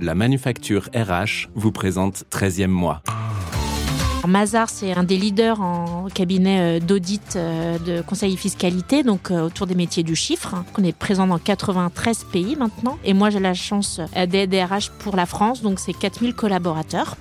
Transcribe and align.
La 0.00 0.14
manufacture 0.14 0.88
RH 0.94 1.48
vous 1.54 1.72
présente 1.72 2.24
13e 2.30 2.66
mois. 2.66 3.02
Mazar, 4.26 4.68
c'est 4.68 4.92
un 4.92 5.04
des 5.04 5.16
leaders 5.16 5.60
en 5.60 6.08
cabinet 6.12 6.60
euh, 6.60 6.80
d'audit 6.80 7.36
euh, 7.36 7.78
de 7.78 8.02
conseil 8.02 8.36
fiscalité, 8.36 9.02
donc 9.02 9.30
euh, 9.30 9.46
autour 9.46 9.66
des 9.66 9.74
métiers 9.74 10.02
du 10.02 10.14
chiffre. 10.14 10.54
On 10.78 10.84
est 10.84 10.96
présent 10.96 11.26
dans 11.26 11.38
93 11.38 12.26
pays 12.30 12.54
maintenant. 12.54 12.98
Et 13.04 13.14
moi, 13.14 13.30
j'ai 13.30 13.40
la 13.40 13.54
chance 13.54 14.00
d'aider 14.28 14.62
RH 14.62 14.90
pour 14.98 15.16
la 15.16 15.24
France, 15.24 15.62
donc 15.62 15.80
c'est 15.80 15.94
4000 15.94 16.34
collaborateurs. 16.34 17.16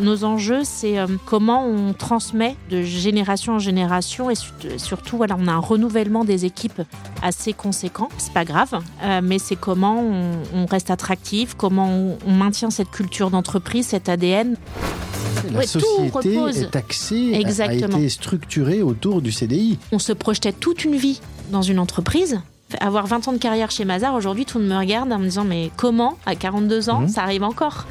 Nos 0.00 0.24
enjeux, 0.24 0.62
c'est 0.64 0.96
comment 1.24 1.66
on 1.66 1.92
transmet 1.92 2.56
de 2.70 2.82
génération 2.82 3.54
en 3.54 3.58
génération 3.58 4.30
et 4.30 4.34
surtout, 4.76 5.16
voilà, 5.16 5.36
on 5.38 5.46
a 5.46 5.52
un 5.52 5.58
renouvellement 5.58 6.24
des 6.24 6.44
équipes 6.44 6.82
assez 7.22 7.52
conséquent. 7.52 8.08
C'est 8.18 8.32
pas 8.32 8.44
grave, 8.44 8.80
mais 9.22 9.38
c'est 9.38 9.56
comment 9.56 10.02
on, 10.54 10.66
reste 10.66 10.90
attractif, 10.90 11.54
comment 11.54 12.16
on 12.26 12.32
maintient 12.32 12.70
cette 12.70 12.90
culture 12.90 13.30
d'entreprise, 13.30 13.86
cet 13.86 14.08
ADN. 14.08 14.56
La 15.52 15.62
société 15.66 16.34
est 16.34 16.76
axée, 16.76 17.32
Exactement. 17.34 17.96
a 17.96 17.98
été 17.98 18.08
structurée 18.08 18.82
autour 18.82 19.22
du 19.22 19.32
CDI. 19.32 19.78
On 19.92 19.98
se 19.98 20.12
projetait 20.12 20.52
toute 20.52 20.84
une 20.84 20.96
vie 20.96 21.20
dans 21.50 21.62
une 21.62 21.78
entreprise. 21.78 22.40
Avoir 22.80 23.06
20 23.06 23.28
ans 23.28 23.32
de 23.32 23.38
carrière 23.38 23.70
chez 23.70 23.84
Mazar, 23.84 24.14
aujourd'hui, 24.14 24.44
tout 24.44 24.58
le 24.58 24.64
monde 24.64 24.74
me 24.74 24.78
regarde 24.78 25.12
en 25.12 25.18
me 25.18 25.24
disant 25.24 25.44
Mais 25.44 25.70
comment, 25.76 26.18
à 26.26 26.34
42 26.34 26.90
ans, 26.90 27.02
mhm. 27.02 27.08
ça 27.08 27.22
arrive 27.22 27.44
encore? 27.44 27.86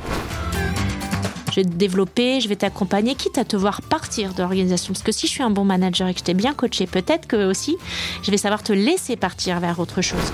Je 1.55 1.61
vais 1.61 1.69
te 1.69 1.75
développer, 1.75 2.41
je 2.41 2.49
vais 2.49 2.57
t'accompagner, 2.57 3.15
quitte 3.15 3.37
à 3.37 3.45
te 3.45 3.55
voir 3.55 3.81
partir 3.81 4.33
de 4.33 4.41
l'organisation. 4.41 4.91
Parce 4.91 5.03
que 5.03 5.13
si 5.13 5.25
je 5.25 5.31
suis 5.31 5.43
un 5.43 5.49
bon 5.49 5.63
manager 5.63 6.09
et 6.09 6.13
que 6.13 6.19
je 6.19 6.25
t'ai 6.25 6.33
bien 6.33 6.53
coaché, 6.53 6.85
peut-être 6.85 7.27
que 7.27 7.49
aussi, 7.49 7.77
je 8.23 8.31
vais 8.31 8.37
savoir 8.37 8.61
te 8.61 8.73
laisser 8.73 9.15
partir 9.15 9.61
vers 9.61 9.79
autre 9.79 10.01
chose. 10.01 10.33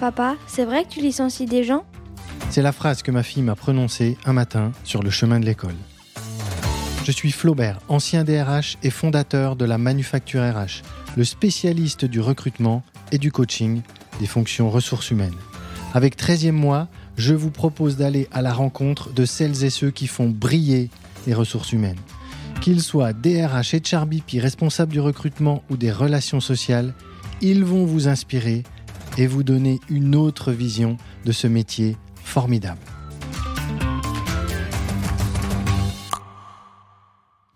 Papa, 0.00 0.36
c'est 0.46 0.64
vrai 0.64 0.84
que 0.84 0.88
tu 0.88 1.00
licencies 1.00 1.44
des 1.44 1.62
gens? 1.62 1.84
C'est 2.48 2.62
la 2.62 2.72
phrase 2.72 3.02
que 3.02 3.10
ma 3.10 3.22
fille 3.22 3.42
m'a 3.42 3.54
prononcée 3.54 4.16
un 4.24 4.32
matin 4.32 4.72
sur 4.82 5.02
le 5.02 5.10
chemin 5.10 5.40
de 5.40 5.44
l'école. 5.44 5.76
Je 7.04 7.12
suis 7.12 7.32
Flaubert, 7.32 7.80
ancien 7.88 8.24
DRH 8.24 8.78
et 8.82 8.90
fondateur 8.90 9.56
de 9.56 9.66
la 9.66 9.76
Manufacture 9.76 10.42
RH, 10.42 10.82
le 11.18 11.24
spécialiste 11.24 12.06
du 12.06 12.20
recrutement 12.20 12.82
et 13.10 13.18
du 13.18 13.30
coaching 13.30 13.82
des 14.20 14.26
fonctions 14.26 14.70
ressources 14.70 15.10
humaines. 15.10 15.36
Avec 15.94 16.16
13e 16.16 16.52
mois, 16.52 16.88
je 17.18 17.34
vous 17.34 17.50
propose 17.50 17.98
d'aller 17.98 18.26
à 18.32 18.40
la 18.40 18.54
rencontre 18.54 19.12
de 19.12 19.26
celles 19.26 19.62
et 19.64 19.70
ceux 19.70 19.90
qui 19.90 20.06
font 20.06 20.30
briller 20.30 20.88
les 21.26 21.34
ressources 21.34 21.72
humaines. 21.72 21.98
Qu'ils 22.62 22.82
soient 22.82 23.12
DRH 23.12 23.74
et 23.74 23.82
Charbipi, 23.84 24.40
responsables 24.40 24.92
du 24.92 25.00
recrutement 25.00 25.62
ou 25.68 25.76
des 25.76 25.92
relations 25.92 26.40
sociales, 26.40 26.94
ils 27.42 27.64
vont 27.64 27.84
vous 27.84 28.08
inspirer 28.08 28.62
et 29.18 29.26
vous 29.26 29.42
donner 29.42 29.80
une 29.90 30.14
autre 30.14 30.52
vision 30.52 30.96
de 31.26 31.32
ce 31.32 31.46
métier 31.46 31.96
formidable. 32.24 32.80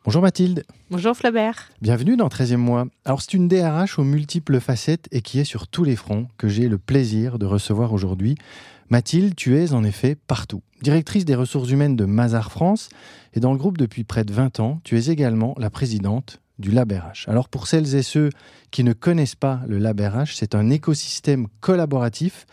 Bonjour 0.07 0.23
Mathilde. 0.23 0.63
Bonjour 0.89 1.17
Flaubert. 1.17 1.73
Bienvenue 1.83 2.17
dans 2.17 2.29
13e 2.29 2.59
mois. 2.59 2.87
Alors 3.05 3.21
c'est 3.21 3.35
une 3.35 3.49
DRH 3.49 3.99
aux 3.99 4.05
multiples 4.05 4.61
facettes 4.61 5.09
et 5.11 5.21
qui 5.21 5.41
est 5.41 5.45
sur 5.45 5.67
tous 5.67 5.83
les 5.83 5.97
fronts 5.97 6.29
que 6.39 6.47
j'ai 6.47 6.69
le 6.69 6.79
plaisir 6.79 7.41
de 7.41 7.45
recevoir 7.45 7.93
aujourd'hui. 7.93 8.37
Mathilde, 8.89 9.35
tu 9.35 9.59
es 9.59 9.73
en 9.73 9.83
effet 9.83 10.15
partout. 10.15 10.63
Directrice 10.81 11.25
des 11.25 11.35
ressources 11.35 11.71
humaines 11.71 11.97
de 11.97 12.05
Mazar 12.05 12.53
France 12.53 12.89
et 13.35 13.41
dans 13.41 13.51
le 13.51 13.59
groupe 13.59 13.79
depuis 13.79 14.05
près 14.05 14.23
de 14.23 14.33
20 14.33 14.61
ans, 14.61 14.81
tu 14.85 14.97
es 14.97 15.07
également 15.11 15.57
la 15.59 15.71
présidente 15.71 16.41
du 16.61 16.71
LabRH. 16.71 17.29
Alors 17.29 17.49
pour 17.49 17.67
celles 17.67 17.97
et 17.97 18.05
ceux 18.05 18.31
qui 18.71 18.85
ne 18.85 18.93
connaissent 18.93 19.35
pas 19.35 19.63
le 19.67 19.79
LabRH, 19.79 20.37
c'est 20.37 20.55
un 20.55 20.71
écosystème 20.71 21.49
collaboratif 21.61 22.47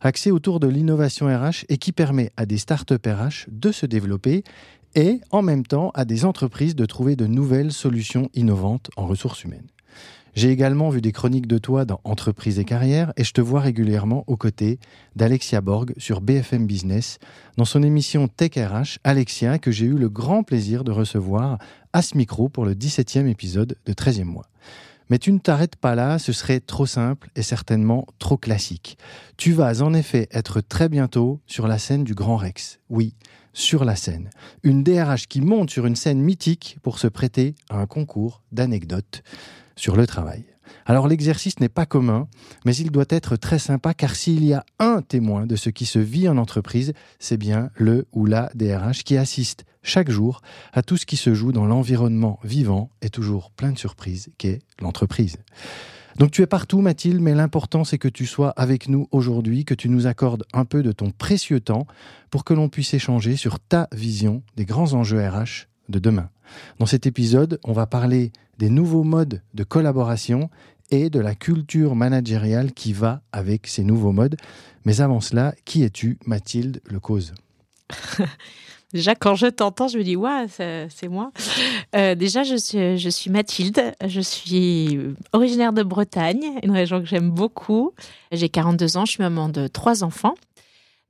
axé 0.00 0.30
autour 0.30 0.60
de 0.60 0.68
l'innovation 0.68 1.26
RH 1.26 1.64
et 1.68 1.76
qui 1.76 1.92
permet 1.92 2.30
à 2.36 2.46
des 2.46 2.56
startups 2.56 2.94
RH 3.04 3.48
de 3.48 3.72
se 3.72 3.84
développer 3.84 4.44
et 4.94 5.20
en 5.30 5.42
même 5.42 5.66
temps 5.66 5.90
à 5.94 6.04
des 6.04 6.24
entreprises 6.24 6.74
de 6.74 6.86
trouver 6.86 7.16
de 7.16 7.26
nouvelles 7.26 7.72
solutions 7.72 8.28
innovantes 8.34 8.90
en 8.96 9.06
ressources 9.06 9.44
humaines. 9.44 9.68
J'ai 10.34 10.50
également 10.50 10.90
vu 10.90 11.00
des 11.00 11.10
chroniques 11.10 11.48
de 11.48 11.58
toi 11.58 11.84
dans 11.84 12.00
Entreprise 12.04 12.60
et 12.60 12.64
carrière 12.64 13.12
et 13.16 13.24
je 13.24 13.32
te 13.32 13.40
vois 13.40 13.60
régulièrement 13.60 14.22
aux 14.28 14.36
côtés 14.36 14.78
d'Alexia 15.16 15.60
Borg 15.60 15.92
sur 15.98 16.20
BFM 16.20 16.66
Business 16.66 17.18
dans 17.56 17.64
son 17.64 17.82
émission 17.82 18.28
Tech 18.28 18.52
RH, 18.56 18.98
Alexia 19.02 19.58
que 19.58 19.72
j'ai 19.72 19.86
eu 19.86 19.96
le 19.96 20.08
grand 20.08 20.44
plaisir 20.44 20.84
de 20.84 20.92
recevoir 20.92 21.58
à 21.92 22.02
ce 22.02 22.16
micro 22.16 22.48
pour 22.48 22.64
le 22.64 22.74
17e 22.74 23.26
épisode 23.26 23.76
de 23.86 23.92
13e 23.92 24.24
mois. 24.24 24.46
Mais 25.08 25.18
tu 25.18 25.32
ne 25.32 25.38
t'arrêtes 25.38 25.74
pas 25.74 25.96
là, 25.96 26.20
ce 26.20 26.32
serait 26.32 26.60
trop 26.60 26.86
simple 26.86 27.30
et 27.34 27.42
certainement 27.42 28.06
trop 28.20 28.36
classique. 28.36 28.96
Tu 29.36 29.52
vas 29.52 29.82
en 29.82 29.92
effet 29.92 30.28
être 30.30 30.60
très 30.60 30.88
bientôt 30.88 31.40
sur 31.46 31.66
la 31.66 31.78
scène 31.78 32.04
du 32.04 32.14
Grand 32.14 32.36
Rex. 32.36 32.78
Oui, 32.88 33.14
sur 33.52 33.84
la 33.84 33.96
scène. 33.96 34.30
Une 34.62 34.82
DRH 34.82 35.26
qui 35.26 35.40
monte 35.40 35.70
sur 35.70 35.86
une 35.86 35.96
scène 35.96 36.20
mythique 36.20 36.78
pour 36.82 36.98
se 36.98 37.06
prêter 37.06 37.54
à 37.68 37.78
un 37.78 37.86
concours 37.86 38.42
d'anecdotes 38.52 39.22
sur 39.76 39.96
le 39.96 40.06
travail. 40.06 40.44
Alors 40.86 41.08
l'exercice 41.08 41.60
n'est 41.60 41.68
pas 41.68 41.86
commun, 41.86 42.28
mais 42.64 42.74
il 42.76 42.90
doit 42.90 43.04
être 43.08 43.36
très 43.36 43.58
sympa 43.58 43.94
car 43.94 44.14
s'il 44.14 44.44
y 44.44 44.52
a 44.52 44.64
un 44.78 45.02
témoin 45.02 45.46
de 45.46 45.56
ce 45.56 45.70
qui 45.70 45.86
se 45.86 45.98
vit 45.98 46.28
en 46.28 46.36
entreprise, 46.36 46.92
c'est 47.18 47.36
bien 47.36 47.70
le 47.74 48.06
ou 48.12 48.26
la 48.26 48.50
DRH 48.54 49.04
qui 49.04 49.16
assiste 49.16 49.64
chaque 49.82 50.10
jour 50.10 50.42
à 50.72 50.82
tout 50.82 50.96
ce 50.96 51.06
qui 51.06 51.16
se 51.16 51.34
joue 51.34 51.52
dans 51.52 51.66
l'environnement 51.66 52.38
vivant 52.44 52.90
et 53.02 53.10
toujours 53.10 53.50
plein 53.50 53.72
de 53.72 53.78
surprises 53.78 54.30
qu'est 54.38 54.60
l'entreprise. 54.80 55.36
Donc 56.18 56.30
tu 56.30 56.42
es 56.42 56.46
partout 56.46 56.80
Mathilde, 56.80 57.20
mais 57.20 57.34
l'important 57.34 57.84
c'est 57.84 57.98
que 57.98 58.08
tu 58.08 58.26
sois 58.26 58.50
avec 58.50 58.88
nous 58.88 59.08
aujourd'hui, 59.12 59.64
que 59.64 59.74
tu 59.74 59.88
nous 59.88 60.06
accordes 60.06 60.44
un 60.52 60.64
peu 60.64 60.82
de 60.82 60.92
ton 60.92 61.10
précieux 61.10 61.60
temps 61.60 61.86
pour 62.30 62.44
que 62.44 62.54
l'on 62.54 62.68
puisse 62.68 62.94
échanger 62.94 63.36
sur 63.36 63.60
ta 63.60 63.88
vision 63.92 64.42
des 64.56 64.64
grands 64.64 64.92
enjeux 64.92 65.26
RH 65.26 65.68
de 65.88 65.98
demain. 65.98 66.30
Dans 66.78 66.86
cet 66.86 67.06
épisode, 67.06 67.60
on 67.64 67.72
va 67.72 67.86
parler 67.86 68.32
des 68.58 68.70
nouveaux 68.70 69.04
modes 69.04 69.42
de 69.54 69.64
collaboration 69.64 70.50
et 70.90 71.10
de 71.10 71.20
la 71.20 71.34
culture 71.34 71.94
managériale 71.94 72.72
qui 72.72 72.92
va 72.92 73.22
avec 73.32 73.66
ces 73.66 73.84
nouveaux 73.84 74.12
modes. 74.12 74.36
Mais 74.84 75.00
avant 75.00 75.20
cela, 75.20 75.54
qui 75.64 75.82
es-tu, 75.82 76.18
Mathilde 76.26 76.80
Lecause? 76.90 77.34
Déjà, 78.92 79.14
quand 79.14 79.34
je 79.34 79.46
t'entends, 79.46 79.88
je 79.88 79.98
me 79.98 80.02
dis, 80.02 80.16
ouais, 80.16 80.46
c'est 80.48 81.08
moi. 81.08 81.32
Euh, 81.96 82.14
déjà, 82.14 82.44
je 82.44 82.54
suis, 82.54 82.98
je 82.98 83.08
suis 83.08 83.30
Mathilde. 83.30 83.94
Je 84.06 84.20
suis 84.20 84.98
originaire 85.32 85.72
de 85.72 85.82
Bretagne, 85.82 86.44
une 86.62 86.70
région 86.70 87.00
que 87.00 87.06
j'aime 87.06 87.30
beaucoup. 87.30 87.92
J'ai 88.32 88.48
42 88.48 88.96
ans, 88.96 89.04
je 89.04 89.12
suis 89.12 89.22
maman 89.22 89.48
de 89.48 89.66
trois 89.66 90.04
enfants 90.04 90.34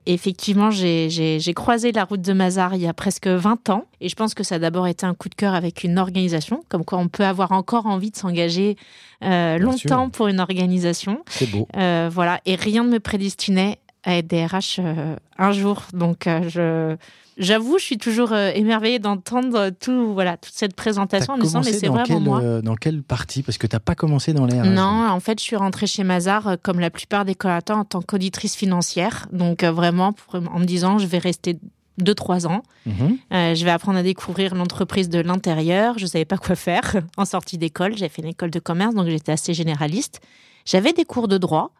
effectivement, 0.07 0.71
j'ai 0.71 1.53
croisé 1.55 1.93
la 1.93 2.05
route 2.05 2.21
de 2.21 2.33
Mazar 2.33 2.75
il 2.75 2.81
y 2.81 2.87
a 2.87 2.95
presque 2.95 3.27
20 3.27 3.71
ans. 3.71 3.85
Et 4.01 4.09
je 4.09 4.15
pense 4.15 4.35
que 4.35 4.43
ça 4.43 4.57
a 4.57 4.59
d'abord 4.59 4.87
été 4.87 5.05
un 5.05 5.15
coup 5.15 5.29
de 5.29 5.35
cœur 5.35 5.55
avec 5.55 5.85
une 5.85 5.99
organisation, 5.99 6.65
comme 6.69 6.85
quoi 6.85 6.99
on 6.99 7.09
peut 7.09 7.25
avoir 7.25 7.53
encore 7.53 7.87
envie 7.87 8.11
de 8.11 8.17
s'engager 8.17 8.77
euh, 9.23 9.59
longtemps 9.59 10.09
pour 10.09 10.29
une 10.29 10.41
organisation. 10.41 11.23
C'est 11.29 11.51
beau. 11.51 11.69
Euh, 11.77 12.09
voilà. 12.13 12.41
Et 12.47 12.55
rien 12.55 12.85
ne 12.85 12.91
me 12.91 13.01
prédestinait 13.01 13.79
à 14.05 14.17
être 14.17 14.27
DRH 14.27 14.79
euh, 14.79 15.17
un 15.39 15.53
jour. 15.53 15.83
Donc, 15.93 16.25
je 16.27 16.97
J'avoue, 17.41 17.79
je 17.79 17.85
suis 17.85 17.97
toujours 17.97 18.33
euh, 18.33 18.51
émerveillée 18.55 18.99
d'entendre 18.99 19.71
tout, 19.71 20.13
voilà, 20.13 20.37
toute 20.37 20.53
cette 20.53 20.77
présentation 20.77 21.33
en 21.33 21.37
me 21.39 21.43
disant, 21.43 21.63
mais 21.65 21.73
c'est 21.73 21.89
vraiment 21.89 22.21
moi. 22.21 22.43
Euh, 22.43 22.61
dans 22.61 22.75
quelle 22.75 23.03
partie? 23.03 23.43
Parce 23.43 23.57
que 23.57 23.67
tu 23.67 23.75
n'as 23.75 23.81
pas 23.81 23.95
commencé 23.95 24.35
dans 24.35 24.45
les 24.45 24.57
Non, 24.57 25.09
en 25.09 25.21
fait, 25.21 25.39
je 25.39 25.45
suis 25.45 25.57
rentrée 25.57 25.87
chez 25.87 26.05
Mazar, 26.05 26.47
euh, 26.47 26.57
comme 26.63 26.81
la 26.81 26.91
plupart 26.91 27.25
des 27.25 27.35
collaborateurs, 27.35 27.79
en 27.79 27.85
tant 27.87 28.03
qu'auditrice 28.03 28.55
financière. 28.57 29.27
Donc, 29.33 29.65
vraiment, 29.65 30.15
en 30.35 30.59
me 30.59 30.67
disant, 30.67 30.99
je 30.99 31.07
vais 31.07 31.17
rester 31.17 31.59
deux, 31.97 32.15
trois 32.15 32.47
ans. 32.47 32.63
Mhm. 32.85 33.17
je 33.31 33.65
vais 33.65 33.71
apprendre 33.71 33.99
à 33.99 34.03
découvrir 34.03 34.55
l'entreprise 34.55 35.09
de 35.09 35.21
l'intérieur. 35.21 35.99
Je 35.99 36.05
ne 36.05 36.09
savais 36.09 36.27
pas 36.27 36.37
quoi 36.37 36.57
faire 36.57 36.97
en 37.17 37.25
sortie 37.25 37.57
d'école. 37.57 37.97
J'ai 37.97 38.11
fait 38.11 38.21
une 38.21 38.29
école 38.29 38.51
de 38.51 38.59
commerce, 38.61 38.95
donc 38.95 39.09
j'étais 39.09 39.33
assez 39.33 39.55
généraliste. 39.55 40.21
J'avais 40.67 40.93
des 40.93 41.05
cours 41.05 41.27
de 41.27 41.39
droit. 41.39 41.73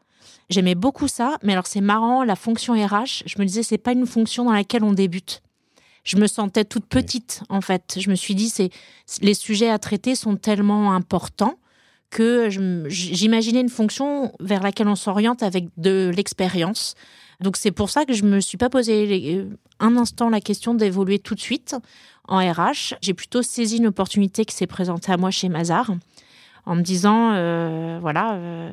J'aimais 0.51 0.75
beaucoup 0.75 1.09
ça, 1.09 1.39
mais 1.43 1.53
alors 1.53 1.67
c'est 1.67 1.81
marrant, 1.81 2.25
la 2.25 2.37
fonction 2.37 2.75
RH, 2.75 3.23
je 3.27 3.39
me 3.39 3.45
disais, 3.45 3.63
c'est 3.63 3.79
pas 3.79 3.93
une 3.93 4.07
fonction 4.07 4.45
dans 4.45 4.53
laquelle 4.53 4.85
on 4.85 4.93
débute 4.93 5.43
je 6.05 6.17
me 6.17 6.27
sentais 6.27 6.65
toute 6.65 6.87
petite 6.87 7.43
en 7.49 7.61
fait. 7.61 7.99
Je 7.99 8.11
me 8.11 8.15
suis 8.15 8.35
dit 8.35 8.49
c'est 8.49 8.71
les 9.21 9.35
sujets 9.35 9.71
à 9.71 9.79
traiter 9.79 10.15
sont 10.15 10.37
tellement 10.37 10.93
importants 10.93 11.55
que 12.11 12.49
j'imaginais 12.89 13.61
une 13.61 13.69
fonction 13.69 14.33
vers 14.41 14.63
laquelle 14.63 14.89
on 14.89 14.97
s'oriente 14.97 15.43
avec 15.43 15.69
de 15.77 16.11
l'expérience. 16.15 16.95
Donc 17.41 17.57
c'est 17.57 17.71
pour 17.71 17.89
ça 17.89 18.05
que 18.05 18.13
je 18.13 18.25
me 18.25 18.41
suis 18.41 18.59
pas 18.59 18.69
posé 18.69 19.37
euh, 19.37 19.45
un 19.79 19.97
instant 19.97 20.29
la 20.29 20.41
question 20.41 20.75
d'évoluer 20.75 21.21
tout 21.21 21.35
de 21.35 21.41
suite 21.41 21.77
en 22.27 22.39
RH. 22.39 22.95
J'ai 23.01 23.15
plutôt 23.15 23.43
saisi 23.43 23.77
une 23.77 23.87
opportunité 23.87 24.45
qui 24.45 24.55
s'est 24.55 24.67
présentée 24.67 25.13
à 25.13 25.17
moi 25.17 25.31
chez 25.31 25.49
Mazar 25.49 25.93
en 26.67 26.75
me 26.75 26.83
disant 26.83 27.33
euh, 27.33 27.99
voilà. 28.01 28.35
Euh, 28.35 28.73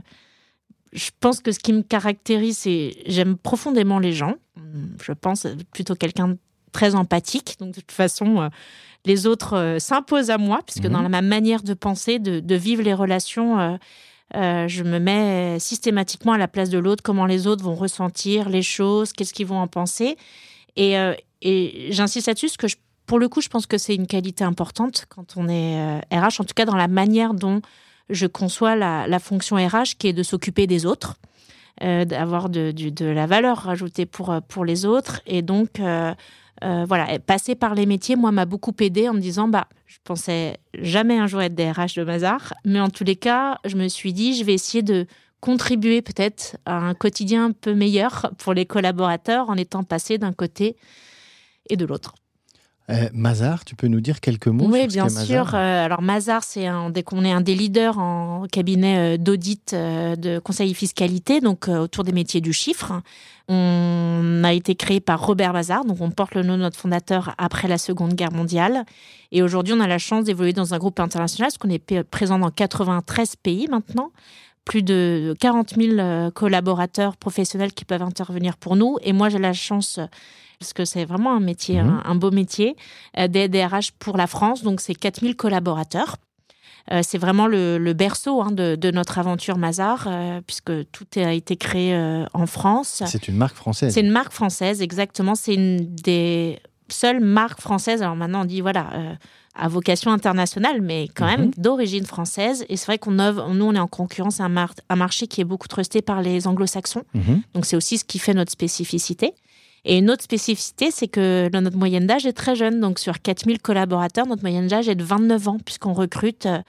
je 0.94 1.10
pense 1.20 1.40
que 1.40 1.52
ce 1.52 1.60
qui 1.60 1.74
me 1.74 1.82
caractérise, 1.82 2.60
c'est 2.60 2.96
j'aime 3.06 3.38
profondément 3.38 4.00
les 4.00 4.14
gens. 4.14 4.36
Je 5.02 5.12
pense 5.14 5.48
plutôt 5.72 5.96
quelqu'un 5.96 6.38
très 6.72 6.96
empathique. 6.96 7.56
Donc, 7.60 7.70
de 7.70 7.82
toute 7.82 7.92
façon, 7.92 8.42
euh, 8.42 8.50
les 9.06 9.28
autres 9.28 9.56
euh, 9.56 9.80
s'imposent 9.80 10.30
à 10.30 10.38
moi, 10.38 10.60
puisque 10.66 10.88
dans 10.88 11.02
mhm. 11.02 11.10
ma 11.10 11.22
manière 11.22 11.64
de 11.64 11.74
penser, 11.74 12.20
de, 12.20 12.56
vivre 12.56 12.84
les 12.84 12.94
relations, 12.94 13.80
je 14.34 14.84
me 14.84 15.00
mets 15.00 15.60
systématiquement 15.60 16.34
à 16.34 16.38
la 16.38 16.48
place 16.48 16.70
de 16.70 16.78
l'autre, 16.78 17.04
comment 17.04 17.26
les 17.26 17.48
autres 17.48 17.64
vont 17.64 17.76
ressentir 17.76 18.50
les 18.50 18.64
choses, 18.64 19.14
qu'est-ce 19.14 19.34
qu'ils 19.34 19.48
vont 19.48 19.60
en 19.60 19.68
penser. 19.68 20.18
Et, 20.76 20.96
et 21.42 21.88
j'insiste 21.92 22.28
là-dessus, 22.28 22.48
parce 22.48 22.76
que 22.76 22.80
pour 23.06 23.20
le 23.20 23.30
coup, 23.30 23.42
je 23.42 23.48
pense 23.48 23.66
que 23.66 23.78
c'est 23.78 23.96
une 23.96 24.08
qualité 24.08 24.44
importante 24.44 25.06
quand 25.08 25.38
on 25.38 25.48
est 25.48 26.00
RH, 26.12 26.42
en 26.42 26.44
tout 26.44 26.54
cas 26.56 26.66
dans 26.66 26.76
la 26.76 26.90
manière 26.90 27.34
dont 27.34 27.62
je 28.10 28.28
conçois 28.28 28.76
la, 28.76 29.20
fonction 29.20 29.56
RH 29.56 29.98
qui 29.98 30.08
est 30.08 30.14
de 30.14 30.24
s'occuper 30.24 30.68
des 30.68 30.86
autres. 30.86 31.20
d'avoir 31.82 32.50
de, 32.50 32.72
de, 32.72 33.06
la 33.06 33.28
valeur 33.28 33.58
rajoutée 33.58 34.06
pour, 34.06 34.36
pour 34.48 34.66
les 34.66 34.86
autres 34.86 35.22
et 35.26 35.42
donc 35.42 35.80
euh, 36.64 36.86
voilà, 36.88 37.20
passer 37.20 37.56
par 37.56 37.76
les 37.76 37.86
métiers, 37.86 38.16
moi, 38.16 38.32
m'a 38.32 38.46
beaucoup 38.46 38.74
aidé 38.80 39.10
en 39.10 39.14
me 39.14 39.20
disant, 39.20 39.48
bah, 39.48 39.68
je 39.86 39.98
pensais 40.04 40.58
jamais 40.74 41.18
un 41.18 41.28
jour 41.28 41.42
être 41.42 41.54
DRH 41.54 41.94
de 41.96 42.04
Mazar, 42.04 42.54
mais 42.66 42.80
en 42.80 42.90
tous 42.90 43.04
les 43.04 43.16
cas, 43.16 43.60
je 43.66 43.76
me 43.76 43.88
suis 43.88 44.14
dit, 44.14 44.36
je 44.36 44.44
vais 44.44 44.54
essayer 44.54 44.82
de 44.82 45.06
contribuer 45.40 46.02
peut-être 46.02 46.58
à 46.66 46.78
un 46.78 46.96
quotidien 46.96 47.46
un 47.46 47.52
peu 47.52 47.76
meilleur 47.76 48.32
pour 48.40 48.54
les 48.54 48.66
collaborateurs 48.66 49.50
en 49.50 49.56
étant 49.56 49.84
passé 49.84 50.18
d'un 50.18 50.34
côté 50.34 50.76
et 51.70 51.78
de 51.78 51.86
l'autre. 51.86 52.16
Euh, 52.90 53.10
Mazar, 53.14 53.66
tu 53.66 53.76
peux 53.76 53.88
nous 53.88 54.00
dire 54.00 54.22
quelques 54.22 54.48
mots 54.48 54.66
Oui, 54.70 54.88
bien 54.88 55.10
sûr. 55.10 55.54
Euh, 55.54 55.86
alors 55.86 56.02
Mazar, 56.02 56.44
c'est 56.44 56.68
un, 56.68 56.90
dès 56.90 57.04
qu'on 57.04 57.26
est 57.26 57.32
un 57.32 57.42
des 57.42 57.54
leaders 57.54 58.00
en 58.00 58.46
cabinet 58.50 59.16
euh, 59.16 59.18
d'audit 59.18 59.74
de 59.74 60.40
conseil 60.40 60.74
fiscalité, 60.74 61.42
donc 61.42 61.68
autour 61.68 62.06
des 62.06 62.14
métiers 62.14 62.40
du 62.40 62.54
chiffre. 62.54 63.02
On 63.50 64.42
a 64.44 64.54
été 64.54 64.76
créé 64.76 65.02
par 65.02 65.26
Robert 65.26 65.52
Mazar, 65.52 65.84
donc 65.84 66.00
on 66.00 66.12
porte 66.12 66.36
le 66.36 66.44
nom 66.44 66.56
de 66.56 66.62
notre 66.62 66.80
fondateur 66.80 67.36
après 67.38 67.68
la 67.68 67.78
Seconde 67.78 68.14
Guerre 68.14 68.32
mondiale. 68.32 68.86
Et 69.34 69.42
aujourd'hui, 69.42 69.74
on 69.74 69.82
a 69.82 69.88
la 69.88 69.98
chance 69.98 70.24
d'évoluer 70.24 70.54
dans 70.54 70.74
un 70.74 70.78
groupe 70.78 71.02
international, 71.02 71.50
parce 71.50 71.58
qu'on 71.58 71.70
est 71.70 72.04
présent 72.04 72.40
dans 72.40 72.52
93 72.52 73.36
pays 73.36 73.68
maintenant 73.70 74.12
plus 74.64 74.84
de 74.84 75.34
40 75.40 75.76
000 75.78 76.32
collaborateurs 76.32 77.16
professionnels 77.16 77.72
qui 77.72 77.86
peuvent 77.86 78.02
intervenir 78.02 78.58
pour 78.58 78.76
nous. 78.76 78.98
Et 79.02 79.14
moi, 79.14 79.30
j'ai 79.30 79.40
la 79.40 79.54
chance 79.54 79.98
parce 80.60 80.74
que 80.74 80.86
c'est 80.86 81.06
vraiment 81.06 81.36
un 81.36 81.40
métier, 81.40 81.82
mhm. 81.82 82.02
un, 82.04 82.16
beau 82.16 82.32
métier, 82.32 82.76
euh, 83.18 83.28
des 83.28 83.48
DRH 83.48 83.92
pour 84.00 84.18
la 84.18 84.28
France. 84.28 84.64
Donc, 84.64 84.82
c'est 84.82 84.96
4000 84.96 85.36
collaborateurs. 85.36 86.18
Euh, 86.92 87.02
c'est 87.04 87.18
vraiment 87.18 87.48
le, 87.48 87.94
berceau 87.94 88.42
hein, 88.42 88.52
de, 88.52 88.92
notre 88.92 89.20
aventure 89.20 89.58
Mazar, 89.58 90.08
euh, 90.08 90.42
puisque 90.46 90.72
tout 90.92 91.06
a 91.18 91.34
été 91.34 91.58
créé 91.58 91.96
en 92.34 92.46
France. 92.46 93.04
C'est 93.06 93.28
une 93.28 93.36
marque 93.36 93.56
française. 93.56 93.94
C'est 93.94 94.02
une 94.02 94.12
marque 94.12 94.34
française, 94.34 94.82
exactement. 94.82 95.36
C'est 95.36 95.54
une 95.54 95.96
des 95.96 96.60
seules 96.88 97.20
marques 97.20 97.60
françaises. 97.60 98.02
Alors 98.02 98.16
maintenant, 98.16 98.42
on 98.42 98.46
dit, 98.46 98.62
voilà, 98.62 99.18
à 99.58 99.68
vocation 99.68 100.12
internationale, 100.12 100.82
mais 100.82 101.10
quand 101.14 101.26
même 101.26 101.46
mhm. 101.46 101.52
d'origine 101.58 102.06
française. 102.06 102.66
Et 102.70 102.78
c'est 102.78 102.86
vrai 102.86 102.98
qu'on 102.98 103.12
nous, 103.12 103.64
on 103.64 103.76
est 103.76 103.80
en 103.80 103.88
concurrence 103.88 104.40
à 104.40 104.46
un, 104.46 104.56
un, 104.56 104.96
marché 104.96 105.28
qui 105.28 105.42
est 105.42 105.46
beaucoup 105.46 105.68
trusté 105.68 106.02
par 106.02 106.22
les 106.22 106.48
anglo-saxons. 106.48 107.04
Mhm. 107.14 107.42
Donc 107.54 107.66
c'est 107.66 107.76
aussi 107.76 107.98
ce 107.98 108.06
qui 108.06 108.20
fait 108.20 108.34
notre 108.34 108.52
spécificité. 108.52 109.34
Et 109.86 109.98
une 109.98 110.10
autre 110.10 110.24
spécificité, 110.24 110.92
c'est 110.92 111.08
que 111.08 111.50
notre 111.54 111.78
moyenne 111.78 112.08
d'âge 112.08 112.26
est 112.26 112.34
très 112.34 112.56
jeune. 112.56 112.80
Donc, 112.80 113.00
sur 113.00 113.22
4000 113.22 113.60
collaborateurs, 113.60 114.26
notre 114.26 114.42
moyenne 114.42 114.68
d'âge 114.68 114.90
est 114.90 114.96
de 114.96 115.04
29 115.04 115.48
ans, 115.48 115.58
puisqu'on 115.64 115.94
recrute 115.94 116.46
euh, 116.46 116.60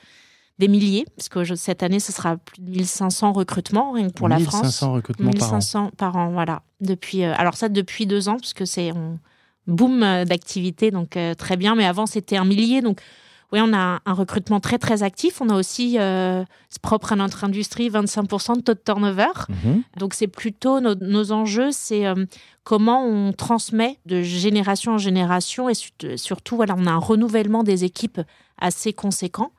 des 0.58 0.68
milliers, 0.68 1.04
parce 1.16 1.28
que 1.28 1.54
cette 1.56 1.82
année, 1.82 2.00
ce 2.00 2.12
sera 2.12 2.36
plus 2.36 2.60
de 2.60 2.70
1500 2.70 3.32
recrutements 3.32 3.92
rien 3.92 4.08
que 4.08 4.14
pour 4.14 4.28
la 4.28 4.38
France. 4.38 4.62
1500 4.62 4.92
recrutements 4.92 5.30
1500 5.30 5.90
par 5.96 6.16
an. 6.16 6.30
voilà. 6.30 6.62
Depuis, 6.80 7.24
euh, 7.24 7.34
alors 7.36 7.54
ça, 7.54 7.68
depuis 7.68 8.06
deux 8.06 8.28
ans, 8.28 8.36
puisque 8.36 8.66
c'est 8.66 8.90
un 8.90 9.18
boom 9.66 10.02
euh, 10.02 10.24
d'activité, 10.24 10.90
donc 10.90 11.18
très 11.38 11.56
bien. 11.56 11.74
Mais 11.74 11.84
avant, 11.84 12.06
c'était 12.06 12.36
un 12.36 12.44
millier, 12.44 12.82
donc 12.82 13.00
oui, 13.52 13.60
on 13.62 13.72
a 13.72 14.00
un 14.04 14.12
recrutement 14.12 14.60
très 14.60 14.78
très 14.78 15.02
actif. 15.02 15.40
On 15.40 15.48
a 15.48 15.54
aussi, 15.54 15.98
euh, 15.98 16.44
c'est 16.68 16.82
propre 16.82 17.12
à 17.12 17.16
notre 17.16 17.44
industrie, 17.44 17.88
25% 17.88 18.56
de 18.56 18.60
taux 18.60 18.74
de 18.74 18.80
turnover. 18.84 19.32
Mhm. 19.48 19.82
Donc 19.96 20.14
c'est 20.14 20.26
plutôt 20.26 20.80
nos, 20.80 21.32
enjeux, 21.32 21.70
c'est 21.72 22.06
euh, 22.06 22.26
comment 22.64 23.06
on 23.06 23.32
transmet 23.32 23.98
de 24.04 24.22
génération 24.22 24.92
en 24.92 24.98
génération 24.98 25.70
et 25.70 25.74
surtout 26.16 26.56
voilà, 26.56 26.74
on 26.76 26.86
a 26.86 26.90
un 26.90 26.98
renouvellement 26.98 27.62
des 27.62 27.84
équipes 27.84 28.20
assez 28.58 28.92
conséquent. 28.92 29.52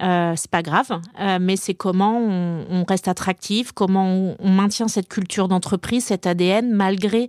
Euh, 0.00 0.34
c'est 0.36 0.50
pas 0.50 0.62
grave, 0.62 1.00
euh, 1.20 1.38
mais 1.40 1.56
c'est 1.56 1.74
comment 1.74 2.16
on, 2.18 2.84
reste 2.84 3.08
attractif, 3.08 3.72
comment 3.72 4.06
on, 4.06 4.36
on 4.38 4.48
maintient 4.48 4.86
cette 4.86 5.08
culture 5.08 5.48
d'entreprise, 5.48 6.04
cet 6.04 6.24
ADN 6.24 6.70
malgré 6.72 7.28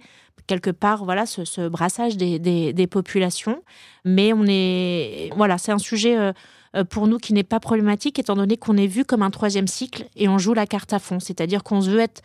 quelque 0.49 0.71
part 0.71 1.05
voilà 1.05 1.27
ce, 1.27 1.67
brassage 1.67 2.17
des, 2.17 2.87
populations. 2.87 3.61
Mais 4.03 4.33
on 4.33 4.45
est 4.47 5.29
voilà, 5.35 5.59
c'est 5.59 5.71
un 5.71 5.77
sujet 5.77 6.17
euh, 6.17 6.33
euh, 6.75 6.83
pour 6.83 7.07
nous 7.07 7.19
qui 7.19 7.33
n'est 7.33 7.43
pas 7.43 7.59
problématique 7.59 8.17
étant 8.17 8.35
donné 8.35 8.57
qu'on 8.57 8.75
est 8.75 8.87
vu 8.87 9.05
comme 9.05 9.21
un 9.21 9.29
troisième 9.29 9.67
cycle 9.67 10.07
et 10.15 10.27
on 10.27 10.39
joue 10.39 10.55
la 10.55 10.65
carte 10.65 10.91
à 10.91 10.99
fond, 10.99 11.19
c'est-à-dire 11.19 11.63
qu'on 11.63 11.79
veut 11.79 11.99
être 11.99 12.21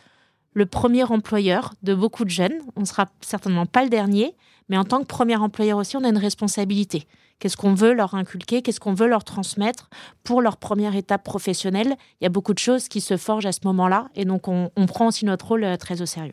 le 0.54 0.64
premier 0.64 1.04
employeur 1.04 1.74
de 1.82 1.94
beaucoup 1.94 2.24
de 2.24 2.30
jeunes. 2.30 2.58
On 2.76 2.86
sera 2.86 3.06
certainement 3.20 3.66
pas 3.66 3.82
le 3.82 3.90
dernier, 3.90 4.34
mais 4.70 4.78
en 4.78 4.84
tant 4.84 5.00
que 5.00 5.06
premier 5.06 5.36
employeur 5.36 5.76
aussi, 5.76 5.96
on 5.96 6.04
a 6.04 6.08
une 6.08 6.16
responsabilité. 6.16 7.06
Qu'est-ce 7.40 7.56
qu'on 7.58 7.74
veut 7.74 7.92
leur 7.92 8.14
inculquer? 8.14 8.62
Qu'est-ce 8.62 8.80
qu'on 8.80 8.94
veut 8.94 9.08
leur 9.08 9.24
transmettre 9.24 9.90
pour 10.22 10.40
leur 10.40 10.56
première 10.56 10.96
étape 10.96 11.24
professionnelle? 11.24 11.96
Il 12.20 12.24
y 12.24 12.26
a 12.26 12.30
beaucoup 12.30 12.54
de 12.54 12.60
choses 12.60 12.88
qui 12.88 13.02
se 13.02 13.18
forgent 13.18 13.46
à 13.46 13.52
ce 13.52 13.60
moment-là, 13.64 14.08
et 14.14 14.24
donc 14.24 14.48
on 14.48 14.86
prend 14.86 15.08
aussi 15.08 15.26
notre 15.26 15.48
rôle 15.48 15.64
euh, 15.64 15.76
très 15.76 16.00
au 16.00 16.06
sérieux. 16.06 16.32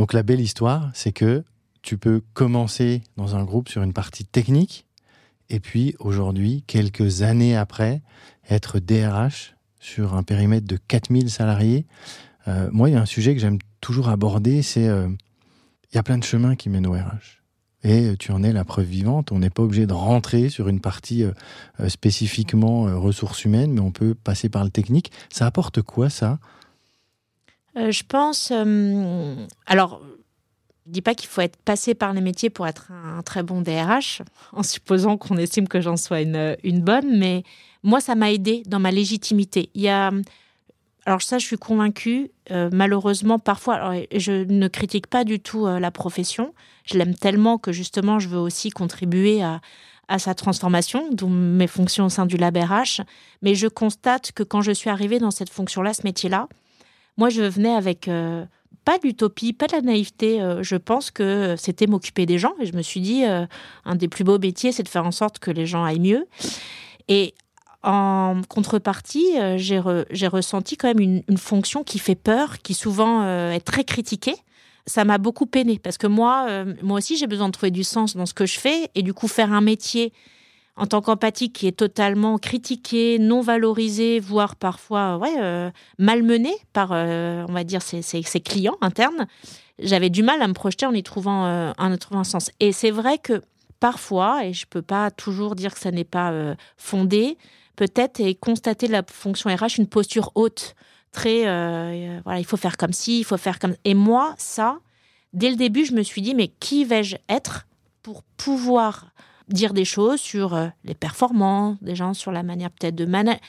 Donc 0.00 0.14
la 0.14 0.22
belle 0.22 0.40
histoire, 0.40 0.90
c'est 0.94 1.12
que 1.12 1.44
tu 1.82 1.98
peux 1.98 2.22
commencer 2.32 3.02
dans 3.18 3.36
un 3.36 3.44
groupe 3.44 3.68
sur 3.68 3.82
une 3.82 3.92
partie 3.92 4.24
technique, 4.24 4.86
et 5.50 5.60
puis 5.60 5.94
aujourd'hui, 5.98 6.64
quelques 6.66 7.20
années 7.20 7.54
après, 7.54 8.00
être 8.48 8.78
DRH 8.78 9.56
sur 9.78 10.14
un 10.14 10.22
périmètre 10.22 10.66
de 10.66 10.78
4000 10.78 11.28
salariés. 11.28 11.84
Euh, 12.48 12.70
moi, 12.72 12.88
il 12.88 12.94
y 12.94 12.96
a 12.96 13.00
un 13.02 13.04
sujet 13.04 13.34
que 13.34 13.42
j'aime 13.42 13.58
toujours 13.82 14.08
aborder, 14.08 14.62
c'est 14.62 14.88
euh, 14.88 15.06
il 15.92 15.96
y 15.96 15.98
a 15.98 16.02
plein 16.02 16.16
de 16.16 16.24
chemins 16.24 16.56
qui 16.56 16.70
mènent 16.70 16.86
au 16.86 16.92
RH. 16.92 17.42
Et 17.84 18.16
tu 18.18 18.32
en 18.32 18.42
es 18.42 18.54
la 18.54 18.64
preuve 18.64 18.86
vivante. 18.86 19.32
On 19.32 19.40
n'est 19.40 19.50
pas 19.50 19.62
obligé 19.62 19.86
de 19.86 19.92
rentrer 19.92 20.48
sur 20.48 20.68
une 20.68 20.80
partie 20.80 21.24
euh, 21.24 21.88
spécifiquement 21.90 22.84
ressources 22.98 23.44
humaines, 23.44 23.72
mais 23.74 23.80
on 23.80 23.92
peut 23.92 24.14
passer 24.14 24.48
par 24.48 24.64
le 24.64 24.70
technique. 24.70 25.12
Ça 25.30 25.44
apporte 25.44 25.82
quoi 25.82 26.08
ça? 26.08 26.38
Euh, 27.76 27.90
je 27.90 28.02
pense. 28.06 28.50
Euh, 28.52 29.34
alors, 29.66 30.00
je 30.86 30.92
dis 30.92 31.02
pas 31.02 31.14
qu'il 31.14 31.28
faut 31.28 31.40
être 31.40 31.56
passé 31.56 31.94
par 31.94 32.12
les 32.12 32.20
métiers 32.20 32.50
pour 32.50 32.66
être 32.66 32.90
un, 32.90 33.22
très 33.22 33.42
bon 33.42 33.60
DRH, 33.60 34.22
en 34.52 34.62
supposant 34.62 35.16
qu'on 35.16 35.36
estime 35.36 35.68
que 35.68 35.80
j'en 35.80 35.96
sois 35.96 36.20
une, 36.20 36.56
une, 36.64 36.80
bonne, 36.80 37.18
mais 37.18 37.44
moi, 37.82 38.00
ça 38.00 38.14
m'a 38.14 38.32
aidé 38.32 38.62
dans 38.66 38.80
ma 38.80 38.90
légitimité. 38.90 39.70
Il 39.74 39.82
y 39.82 39.88
a. 39.88 40.10
Alors 41.06 41.22
ça, 41.22 41.38
je 41.38 41.46
suis 41.46 41.56
convaincue, 41.56 42.30
euh, 42.50 42.68
malheureusement, 42.72 43.38
parfois, 43.38 43.94
je 44.14 44.44
ne 44.44 44.68
critique 44.68 45.06
pas 45.06 45.24
du 45.24 45.40
tout 45.40 45.66
la 45.66 45.90
profession. 45.90 46.52
Je 46.84 46.98
l'aime 46.98 47.14
tellement 47.14 47.56
que 47.56 47.72
justement, 47.72 48.18
je 48.18 48.28
veux 48.28 48.38
aussi 48.38 48.68
contribuer 48.68 49.42
à, 49.42 49.60
à 50.08 50.18
sa 50.18 50.34
transformation, 50.34 51.08
dont 51.10 51.30
mes 51.30 51.68
fonctions 51.68 52.04
au 52.04 52.08
sein 52.10 52.26
du 52.26 52.36
Lab 52.36 52.56
RH. 52.56 53.00
Mais 53.40 53.54
je 53.54 53.66
constate 53.66 54.32
que 54.32 54.42
quand 54.42 54.60
je 54.60 54.72
suis 54.72 54.90
arrivée 54.90 55.18
dans 55.20 55.30
cette 55.30 55.48
fonction-là, 55.48 55.94
ce 55.94 56.02
métier-là, 56.04 56.48
moi, 57.16 57.28
je 57.28 57.42
venais 57.42 57.74
avec 57.74 58.08
euh, 58.08 58.44
pas 58.84 58.98
d'utopie, 58.98 59.52
pas 59.52 59.66
de 59.66 59.72
la 59.72 59.82
naïveté. 59.82 60.40
Euh, 60.40 60.62
je 60.62 60.76
pense 60.76 61.10
que 61.10 61.54
c'était 61.58 61.86
m'occuper 61.86 62.26
des 62.26 62.38
gens. 62.38 62.54
Et 62.60 62.66
je 62.66 62.74
me 62.74 62.82
suis 62.82 63.00
dit, 63.00 63.24
euh, 63.24 63.46
un 63.84 63.94
des 63.94 64.08
plus 64.08 64.24
beaux 64.24 64.38
métiers, 64.38 64.72
c'est 64.72 64.82
de 64.82 64.88
faire 64.88 65.06
en 65.06 65.10
sorte 65.10 65.38
que 65.38 65.50
les 65.50 65.66
gens 65.66 65.84
aillent 65.84 66.00
mieux. 66.00 66.26
Et 67.08 67.34
en 67.82 68.42
contrepartie, 68.48 69.36
j'ai 69.56 69.78
ressenti 69.78 70.76
quand 70.76 70.88
même 70.88 71.22
une, 71.26 71.38
fonction 71.38 71.82
qui 71.82 71.98
fait 71.98 72.14
peur, 72.14 72.58
qui 72.58 72.74
souvent 72.74 73.24
est 73.50 73.64
très 73.64 73.84
critiquée. 73.84 74.34
Ça 74.84 75.06
m'a 75.06 75.16
beaucoup 75.16 75.46
peiné 75.46 75.78
parce 75.78 75.96
que 75.96 76.06
moi, 76.06 76.64
moi 76.82 76.98
aussi, 76.98 77.16
j'ai 77.16 77.26
besoin 77.26 77.46
de 77.46 77.52
trouver 77.52 77.70
du 77.70 77.82
sens 77.82 78.16
dans 78.16 78.26
ce 78.26 78.34
que 78.34 78.44
je 78.44 78.58
fais 78.60 78.90
et 78.94 79.02
du 79.02 79.14
coup 79.14 79.28
faire 79.28 79.54
un 79.54 79.62
métier 79.62 80.12
en 80.80 80.86
tant 80.86 81.02
qu'empathique 81.02 81.52
qui 81.52 81.66
est 81.66 81.76
totalement 81.76 82.38
critiqué, 82.38 83.18
non 83.18 83.42
valorisé, 83.42 84.18
voire 84.18 84.56
parfois 84.56 85.18
ouais, 85.18 85.34
euh, 85.38 85.70
malmené 85.98 86.54
par, 86.72 86.92
euh, 86.92 87.44
on 87.48 87.52
va 87.52 87.64
dire, 87.64 87.82
ses, 87.82 88.00
clients 88.40 88.78
internes, 88.80 89.26
j'avais 89.78 90.08
du 90.08 90.22
mal 90.22 90.40
à 90.40 90.48
me 90.48 90.54
projeter 90.54 90.86
en 90.86 90.94
y 90.94 91.02
trouvant, 91.02 91.44
euh, 91.44 91.72
un 91.78 92.24
sens. 92.24 92.50
Et 92.60 92.72
c'est 92.72 92.90
vrai 92.90 93.18
que 93.18 93.42
parfois, 93.78 94.46
et 94.46 94.54
je 94.54 94.64
ne 94.64 94.70
peux 94.70 94.80
pas 94.80 95.10
toujours 95.10 95.54
dire 95.54 95.74
que 95.74 95.80
ça 95.80 95.90
n'est 95.90 96.02
pas 96.02 96.32
fondé, 96.78 97.36
peut-être 97.76 98.18
et 98.20 98.34
constater 98.34 98.88
la 98.88 99.02
fonction 99.06 99.54
RH 99.54 99.76
une 99.78 99.86
posture 99.86 100.32
haute, 100.34 100.74
très, 101.12 101.42
voilà, 102.24 102.38
il 102.38 102.46
faut 102.46 102.56
faire 102.56 102.78
comme 102.78 102.94
ci, 102.94 103.20
il 103.20 103.24
faut 103.24 103.36
faire 103.36 103.58
comme... 103.58 103.74
Et 103.84 103.92
moi, 103.92 104.34
ça, 104.38 104.78
dès 105.34 105.50
le 105.50 105.56
début, 105.56 105.84
je 105.84 105.92
me 105.92 106.02
suis 106.02 106.22
dit, 106.22 106.34
mais 106.34 106.48
qui 106.48 106.86
vais-je 106.86 107.16
être 107.28 107.66
pour 108.02 108.22
pouvoir 108.38 109.09
dire 109.50 109.72
des 109.72 109.84
choses 109.84 110.20
sur 110.20 110.54
euh, 110.54 110.68
les 110.84 110.94
performances 110.94 111.76
des 111.82 111.94
gens, 111.94 112.14
sur 112.14 112.32
la 112.32 112.42
manière 112.42 112.70
peut-être 112.70 112.94
de 112.94 113.04
manager, 113.04 113.40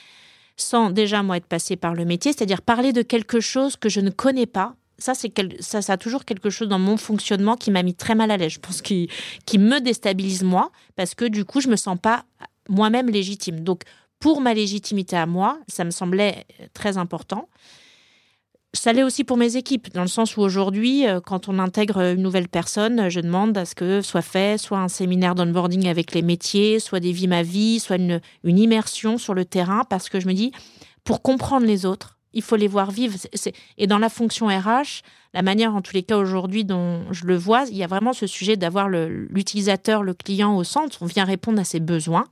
sans 0.58 0.91
déjà 0.91 1.24
moi 1.24 1.38
être 1.38 1.48
passé 1.48 1.75
par 1.75 1.93
le 1.93 2.05
métier, 2.05 2.34
c'est-à-dire 2.34 2.62
parler 2.62 2.93
de 2.93 3.01
quelque 3.01 3.39
chose 3.39 3.77
que 3.77 3.89
je 3.89 4.01
ne 4.01 4.10
connais 4.10 4.46
pas. 4.46 4.75
Ça, 4.98 5.15
c'est 5.15 5.34
ça, 5.62 5.81
ça 5.81 5.93
a 5.93 5.98
toujours 5.98 6.25
quelque 6.25 6.51
chose 6.51 6.67
dans 6.67 6.77
mon 6.77 6.98
fonctionnement 6.98 7.55
qui 7.55 7.72
m'a 7.72 7.81
mis 7.81 7.96
très 7.96 8.13
mal 8.13 8.29
à 8.29 8.38
l'aise. 8.38 8.51
Je 8.53 8.60
pense 8.60 8.81
qui, 8.84 9.10
qui 9.46 9.58
me 9.58 9.79
déstabilise 9.79 10.43
moi, 10.43 10.72
parce 10.96 11.15
que 11.15 11.25
du 11.25 11.43
coup, 11.43 11.60
je 11.60 11.70
me 11.70 11.75
sens 11.75 11.98
pas 12.00 12.25
moi-même 12.70 13.10
légitime. 13.10 13.62
Donc, 13.62 13.84
pour 14.20 14.41
ma 14.41 14.53
légitimité 14.53 15.17
à 15.17 15.25
moi, 15.25 15.60
ça 15.67 15.84
me 15.84 15.89
semblait 15.89 16.46
très 16.74 16.98
important. 16.98 17.50
Ça 18.73 18.93
l'est 18.93 19.03
aussi 19.03 19.25
pour 19.25 19.35
mes 19.35 19.57
équipes, 19.57 19.93
dans 19.93 20.01
le 20.01 20.07
sens 20.07 20.37
où 20.37 20.41
aujourd'hui, 20.41 21.05
euh, 21.05 21.19
quand 21.19 21.49
on 21.49 21.59
intègre 21.59 22.13
une 22.13 22.21
nouvelle 22.21 22.47
personne, 22.47 23.09
je 23.09 23.19
demande 23.19 23.57
à 23.57 23.65
ce 23.65 23.75
que 23.75 24.01
soit 24.01 24.21
fait 24.21 24.57
soit 24.57 24.79
un 24.79 24.87
séminaire 24.87 25.35
d'onboarding 25.35 25.89
avec 25.89 26.13
les 26.13 26.21
métiers, 26.21 26.79
soit 26.79 27.01
des 27.01 27.11
vies 27.11 27.27
ma 27.27 27.43
vie, 27.43 27.81
soit 27.81 27.97
une, 27.97 28.21
une 28.45 28.57
immersion 28.57 29.17
sur 29.17 29.33
le 29.33 29.43
terrain, 29.43 29.83
parce 29.89 30.07
que 30.07 30.21
je 30.21 30.27
me 30.27 30.33
dis, 30.33 30.53
pour 31.03 31.21
comprendre 31.21 31.65
les 31.65 31.85
autres, 31.85 32.17
il 32.33 32.41
faut 32.41 32.55
les 32.55 32.67
voir 32.67 32.91
vivre. 32.91 33.17
Et 33.77 33.87
dans 33.87 33.97
la 33.97 34.09
fonction 34.09 34.47
RH, 34.47 35.01
la 35.33 35.41
manière, 35.41 35.75
en 35.75 35.81
tous 35.81 35.93
les 35.93 36.03
cas 36.03 36.17
aujourd'hui, 36.17 36.65
dont 36.65 37.01
je 37.11 37.25
le 37.25 37.35
vois, 37.35 37.65
il 37.69 37.77
y 37.77 37.83
a 37.83 37.87
vraiment 37.87 38.13
ce 38.13 38.27
sujet 38.27 38.57
d'avoir 38.57 38.89
l'utilisateur, 38.89 40.03
le, 40.03 40.13
client 40.13 40.55
au 40.55 40.63
centre. 40.63 40.99
On 41.01 41.05
vient 41.05 41.25
répondre 41.25 41.59
à 41.59 41.63
ses 41.63 41.79
besoins. 41.79 42.25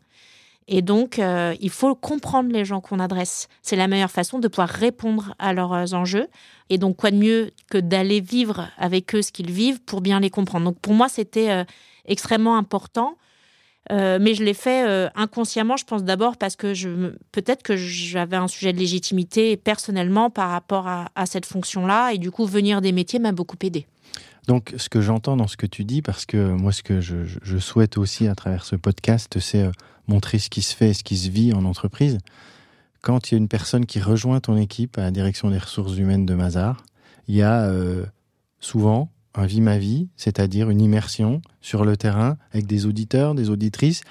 Et 0.72 0.82
donc, 0.82 1.18
euh, 1.18 1.56
il 1.60 1.72
faut 1.72 1.96
comprendre 1.96 2.52
les 2.52 2.64
gens 2.64 2.80
qu'on 2.80 3.00
adresse. 3.00 3.48
C'est 3.64 3.76
la 3.76 3.88
meilleure 3.88 4.12
façon 4.12 4.38
de 4.40 4.48
pouvoir 4.48 4.70
répondre 4.70 5.34
à 5.40 5.52
leurs 5.52 5.94
enjeux. 5.94 6.28
Et 6.70 6.78
donc, 6.78 6.96
quoi 6.96 7.10
de 7.12 7.18
mieux 7.18 7.52
que 7.72 7.80
d'aller 7.80 8.22
vivre 8.22 8.70
avec 8.78 9.16
eux 9.16 9.24
ce 9.24 9.32
qu'ils 9.32 9.52
vivent 9.52 9.82
pour 9.82 10.02
bien 10.02 10.20
les 10.20 10.30
comprendre. 10.30 10.66
Donc, 10.66 10.80
pour 10.80 10.94
moi, 10.94 11.10
c'était 11.10 11.50
euh, 11.50 11.64
extrêmement 12.06 12.56
important. 12.56 13.18
Euh, 13.92 14.20
mais 14.22 14.36
je 14.36 14.44
l'ai 14.44 14.54
fait 14.54 14.88
euh, 14.88 15.10
inconsciemment, 15.16 15.76
je 15.76 15.86
pense 15.86 16.04
d'abord 16.04 16.38
parce 16.38 16.56
que 16.56 16.76
je, 16.76 17.14
peut-être 17.32 17.64
que 17.64 17.76
j'avais 17.76 18.36
un 18.36 18.48
sujet 18.48 18.72
de 18.72 18.78
légitimité 18.78 19.58
personnellement 19.58 20.30
par 20.30 20.52
rapport 20.52 20.88
à, 20.88 21.26
cette 21.26 21.46
fonction-là, 21.46 22.12
et 22.14 22.18
du 22.18 22.30
coup, 22.30 22.46
venir 22.46 22.82
des 22.82 22.92
métiers 22.92 23.20
m'a 23.20 23.32
beaucoup 23.32 23.58
aidé. 23.64 23.88
Donc, 24.48 24.74
ce 24.78 24.90
que 24.90 25.02
j'entends 25.02 25.38
dans 25.38 25.48
ce 25.48 25.58
que 25.58 25.66
tu 25.66 25.86
dis, 25.86 26.02
parce 26.02 26.26
que 26.26 26.38
moi, 26.38 26.72
ce 26.72 26.84
que 26.84 27.02
je, 27.02 27.58
souhaite 27.58 27.98
aussi 27.98 28.28
à 28.28 28.36
travers 28.36 28.64
ce 28.64 28.76
podcast, 28.76 29.40
c'est 29.40 29.64
euh, 29.64 29.72
montrer 30.10 30.39
ce 30.39 30.50
qui 30.50 30.62
se 30.62 30.75
fait, 30.75 30.94
ce 30.94 31.04
qui 31.04 31.16
se 31.16 31.30
vit 31.30 31.54
en 31.54 31.63
entreprise. 31.63 32.18
Quand 33.01 33.32
il 33.32 33.36
y 33.36 33.36
a 33.36 33.38
une 33.38 33.48
personne 33.48 33.86
qui 33.86 34.01
rejoint 34.01 34.42
ton 34.42 34.58
équipe 34.58 34.98
à 34.98 35.01
la 35.01 35.12
direction 35.12 35.50
des 35.50 35.58
ressources 35.58 35.96
humaines 35.96 36.25
de 36.25 36.34
Mazar, 36.34 36.84
il 37.30 37.36
y 37.36 37.44
a 37.44 37.72
souvent 38.60 39.10
un 39.36 39.46
vie 39.46 39.62
ma 39.62 39.78
vie, 39.78 40.10
c'est-à-dire 40.18 40.70
une 40.70 40.82
immersion 40.82 41.42
sur 41.62 41.86
le 41.86 41.96
terrain 41.96 42.38
avec 42.51 42.66
des 42.66 42.86
auditeurs, 42.86 43.36
des 43.36 43.50
auditrices, 43.50 44.01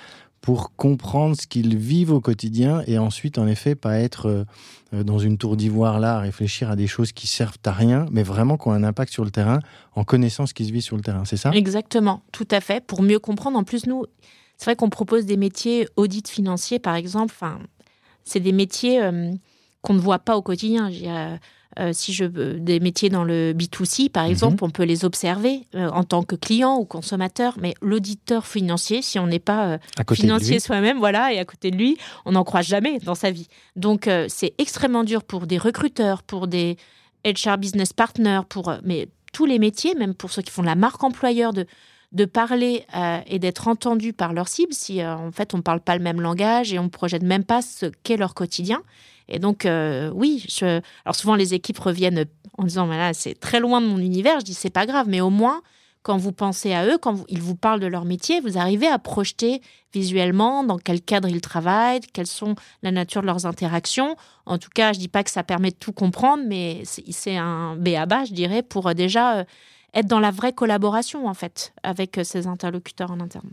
pour 0.40 0.74
comprendre 0.76 1.36
ce 1.38 1.46
qu'ils 1.46 1.76
vivent 1.76 2.12
au 2.12 2.20
quotidien 2.20 2.82
et 2.86 2.96
ensuite, 2.98 3.38
en 3.38 3.46
effet, 3.46 3.74
pas 3.74 3.98
être 3.98 4.46
euh, 4.92 5.02
dans 5.04 5.18
une 5.18 5.36
tour 5.36 5.56
d'ivoire 5.56 5.98
là, 5.98 6.16
à 6.16 6.20
réfléchir 6.20 6.70
à 6.70 6.76
des 6.76 6.86
choses 6.86 7.12
qui 7.12 7.26
servent 7.26 7.58
à 7.64 7.72
rien, 7.72 8.06
mais 8.12 8.22
vraiment 8.22 8.56
qui 8.56 8.68
ont 8.68 8.72
un 8.72 8.84
impact 8.84 9.12
sur 9.12 9.24
le 9.24 9.30
terrain 9.30 9.58
en 9.94 10.04
connaissant 10.04 10.46
ce 10.46 10.54
qui 10.54 10.64
se 10.64 10.72
vit 10.72 10.80
sur 10.80 10.96
le 10.96 11.02
terrain, 11.02 11.24
c'est 11.24 11.36
ça? 11.36 11.50
Exactement, 11.50 12.22
tout 12.32 12.46
à 12.50 12.60
fait, 12.60 12.84
pour 12.86 13.02
mieux 13.02 13.18
comprendre. 13.18 13.58
En 13.58 13.64
plus, 13.64 13.86
nous, 13.86 14.06
c'est 14.58 14.66
vrai 14.66 14.76
qu'on 14.76 14.90
propose 14.90 15.24
des 15.24 15.36
métiers 15.36 15.88
audit 15.96 16.28
financier, 16.28 16.78
par 16.78 16.96
exemple. 16.96 17.32
Enfin, 17.34 17.60
c'est 18.24 18.40
des 18.40 18.52
métiers 18.52 19.00
euh, 19.00 19.32
qu'on 19.82 19.94
ne 19.94 20.00
voit 20.00 20.18
pas 20.18 20.36
au 20.36 20.42
quotidien. 20.42 20.90
Euh, 21.78 21.92
si 21.92 22.12
je 22.12 22.24
veux 22.24 22.54
des 22.54 22.80
métiers 22.80 23.08
dans 23.08 23.22
le 23.22 23.52
B2C, 23.52 24.10
par 24.10 24.24
mhm. 24.24 24.30
exemple, 24.30 24.64
on 24.64 24.70
peut 24.70 24.82
les 24.82 25.04
observer 25.04 25.62
euh, 25.76 25.88
en 25.90 26.02
tant 26.02 26.24
que 26.24 26.34
client 26.34 26.76
ou 26.76 26.84
consommateur, 26.84 27.56
mais 27.60 27.74
l'auditeur 27.80 28.46
financier, 28.46 29.00
si 29.00 29.18
on 29.18 29.28
n'est 29.28 29.38
pas 29.38 29.66
euh, 29.66 29.78
financier 30.12 30.58
soi-même, 30.58 30.98
voilà, 30.98 31.32
et 31.32 31.38
à 31.38 31.44
côté 31.44 31.70
de 31.70 31.76
lui, 31.76 31.96
on 32.24 32.32
n'en 32.32 32.42
croit 32.42 32.62
jamais 32.62 32.98
dans 32.98 33.14
sa 33.14 33.30
vie. 33.30 33.46
Donc, 33.76 34.10
c'est 34.28 34.54
extrêmement 34.58 35.04
dur 35.04 35.22
pour 35.22 35.46
des 35.46 35.58
recruteurs, 35.58 36.22
pour 36.22 36.48
des 36.48 36.76
HR 37.24 37.58
business 37.58 37.92
partners, 37.92 38.40
pour 38.48 38.72
mais 38.82 39.08
tous 39.32 39.46
les 39.46 39.58
métiers, 39.58 39.94
même 39.94 40.14
pour 40.14 40.30
ceux 40.30 40.42
qui 40.42 40.50
font 40.50 40.62
la 40.62 40.74
marque 40.74 41.04
employeur, 41.04 41.52
de 41.52 41.66
de 42.12 42.24
parler 42.24 42.86
et 43.26 43.38
d'être 43.38 43.68
entendu 43.68 44.12
par 44.14 44.32
leur 44.32 44.48
cible 44.48 44.72
si 44.72 45.04
en 45.04 45.30
fait 45.30 45.52
on 45.52 45.58
ne 45.58 45.62
parle 45.62 45.80
pas 45.80 45.96
le 45.96 46.02
même 46.02 46.20
langage 46.20 46.72
et 46.72 46.78
on 46.78 46.84
ne 46.84 46.88
projette 46.88 47.22
même 47.22 47.44
pas 47.44 47.60
ce 47.60 47.86
qu'est 48.02 48.16
leur 48.16 48.34
quotidien. 48.34 48.82
Et 49.28 49.38
donc, 49.38 49.66
euh, 49.66 50.10
oui, 50.14 50.44
alors 51.04 51.14
souvent 51.14 51.34
les 51.34 51.54
équipes 51.54 51.78
reviennent 51.78 52.24
en 52.56 52.64
disant, 52.64 52.86
là, 52.86 53.12
c'est 53.14 53.34
très 53.34 53.60
loin 53.60 53.80
de 53.80 53.86
mon 53.86 53.98
univers. 53.98 54.40
Je 54.40 54.44
dis, 54.44 54.54
c'est 54.54 54.70
pas 54.70 54.86
grave, 54.86 55.06
mais 55.08 55.20
au 55.20 55.30
moins, 55.30 55.62
quand 56.02 56.16
vous 56.16 56.32
pensez 56.32 56.72
à 56.72 56.86
eux, 56.86 56.96
quand 56.98 57.24
ils 57.28 57.42
vous 57.42 57.54
parlent 57.54 57.80
de 57.80 57.86
leur 57.86 58.04
métier, 58.04 58.40
vous 58.40 58.56
arrivez 58.56 58.86
à 58.86 58.98
projeter 58.98 59.60
visuellement 59.92 60.64
dans 60.64 60.78
quel 60.78 61.02
cadre 61.02 61.28
ils 61.28 61.40
travaillent, 61.40 62.00
quelles 62.12 62.26
sont 62.26 62.54
la 62.82 62.90
nature 62.90 63.20
de 63.20 63.26
leurs 63.26 63.46
interactions. 63.46 64.16
En 64.46 64.58
tout 64.58 64.70
cas, 64.74 64.92
je 64.92 64.98
dis 64.98 65.08
pas 65.08 65.22
que 65.22 65.30
ça 65.30 65.42
permet 65.42 65.70
de 65.70 65.76
tout 65.76 65.92
comprendre, 65.92 66.42
mais 66.46 66.82
c'est 66.84 67.36
un 67.36 67.76
B 67.76 67.88
à 67.88 68.06
bas, 68.06 68.24
je 68.24 68.32
dirais, 68.32 68.62
pour 68.62 68.88
euh, 68.88 68.94
déjà 68.94 69.38
euh, 69.38 69.44
être 69.94 70.06
dans 70.06 70.20
la 70.20 70.30
vraie 70.30 70.52
collaboration, 70.52 71.26
en 71.26 71.34
fait, 71.34 71.72
avec 71.82 72.20
ces 72.24 72.46
interlocuteurs 72.46 73.10
en 73.10 73.20
interne. 73.20 73.50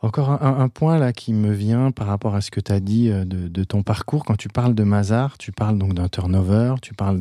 Encore 0.00 0.30
un, 0.44 0.68
point 0.68 0.96
là 0.96 1.12
qui 1.12 1.32
me 1.32 1.52
vient 1.52 1.90
par 1.90 2.06
rapport 2.06 2.36
à 2.36 2.40
ce 2.40 2.52
que 2.52 2.60
tu 2.60 2.70
as 2.70 2.78
dit 2.78 3.10
euh, 3.10 3.24
de, 3.24 3.64
ton 3.64 3.82
parcours. 3.82 4.24
Quand 4.24 4.36
tu 4.36 4.48
parles 4.48 4.76
de 4.76 4.84
Mazar, 4.84 5.38
tu 5.38 5.50
parles 5.50 5.76
donc 5.76 5.94
d'un 5.94 6.06
turnover, 6.06 6.76
tu 6.80 6.94
parles 6.94 7.18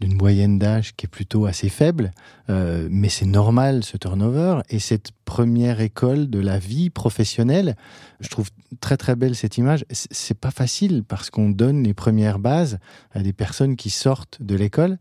d'une 0.00 0.14
moyenne 0.14 0.60
d'âge 0.60 0.94
qui 0.94 1.06
est 1.06 1.08
plutôt 1.08 1.46
assez 1.46 1.68
faible, 1.68 2.12
euh, 2.50 2.86
mais 2.88 3.08
c'est 3.08 3.26
normal 3.26 3.82
ce 3.82 3.96
turnover. 3.96 4.60
Et 4.70 4.78
cette 4.78 5.10
première 5.24 5.80
école 5.80 6.30
de 6.30 6.38
la 6.38 6.60
vie 6.60 6.88
professionnelle, 6.88 7.74
je 8.20 8.28
trouve 8.28 8.48
très 8.78 8.96
très 8.96 9.16
belle 9.16 9.34
cette 9.34 9.58
image. 9.58 9.84
C'est 9.90 10.38
pas 10.38 10.52
facile 10.52 11.02
parce 11.02 11.30
qu'on 11.30 11.50
donne 11.50 11.82
les 11.82 11.94
premières 11.94 12.38
bases 12.38 12.78
à 13.12 13.22
des 13.24 13.32
personnes 13.32 13.74
qui 13.74 13.90
sortent 13.90 14.40
de 14.40 14.54
l'école. 14.54 14.98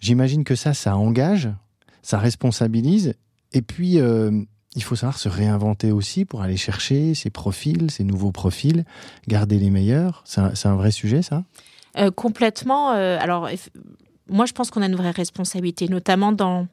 J'imagine 0.00 0.42
que 0.42 0.54
ça, 0.54 0.72
ça 0.72 0.96
engage, 0.96 1.50
ça 2.06 2.18
responsabilise. 2.18 3.14
Et 3.52 3.62
puis, 3.62 3.98
euh, 3.98 4.30
il 4.76 4.82
faut 4.84 4.94
savoir 4.94 5.18
se 5.18 5.28
réinventer 5.28 5.90
aussi 5.90 6.24
pour 6.24 6.40
aller 6.40 6.56
chercher 6.56 7.14
ces 7.14 7.30
profils, 7.30 7.90
ces 7.90 8.04
nouveaux 8.04 8.30
profils, 8.30 8.84
garder 9.26 9.58
les 9.58 9.70
meilleurs. 9.70 10.22
C'est 10.24 10.66
un, 10.66 10.76
vrai 10.76 10.92
sujet, 10.92 11.22
ça? 11.22 11.42
Euh, 11.98 12.12
Complètement. 12.12 12.92
Euh, 12.92 13.18
alors, 13.20 13.48
moi, 14.28 14.46
je 14.46 14.52
pense 14.52 14.70
qu'on 14.70 14.82
a 14.82 14.86
une 14.86 14.94
vraie 14.94 15.10
responsabilité, 15.10 15.88
notamment 15.88 16.30
dans 16.30 16.68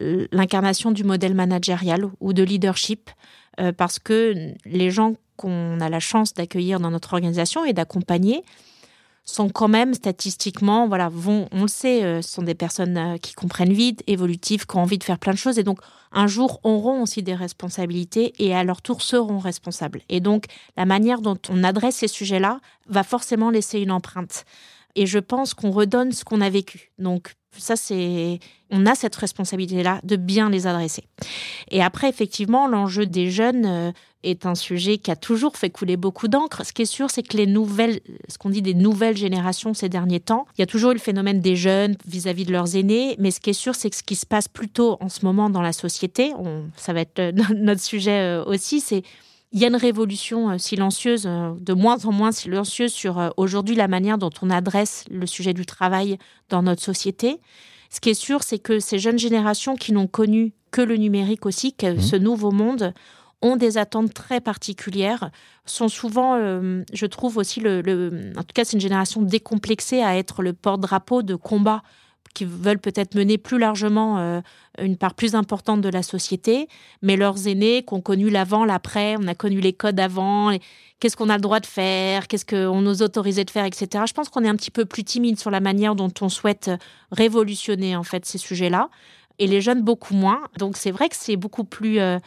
l'incarnation 0.00 0.90
du 0.90 1.04
modèle 1.04 1.34
managérial 1.34 2.06
ou 2.20 2.32
de 2.32 2.42
leadership, 2.42 3.10
parce 3.76 4.00
que 4.00 4.52
les 4.66 4.90
gens 4.90 5.14
qu'on 5.36 5.80
a 5.80 5.88
la 5.88 6.00
chance 6.00 6.34
d'accueillir 6.34 6.80
dans 6.80 6.90
notre 6.90 7.12
organisation 7.12 7.64
et 7.64 7.72
d'accompagner, 7.72 8.42
sont 9.24 9.48
quand 9.48 9.68
même 9.68 9.94
statistiquement, 9.94 10.86
voilà, 10.86 11.08
vont, 11.08 11.48
on 11.50 11.62
le 11.62 11.68
sait, 11.68 12.04
euh, 12.04 12.20
sont 12.20 12.42
des 12.42 12.54
personnes 12.54 12.96
euh, 12.96 13.16
qui 13.16 13.32
comprennent 13.32 13.72
vite, 13.72 14.02
évolutives, 14.06 14.66
qui 14.66 14.76
ont 14.76 14.80
envie 14.80 14.98
de 14.98 15.04
faire 15.04 15.18
plein 15.18 15.32
de 15.32 15.38
choses 15.38 15.58
et 15.58 15.62
donc 15.62 15.80
un 16.12 16.26
jour 16.26 16.60
auront 16.62 17.02
aussi 17.02 17.22
des 17.22 17.34
responsabilités 17.34 18.34
et 18.38 18.54
à 18.54 18.62
leur 18.64 18.82
tour 18.82 19.02
seront 19.02 19.38
responsables. 19.38 20.02
Et 20.08 20.20
donc 20.20 20.44
la 20.76 20.84
manière 20.84 21.20
dont 21.20 21.38
on 21.48 21.64
adresse 21.64 21.96
ces 21.96 22.08
sujets-là 22.08 22.60
va 22.86 23.02
forcément 23.02 23.50
laisser 23.50 23.80
une 23.80 23.90
empreinte. 23.90 24.44
Et 24.94 25.06
je 25.06 25.18
pense 25.18 25.54
qu'on 25.54 25.70
redonne 25.70 26.12
ce 26.12 26.24
qu'on 26.24 26.40
a 26.40 26.50
vécu. 26.50 26.92
Donc 26.98 27.34
ça, 27.56 27.76
c'est, 27.76 28.38
on 28.70 28.86
a 28.86 28.94
cette 28.94 29.16
responsabilité-là 29.16 30.00
de 30.04 30.16
bien 30.16 30.50
les 30.50 30.66
adresser. 30.66 31.04
Et 31.70 31.82
après, 31.82 32.08
effectivement, 32.08 32.66
l'enjeu 32.66 33.06
des 33.06 33.30
jeunes 33.30 33.66
euh, 33.66 33.92
est 34.24 34.46
un 34.46 34.54
sujet 34.54 34.98
qui 34.98 35.10
a 35.10 35.16
toujours 35.16 35.56
fait 35.56 35.70
couler 35.70 35.96
beaucoup 35.96 36.28
d'encre. 36.28 36.64
Ce 36.64 36.72
qui 36.72 36.82
est 36.82 36.86
sûr, 36.86 37.10
c'est 37.10 37.22
que 37.22 37.36
les 37.36 37.46
nouvelles, 37.46 38.00
ce 38.28 38.38
qu'on 38.38 38.50
dit 38.50 38.62
des 38.62 38.74
nouvelles 38.74 39.16
générations 39.16 39.74
ces 39.74 39.88
derniers 39.88 40.20
temps, 40.20 40.46
il 40.56 40.62
y 40.62 40.64
a 40.64 40.66
toujours 40.66 40.90
eu 40.92 40.94
le 40.94 41.00
phénomène 41.00 41.40
des 41.40 41.56
jeunes 41.56 41.96
vis-à-vis 42.06 42.44
de 42.44 42.52
leurs 42.52 42.76
aînés. 42.76 43.16
Mais 43.18 43.30
ce 43.30 43.40
qui 43.40 43.50
est 43.50 43.54
sûr, 43.54 43.74
c'est 43.74 43.90
que 43.90 43.96
ce 43.96 44.02
qui 44.02 44.16
se 44.16 44.26
passe 44.26 44.48
plutôt 44.48 44.96
en 45.00 45.08
ce 45.08 45.24
moment 45.24 45.50
dans 45.50 45.62
la 45.62 45.72
société, 45.72 46.32
ça 46.76 46.92
va 46.92 47.00
être 47.00 47.18
euh, 47.18 47.32
notre 47.54 47.80
sujet 47.80 48.20
euh, 48.20 48.44
aussi, 48.44 48.80
c'est 48.80 49.02
il 49.52 49.60
y 49.60 49.64
a 49.64 49.68
une 49.68 49.76
révolution 49.76 50.58
silencieuse, 50.58 51.22
de 51.22 51.72
moins 51.74 52.04
en 52.06 52.10
moins 52.10 52.32
silencieuse 52.32 52.92
sur 52.92 53.32
aujourd'hui 53.36 53.76
la 53.76 53.86
manière 53.86 54.18
dont 54.18 54.32
on 54.42 54.50
adresse 54.50 55.04
le 55.08 55.26
sujet 55.26 55.54
du 55.54 55.64
travail 55.64 56.18
dans 56.48 56.64
notre 56.64 56.82
société. 56.82 57.38
Ce 57.94 58.00
qui 58.00 58.10
est 58.10 58.14
sûr, 58.14 58.42
c'est 58.42 58.58
que 58.58 58.80
ces 58.80 58.98
jeunes 58.98 59.20
générations 59.20 59.76
qui 59.76 59.92
n'ont 59.92 60.08
connu 60.08 60.52
que 60.72 60.80
le 60.80 60.96
numérique 60.96 61.46
aussi, 61.46 61.72
que 61.72 61.94
mmh. 61.94 62.00
ce 62.00 62.16
nouveau 62.16 62.50
monde, 62.50 62.92
ont 63.44 63.56
des 63.56 63.76
attentes 63.78 64.14
très 64.14 64.40
particulières, 64.40 65.30
sont 65.66 65.88
souvent, 65.88 66.36
euh, 66.36 66.82
je 66.92 67.06
trouve 67.06 67.36
aussi, 67.36 67.60
le, 67.60 68.32
en 68.36 68.42
tout 68.42 68.54
cas, 68.54 68.64
c'est 68.64 68.72
une 68.72 68.80
génération 68.80 69.20
décomplexée 69.20 70.02
à 70.02 70.16
être 70.16 70.42
le 70.42 70.54
porte-drapeau 70.54 71.22
de 71.22 71.34
combats 71.34 71.82
qui 72.32 72.46
veulent 72.46 72.80
peut-être 72.80 73.14
mener 73.14 73.38
plus 73.38 73.58
largement 73.58 74.18
euh, 74.18 74.40
une 74.80 74.96
part 74.96 75.14
plus 75.14 75.34
importante 75.36 75.82
de 75.82 75.88
la 75.88 76.02
société, 76.02 76.68
mais 77.02 77.16
leurs 77.16 77.46
aînés 77.46 77.84
qui 77.84 77.94
ont 77.94 78.00
connu 78.00 78.28
l'avant, 78.30 78.64
l'après, 78.64 79.14
on 79.20 79.28
a 79.28 79.34
connu 79.34 79.60
les 79.60 79.74
codes 79.74 80.00
avant, 80.00 80.50
qu'est-ce 80.98 81.16
qu'on 81.16 81.28
a 81.28 81.36
le 81.36 81.42
droit 81.42 81.60
de 81.60 81.66
faire, 81.66 82.26
qu'est-ce 82.26 82.46
qu'on 82.46 82.80
nous 82.80 83.02
autorisait 83.02 83.44
de 83.44 83.50
faire, 83.50 83.66
etc. 83.66 84.04
Je 84.08 84.14
pense 84.14 84.30
qu'on 84.30 84.42
est 84.42 84.48
un 84.48 84.56
petit 84.56 84.72
peu 84.72 84.86
plus 84.86 85.04
timide 85.04 85.38
sur 85.38 85.50
la 85.50 85.60
manière 85.60 85.94
dont 85.94 86.12
on 86.22 86.28
souhaite 86.28 86.70
révolutionner 87.12 87.94
en 87.94 88.04
fait 88.04 88.24
ces 88.24 88.38
sujets-là, 88.38 88.88
et 89.38 89.46
les 89.46 89.60
jeunes 89.60 89.82
beaucoup 89.82 90.14
moins. 90.14 90.40
Donc 90.58 90.76
c'est 90.76 90.90
vrai 90.90 91.08
que 91.08 91.16
c'est 91.16 91.36
beaucoup 91.36 91.64
plus 91.64 92.00
euh, 92.00 92.18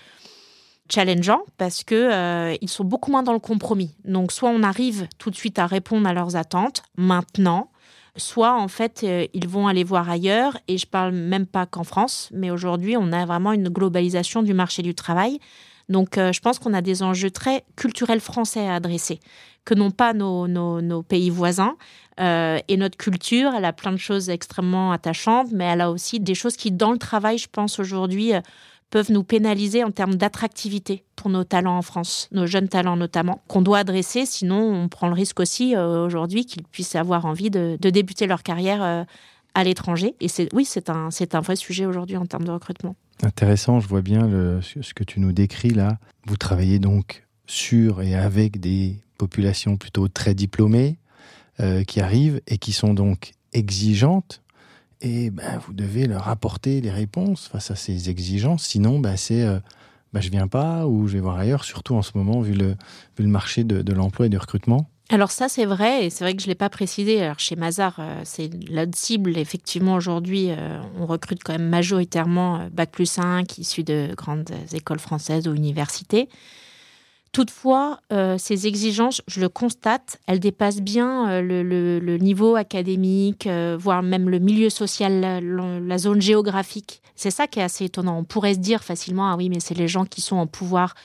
challengeant 0.90 1.42
parce 1.58 1.84
que 1.84 1.96
euh, 1.96 2.56
ils 2.62 2.70
sont 2.70 2.84
beaucoup 2.84 3.12
moins 3.12 3.24
dans 3.24 3.34
le 3.34 3.40
compromis. 3.40 3.96
Donc 4.06 4.32
soit 4.32 4.50
on 4.50 4.64
arrive 4.64 5.08
tout 5.18 5.30
de 5.30 5.36
suite 5.36 5.60
à 5.60 5.66
répondre 5.66 6.08
à 6.08 6.14
leurs 6.14 6.36
attentes 6.36 6.84
maintenant, 6.98 7.70
soit 8.16 8.54
en 8.54 8.68
fait 8.68 9.02
euh, 9.04 9.28
ils 9.34 9.48
vont 9.48 9.68
aller 9.68 9.84
voir 9.84 10.10
ailleurs 10.10 10.58
et 10.68 10.78
je 10.78 10.86
parle 10.86 11.14
même 11.14 11.46
pas 11.46 11.66
qu'en 11.66 11.84
France, 11.84 12.30
mais 12.34 12.52
aujourd'hui 12.52 12.98
on 12.98 13.12
a 13.12 13.26
vraiment 13.26 13.54
une 13.54 13.70
globalisation 13.70 14.44
du 14.44 14.54
marché 14.54 14.82
du 14.82 14.96
travail. 14.96 15.40
Donc 15.90 16.16
je 16.18 16.40
pense 16.42 16.60
qu'on 16.60 16.74
a 16.74 16.82
des 16.82 17.02
enjeux 17.02 17.32
très 17.32 17.64
culturels 17.78 18.20
français 18.20 18.68
à 18.68 18.76
adresser, 18.76 19.22
que 19.64 19.74
n'ont 19.74 19.90
pas 19.90 20.12
nos, 20.12 21.02
pays 21.04 21.30
voisins. 21.30 21.78
et 22.20 22.76
notre 22.78 22.98
culture, 22.98 23.54
elle 23.56 23.64
a 23.64 23.72
plein 23.72 23.94
de 23.94 23.98
choses 23.98 24.30
extrêmement 24.30 24.92
attachantes, 24.92 25.48
mais 25.54 25.64
elle 25.64 25.80
a 25.80 25.90
aussi 25.90 26.20
des 26.20 26.36
choses 26.36 26.58
qui, 26.58 26.74
dans 26.74 26.92
le 26.92 26.98
travail, 26.98 27.38
je 27.38 27.48
pense 27.50 27.80
aujourd'hui, 27.80 28.34
peuvent 28.90 29.12
nous 29.12 29.24
pénaliser 29.24 29.84
en 29.84 29.92
termes 29.92 30.16
d'attractivité 30.16 31.04
pour 31.16 31.30
nos 31.30 31.44
talents 31.44 31.78
en 31.78 31.82
France, 31.82 32.30
nos 32.32 32.46
jeunes 32.46 32.70
talents 32.70 32.96
notamment, 32.96 33.42
qu'on 33.48 33.62
doit 33.62 33.80
adresser, 33.80 34.26
sinon 34.26 34.60
on 34.60 34.88
prend 34.88 35.08
le 35.08 35.14
risque 35.14 35.40
aussi 35.40 35.76
euh, 35.76 36.06
aujourd'hui 36.06 36.46
qu'ils 36.46 36.64
puissent 36.64 36.96
avoir 36.96 37.26
envie 37.26 37.50
de, 37.50 37.78
débuter 37.82 38.28
leur 38.28 38.44
carrière 38.44 38.84
euh, 38.84 39.04
à 39.54 39.64
l'étranger. 39.64 40.16
Et 40.22 40.28
c'est 40.28 40.54
oui, 40.54 40.66
c'est 40.66 40.90
un, 40.90 41.12
c'est 41.12 41.36
un 41.36 41.42
vrai 41.42 41.56
sujet 41.56 41.86
aujourd'hui 41.86 42.18
en 42.18 42.26
termes 42.26 42.46
de 42.46 42.52
recrutement. 42.52 42.96
Intéressant, 43.24 43.80
je 43.80 43.88
vois 43.88 44.02
bien 44.02 44.30
ce 44.62 44.94
que 44.94 45.04
tu 45.04 45.20
nous 45.20 45.32
décris 45.32 45.72
là. 45.72 45.98
Vous 46.28 46.38
travaillez 46.38 46.78
donc 46.78 47.26
sur 47.48 48.02
et 48.02 48.14
avec 48.14 48.60
des 48.60 49.00
populations 49.18 49.78
plutôt 49.78 50.08
très 50.08 50.36
diplômées 50.36 50.98
euh, 51.60 51.84
qui 51.84 52.02
arrivent 52.02 52.42
et 52.48 52.58
qui 52.58 52.72
sont 52.72 52.94
donc 52.94 53.32
exigeantes 53.54 54.44
et 55.02 55.30
ben, 55.30 55.60
vous 55.66 55.74
devez 55.74 56.08
leur 56.08 56.28
apporter 56.28 56.82
des 56.82 56.92
réponses 56.92 57.48
face 57.48 57.72
à 57.72 57.76
ces 57.76 58.10
exigences. 58.10 58.64
Sinon, 58.64 59.00
ben, 59.00 59.16
c'est 59.16 59.44
euh, 59.44 59.60
ben, 60.14 60.22
je 60.22 60.30
viens 60.30 60.48
pas 60.48 60.88
ou 60.88 61.08
je 61.08 61.14
vais 61.14 61.20
voir 61.20 61.38
ailleurs, 61.38 61.64
surtout 61.64 61.96
en 61.96 62.02
ce 62.02 62.12
moment, 62.16 62.42
vu 62.42 62.54
le, 62.54 62.70
vu 63.18 63.24
le 63.24 63.28
marché 63.28 63.64
de, 63.64 63.94
l'emploi 63.94 64.28
et 64.28 64.30
du 64.30 64.38
recrutement. 64.38 64.90
Alors 65.10 65.32
ça 65.32 65.48
c'est 65.48 65.66
vrai 65.66 66.06
et 66.06 66.10
c'est 66.10 66.26
vrai 66.26 66.36
que 66.36 66.42
je 66.42 66.48
l'ai 66.48 66.56
pas 66.56 66.70
précisé. 66.70 67.22
Alors 67.22 67.40
chez 67.40 67.56
Mazar, 67.56 67.96
euh, 68.00 68.22
c'est 68.26 68.50
la 68.70 68.86
cible 68.94 69.38
effectivement 69.38 69.96
aujourd'hui. 69.96 70.48
Euh, 70.50 70.82
on 71.00 71.06
recrute 71.06 71.44
quand 71.46 71.54
même 71.54 71.70
majoritairement 71.70 72.60
euh, 72.60 72.70
bac 72.70 72.92
plus 72.92 73.06
5 73.06 73.58
issus 73.58 73.84
de 73.84 74.10
grandes 74.18 74.52
écoles 74.74 75.00
françaises 75.00 75.48
ou 75.48 75.54
universités. 75.54 76.28
Toutefois, 77.32 78.00
euh, 78.12 78.38
ces 78.38 78.68
exigences, 78.68 79.22
je 79.28 79.42
le 79.42 79.50
constate, 79.50 80.20
elles 80.28 80.40
dépassent 80.40 80.82
bien 80.82 81.30
euh, 81.30 81.42
le, 81.42 82.18
niveau 82.18 82.56
académique, 82.56 83.48
euh, 83.48 83.78
voire 83.80 84.02
même 84.02 84.30
le 84.30 84.40
milieu 84.40 84.70
social, 84.70 85.22
la, 85.22 85.98
zone 85.98 86.22
géographique. 86.22 87.02
C'est 87.16 87.32
ça 87.32 87.48
qui 87.48 87.60
est 87.60 87.64
assez 87.64 87.86
étonnant. 87.86 88.18
On 88.18 88.24
pourrait 88.24 88.54
se 88.54 88.60
dire 88.60 88.84
facilement, 88.84 89.30
ah 89.30 89.36
oui, 89.36 89.50
mais 89.50 89.60
c'est 89.60 89.76
les 89.76 89.88
gens 89.88 90.06
qui 90.06 90.22
sont 90.22 90.38
en 90.38 90.48
pouvoir, 90.48 90.96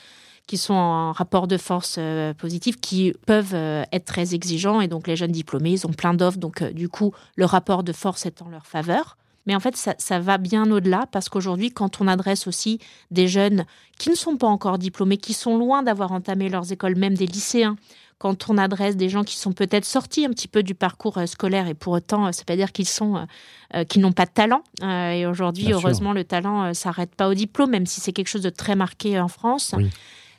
qui 0.47 0.57
sont 0.57 0.75
en 0.75 1.13
rapport 1.13 1.49
de 1.49 1.57
force 1.57 1.99
positif, 2.39 2.81
qui 2.81 3.13
peuvent 3.27 3.55
être 3.55 4.05
très 4.05 4.35
exigeants. 4.35 4.81
Et 4.81 4.89
donc 4.89 5.07
les 5.07 5.17
jeunes 5.17 5.33
diplômés, 5.33 5.73
ils 5.73 5.87
ont 5.87 5.93
plein 5.93 6.15
d'offres. 6.15 6.39
Donc 6.39 6.63
du 6.63 6.89
coup, 6.89 7.13
le 7.37 7.45
rapport 7.45 7.83
de 7.83 7.93
force 7.93 8.27
est 8.27 8.43
en 8.43 8.49
leur 8.49 8.67
faveur. 8.67 9.17
Mais 9.47 9.55
en 9.55 9.61
fait, 9.61 9.77
ça, 9.77 10.21
va 10.21 10.39
bien 10.39 10.71
au-delà 10.71 11.07
parce 11.11 11.29
qu'aujourd'hui, 11.29 11.71
quand 11.71 12.01
on 12.01 12.09
adresse 12.09 12.47
aussi 12.47 12.79
des 13.11 13.27
jeunes 13.27 13.65
qui 13.99 14.11
ne 14.11 14.15
sont 14.15 14.37
pas 14.37 14.47
encore 14.47 14.79
diplômés, 14.79 15.17
qui 15.17 15.35
sont 15.35 15.59
loin 15.59 15.83
d'avoir 15.83 16.13
entamé 16.13 16.49
leurs 16.49 16.71
écoles, 16.73 16.97
même 16.97 17.15
des 17.15 17.27
lycéens, 17.27 17.77
quand 18.19 18.49
on 18.49 18.57
adresse 18.57 18.97
des 18.97 19.09
gens 19.09 19.25
qui 19.25 19.37
sont 19.37 19.53
peut-être 19.53 19.85
sortis 19.85 20.25
un 20.25 20.31
petit 20.31 20.47
peu 20.47 20.63
du 20.63 20.77
parcours 20.77 21.19
euh, 21.19 21.27
scolaire 21.27 21.67
et 21.67 21.75
pour 21.75 21.93
autant, 21.93 22.27
euh, 22.27 22.31
ça 22.31 22.43
veut 22.43 22.47
pas 22.47 22.55
dire 22.55 22.71
qu'ils 22.71 22.87
sont, 22.87 23.27
euh, 23.75 23.85
n'ont 23.97 24.13
pas 24.13 24.27
de 24.27 24.31
talent. 24.31 24.63
et 24.81 25.27
aujourd'hui, 25.27 25.73
heureusement, 25.73 26.13
le 26.13 26.23
talent 26.23 26.69
ne 26.69 26.73
s'arrête 26.73 27.17
pas 27.17 27.29
au 27.29 27.35
diplôme, 27.35 27.71
même 27.71 27.87
si 27.87 28.01
c'est 28.01 28.13
quelque 28.13 28.29
chose 28.29 28.43
de 28.43 28.51
très 28.51 28.77
marqué 28.77 29.19
en 29.19 29.27
France. 29.27 29.75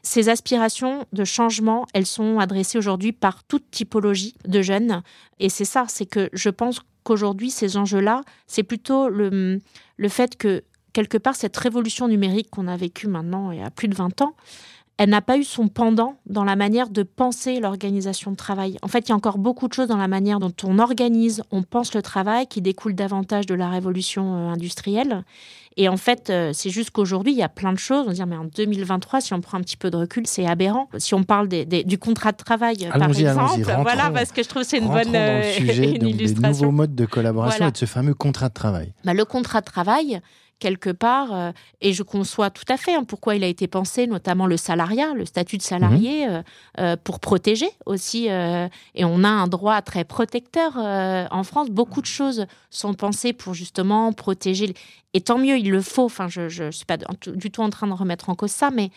Ces 0.01 0.29
aspirations 0.29 1.05
de 1.11 1.23
changement, 1.25 1.85
elles 1.93 2.05
sont 2.05 2.39
adressées 2.39 2.77
aujourd'hui 2.77 3.11
par 3.11 3.43
toute 3.43 3.69
typologie 3.69 4.35
de 4.45 4.61
jeunes. 4.61 5.01
Et 5.39 5.49
c'est 5.49 5.65
ça, 5.65 5.85
c'est 5.87 6.05
que 6.05 6.29
je 6.33 6.49
pense 6.49 6.81
qu'aujourd'hui, 7.03 7.51
ces 7.51 7.77
enjeux-là, 7.77 8.21
c'est 8.47 8.63
plutôt 8.63 9.09
le, 9.09 9.59
le 9.97 10.09
fait 10.09 10.37
que, 10.37 10.63
quelque 10.93 11.17
part, 11.17 11.35
cette 11.35 11.57
révolution 11.57 12.07
numérique 12.07 12.49
qu'on 12.49 12.67
a 12.67 12.77
vécue 12.77 13.07
maintenant 13.07 13.51
y 13.51 13.61
a 13.61 13.69
plus 13.69 13.87
de 13.87 13.95
20 13.95 14.21
ans, 14.21 14.35
elle 14.97 15.09
n'a 15.09 15.21
pas 15.21 15.37
eu 15.37 15.43
son 15.43 15.67
pendant 15.67 16.17
dans 16.27 16.43
la 16.43 16.55
manière 16.55 16.89
de 16.89 17.03
penser 17.03 17.59
l'organisation 17.59 18.31
de 18.31 18.35
travail. 18.35 18.77
En 18.83 18.87
fait, 18.87 19.07
il 19.07 19.09
y 19.09 19.11
a 19.11 19.15
encore 19.15 19.39
beaucoup 19.39 19.67
de 19.67 19.73
choses 19.73 19.87
dans 19.87 19.97
la 19.97 20.07
manière 20.07 20.39
dont 20.39 20.53
on 20.63 20.77
organise, 20.77 21.41
on 21.51 21.63
pense 21.63 21.95
le 21.95 22.01
travail 22.01 22.45
qui 22.47 22.61
découle 22.61 22.93
davantage 22.93 23.47
de 23.47 23.55
la 23.55 23.69
révolution 23.69 24.35
euh, 24.35 24.53
industrielle. 24.53 25.23
Et 25.77 25.89
en 25.89 25.97
fait, 25.97 26.29
euh, 26.29 26.51
c'est 26.53 26.69
juste 26.69 26.91
qu'aujourd'hui, 26.91 27.33
il 27.33 27.37
y 27.37 27.43
a 27.43 27.49
plein 27.49 27.73
de 27.73 27.79
choses. 27.79 28.05
On 28.07 28.11
dit, 28.11 28.23
mais 28.25 28.35
en 28.35 28.45
2023, 28.45 29.21
si 29.21 29.33
on 29.33 29.41
prend 29.41 29.57
un 29.57 29.61
petit 29.61 29.77
peu 29.77 29.89
de 29.89 29.97
recul, 29.97 30.27
c'est 30.27 30.45
aberrant. 30.45 30.89
Si 30.97 31.13
on 31.13 31.23
parle 31.23 31.47
du 31.47 31.97
contrat 31.97 32.31
de 32.31 32.37
travail, 32.37 32.89
par 32.91 33.09
exemple, 33.09 33.61
voilà, 33.81 34.11
parce 34.11 34.31
que 34.31 34.43
je 34.43 34.49
trouve 34.49 34.63
que 34.63 34.67
c'est 34.67 34.77
une 34.77 34.89
bonne 34.89 35.15
euh, 35.15 35.51
sujet, 35.57 35.95
une 35.95 36.07
illustration. 36.07 36.41
Des 36.51 36.65
nouveaux 36.65 36.71
modes 36.71 36.95
de 36.95 37.05
collaboration 37.05 37.67
et 37.67 37.71
de 37.71 37.77
ce 37.77 37.85
fameux 37.85 38.13
contrat 38.13 38.49
de 38.49 38.53
travail. 38.53 38.93
Bah, 39.03 39.13
le 39.13 39.25
contrat 39.25 39.61
de 39.61 39.65
travail, 39.65 40.21
quelque 40.63 40.91
part, 40.91 41.33
euh, 41.33 41.51
et 41.81 41.91
je 41.91 42.03
conçois 42.03 42.49
tout 42.49 42.63
à 42.69 42.77
fait 42.77 42.95
hein, 42.95 43.03
pourquoi 43.03 43.35
il 43.35 43.43
a 43.43 43.47
été 43.47 43.67
pensé, 43.67 44.07
notamment 44.07 44.47
le 44.47 44.55
salariat, 44.55 45.13
le 45.13 45.25
statut 45.25 45.57
de 45.57 45.61
salarié, 45.61 46.25
mhm. 46.25 46.33
euh, 46.33 46.41
euh, 46.79 46.95
pour 47.03 47.19
protéger 47.19 47.67
aussi. 47.85 48.27
et 48.27 49.05
on 49.05 49.23
a 49.25 49.27
un 49.27 49.47
droit 49.47 49.81
très 49.81 50.05
protecteur 50.05 50.77
en 50.77 51.43
France. 51.43 51.69
Beaucoup 51.69 51.99
de 51.99 52.05
choses 52.05 52.45
sont 52.69 52.93
pensées 52.93 53.33
pour 53.33 53.53
justement 53.53 54.13
protéger. 54.13 54.73
Et 55.13 55.19
tant 55.19 55.37
mieux, 55.37 55.57
il 55.57 55.69
le 55.69 55.81
faut. 55.81 56.05
Enfin, 56.05 56.29
je 56.29 56.63
ne 56.63 56.71
suis 56.71 56.85
pas 56.85 56.97
du 57.27 57.51
tout 57.51 57.61
en 57.61 57.69
train 57.69 57.87
de 57.87 57.93
remettre 57.93 58.29
en 58.29 58.35
cause 58.35 58.51
ça, 58.51 58.71
mais 58.71 58.89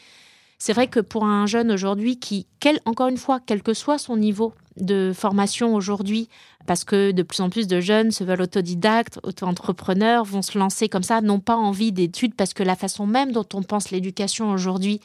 c'est 0.59 0.73
vrai 0.73 0.87
que 0.87 1.01
pour 1.01 1.25
un 1.25 1.47
jeune 1.47 1.71
aujourd'hui 1.71 2.19
qui, 2.19 2.47
quel, 2.61 2.81
encore 2.85 3.09
une 3.09 3.19
fois, 3.19 3.40
quel 3.45 3.62
que 3.62 3.75
soit 3.75 3.99
son 3.99 4.16
niveau 4.16 4.55
de 4.77 5.12
formation 5.14 5.75
aujourd'hui, 5.75 6.29
parce 6.66 6.85
que 6.85 7.12
de 7.12 7.23
plus 7.23 7.40
en 7.40 7.51
plus 7.51 7.66
de 7.66 7.81
jeunes 7.81 8.11
se 8.11 8.25
veulent 8.25 8.42
autodidactes, 8.42 9.21
auto-entrepreneurs, 9.23 10.25
vont 10.25 10.42
se 10.42 10.59
lancer 10.59 10.88
comme 10.88 11.03
ça, 11.03 11.21
n'ont 11.21 11.40
pas 11.40 11.57
envie 11.57 11.92
d'études, 11.92 12.35
parce 12.35 12.55
que 12.55 12.62
la 12.62 12.77
façon 12.77 13.07
même 13.07 13.33
dont 13.33 13.47
on 13.55 13.62
pense 13.62 13.90
l'éducation 13.90 14.51
aujourd'hui 14.51 15.01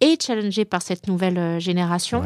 est 0.00 0.22
challengée 0.22 0.64
par 0.64 0.82
cette 0.82 1.08
nouvelle 1.08 1.38
euh, 1.38 1.58
génération. 1.60 2.22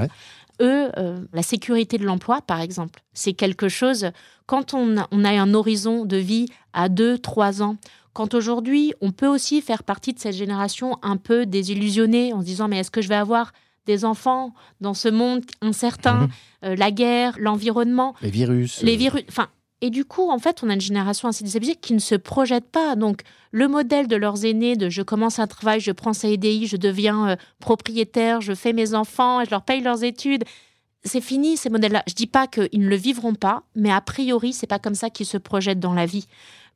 Eux, 0.60 0.90
euh, 0.96 1.20
la 1.32 1.42
sécurité 1.42 1.98
de 1.98 2.04
l'emploi, 2.04 2.40
par 2.40 2.60
exemple, 2.60 3.02
c'est 3.12 3.32
quelque 3.32 3.68
chose, 3.68 4.10
quand 4.46 4.72
on 4.72 5.04
on 5.10 5.24
a 5.24 5.30
un 5.30 5.52
horizon 5.52 6.04
de 6.04 6.16
vie 6.16 6.46
à 6.72 6.88
deux, 6.88 7.18
trois 7.18 7.60
ans, 7.60 7.76
quand 8.14 8.32
aujourd'hui, 8.32 8.94
on 9.00 9.12
peut 9.12 9.26
aussi 9.26 9.60
faire 9.60 9.82
partie 9.82 10.14
de 10.14 10.18
cette 10.18 10.34
génération 10.34 10.98
un 11.02 11.18
peu 11.18 11.44
désillusionnée 11.44 12.32
en 12.32 12.40
se 12.40 12.46
disant 12.46 12.68
mais 12.68 12.78
est-ce 12.78 12.90
que 12.90 13.02
je 13.02 13.08
vais 13.08 13.14
avoir 13.14 13.52
des 13.86 14.04
enfants 14.04 14.54
dans 14.80 14.94
ce 14.94 15.08
monde 15.08 15.44
incertain, 15.60 16.14
mhm. 16.14 16.28
euh, 16.64 16.76
la 16.76 16.90
guerre, 16.90 17.36
l'environnement, 17.38 18.14
les 18.22 18.30
virus, 18.30 18.82
les 18.82 18.94
euh. 18.94 18.96
virus, 18.96 19.24
enfin. 19.28 19.48
Et 19.80 19.90
du 19.90 20.06
coup, 20.06 20.30
en 20.30 20.38
fait, 20.38 20.62
on 20.62 20.70
a 20.70 20.74
une 20.74 20.80
génération 20.80 21.28
assez 21.28 21.44
désabusée 21.44 21.74
qui 21.74 21.92
ne 21.92 21.98
se 21.98 22.14
projette 22.14 22.70
pas. 22.70 22.96
Donc, 22.96 23.20
le 23.50 23.68
modèle 23.68 24.08
de 24.08 24.16
leurs 24.16 24.46
aînés, 24.46 24.76
de 24.76 24.88
je 24.88 25.02
commence 25.02 25.38
un 25.38 25.46
travail, 25.46 25.78
je 25.78 25.92
prends 25.92 26.14
sa 26.14 26.28
EDI, 26.28 26.66
je 26.66 26.78
deviens 26.78 27.28
euh, 27.28 27.36
propriétaire, 27.58 28.40
je 28.40 28.54
fais 28.54 28.72
mes 28.72 28.94
enfants, 28.94 29.44
je 29.44 29.50
leur 29.50 29.62
paye 29.62 29.82
leurs 29.82 30.02
études, 30.02 30.44
c'est 31.04 31.20
fini 31.20 31.58
ces 31.58 31.68
modèles-là. 31.68 32.02
Je 32.06 32.14
dis 32.14 32.26
pas 32.26 32.46
qu'ils 32.46 32.80
ne 32.80 32.88
le 32.88 32.96
vivront 32.96 33.34
pas, 33.34 33.64
mais 33.74 33.90
a 33.90 34.00
priori, 34.00 34.54
c'est 34.54 34.66
pas 34.66 34.78
comme 34.78 34.94
ça 34.94 35.10
qu'ils 35.10 35.26
se 35.26 35.36
projettent 35.36 35.80
dans 35.80 35.92
la 35.92 36.06
vie. 36.06 36.26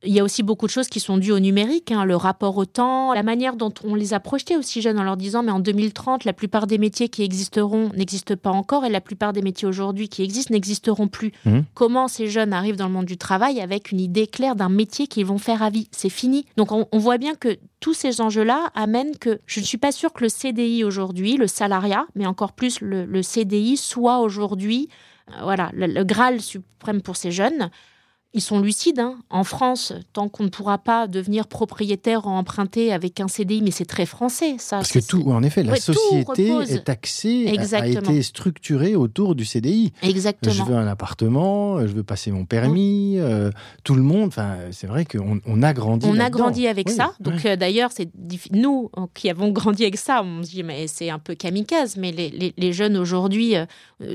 Il 0.03 0.13
y 0.13 0.19
a 0.19 0.23
aussi 0.23 0.43
beaucoup 0.43 0.65
de 0.65 0.71
choses 0.71 0.87
qui 0.87 1.01
sont 1.01 1.17
dues 1.17 1.33
au 1.33 1.39
numérique, 1.39 1.91
hein, 1.91 2.05
le 2.05 2.15
rapport 2.15 2.57
au 2.57 2.65
temps, 2.65 3.13
la 3.13 3.23
manière 3.23 3.57
dont 3.57 3.73
on 3.83 3.95
les 3.95 4.13
a 4.13 4.21
projetés 4.21 4.55
aussi 4.55 4.81
jeunes 4.81 4.97
en 4.97 5.03
leur 5.03 5.17
disant 5.17 5.43
mais 5.43 5.51
en 5.51 5.59
2030, 5.59 6.23
la 6.23 6.31
plupart 6.31 6.67
des 6.67 6.77
métiers 6.77 7.09
qui 7.09 7.23
existeront 7.23 7.89
n'existent 7.95 8.37
pas 8.37 8.51
encore 8.51 8.85
et 8.85 8.89
la 8.89 9.01
plupart 9.01 9.33
des 9.33 9.41
métiers 9.41 9.67
aujourd'hui 9.67 10.07
qui 10.07 10.23
existent 10.23 10.53
n'existeront 10.53 11.07
plus. 11.07 11.33
Mmh. 11.45 11.59
Comment 11.73 12.07
ces 12.07 12.27
jeunes 12.27 12.53
arrivent 12.53 12.77
dans 12.77 12.87
le 12.87 12.93
monde 12.93 13.05
du 13.05 13.17
travail 13.17 13.59
avec 13.59 13.91
une 13.91 13.99
idée 13.99 14.27
claire 14.27 14.55
d'un 14.55 14.69
métier 14.69 15.07
qu'ils 15.07 15.25
vont 15.25 15.37
faire 15.37 15.61
à 15.63 15.69
vie? 15.69 15.89
C'est 15.91 16.09
fini. 16.09 16.45
Donc 16.55 16.71
on, 16.71 16.87
voit 16.97 17.17
bien 17.17 17.35
que 17.35 17.57
tous 17.79 17.93
ces 17.93 18.21
enjeux-là 18.21 18.71
amènent 18.75 19.17
que 19.17 19.39
je 19.45 19.59
ne 19.59 19.65
suis 19.65 19.77
pas 19.77 19.91
sûre 19.91 20.13
que 20.13 20.23
le 20.23 20.29
CDI 20.29 20.83
aujourd'hui, 20.83 21.35
le 21.35 21.47
salariat, 21.47 22.05
mais 22.15 22.25
encore 22.25 22.53
plus 22.53 22.79
le, 22.81 23.21
CDI, 23.21 23.75
soit 23.75 24.19
aujourd'hui 24.19 24.89
euh, 25.31 25.43
voilà, 25.43 25.71
le, 25.73 26.03
Graal 26.03 26.41
suprême 26.41 27.01
pour 27.01 27.17
ces 27.17 27.31
jeunes 27.31 27.69
ils 28.33 28.41
sont 28.41 28.59
lucides. 28.59 28.99
Hein. 28.99 29.15
En 29.29 29.43
France, 29.43 29.93
tant 30.13 30.29
qu'on 30.29 30.43
ne 30.43 30.49
pourra 30.49 30.77
pas 30.77 31.07
devenir 31.07 31.47
propriétaire 31.47 32.27
ou 32.27 32.29
emprunter 32.29 32.93
avec 32.93 33.19
un 33.19 33.27
CDI, 33.27 33.61
mais 33.63 33.71
c'est 33.71 33.85
très 33.85 34.05
français, 34.05 34.55
ça. 34.59 34.77
Parce 34.77 34.91
que 34.91 34.99
tout, 34.99 35.31
en 35.31 35.41
effet, 35.41 35.63
la 35.63 35.75
société 35.75 36.49
est 36.69 36.89
axée, 36.89 37.47
a, 37.73 37.87
été 37.87 38.21
structurée 38.21 38.95
autour 38.95 39.33
du 39.33 39.45
CDI. 39.45 39.93
Exactement. 40.03 40.53
Je 40.53 40.63
veux 40.63 40.75
un 40.75 40.87
appartement, 40.87 41.81
je 41.81 41.93
veux 41.93 42.03
passer 42.03 42.29
mon 42.29 42.45
permis, 42.45 43.15
euh, 43.17 43.49
tout 43.83 43.95
le 43.95 44.03
monde. 44.03 44.27
Enfin, 44.27 44.57
c'est 44.71 44.87
vrai 44.87 45.05
qu'on 45.05 45.39
on 45.45 45.63
a 45.63 45.73
grandi. 45.73 46.07
On 46.07 46.19
a 46.19 46.29
grandi 46.29 46.67
avec 46.67 46.89
ça. 46.89 47.13
Donc 47.19 47.45
euh, 47.45 47.55
d'ailleurs, 47.55 47.89
c'est 47.91 48.09
nous 48.51 48.91
euh, 48.97 49.07
qui 49.15 49.29
avons 49.31 49.49
grandi 49.49 49.83
avec 49.83 49.97
ça, 49.97 50.21
on 50.23 50.43
se 50.43 50.51
dit 50.51 50.63
mais 50.63 50.87
c'est 50.87 51.09
un 51.09 51.19
peu 51.19 51.33
kamikaze. 51.33 51.97
Mais 51.97 52.11
les, 52.11 52.53
les, 52.55 52.73
jeunes 52.73 52.97
aujourd'hui, 52.97 53.55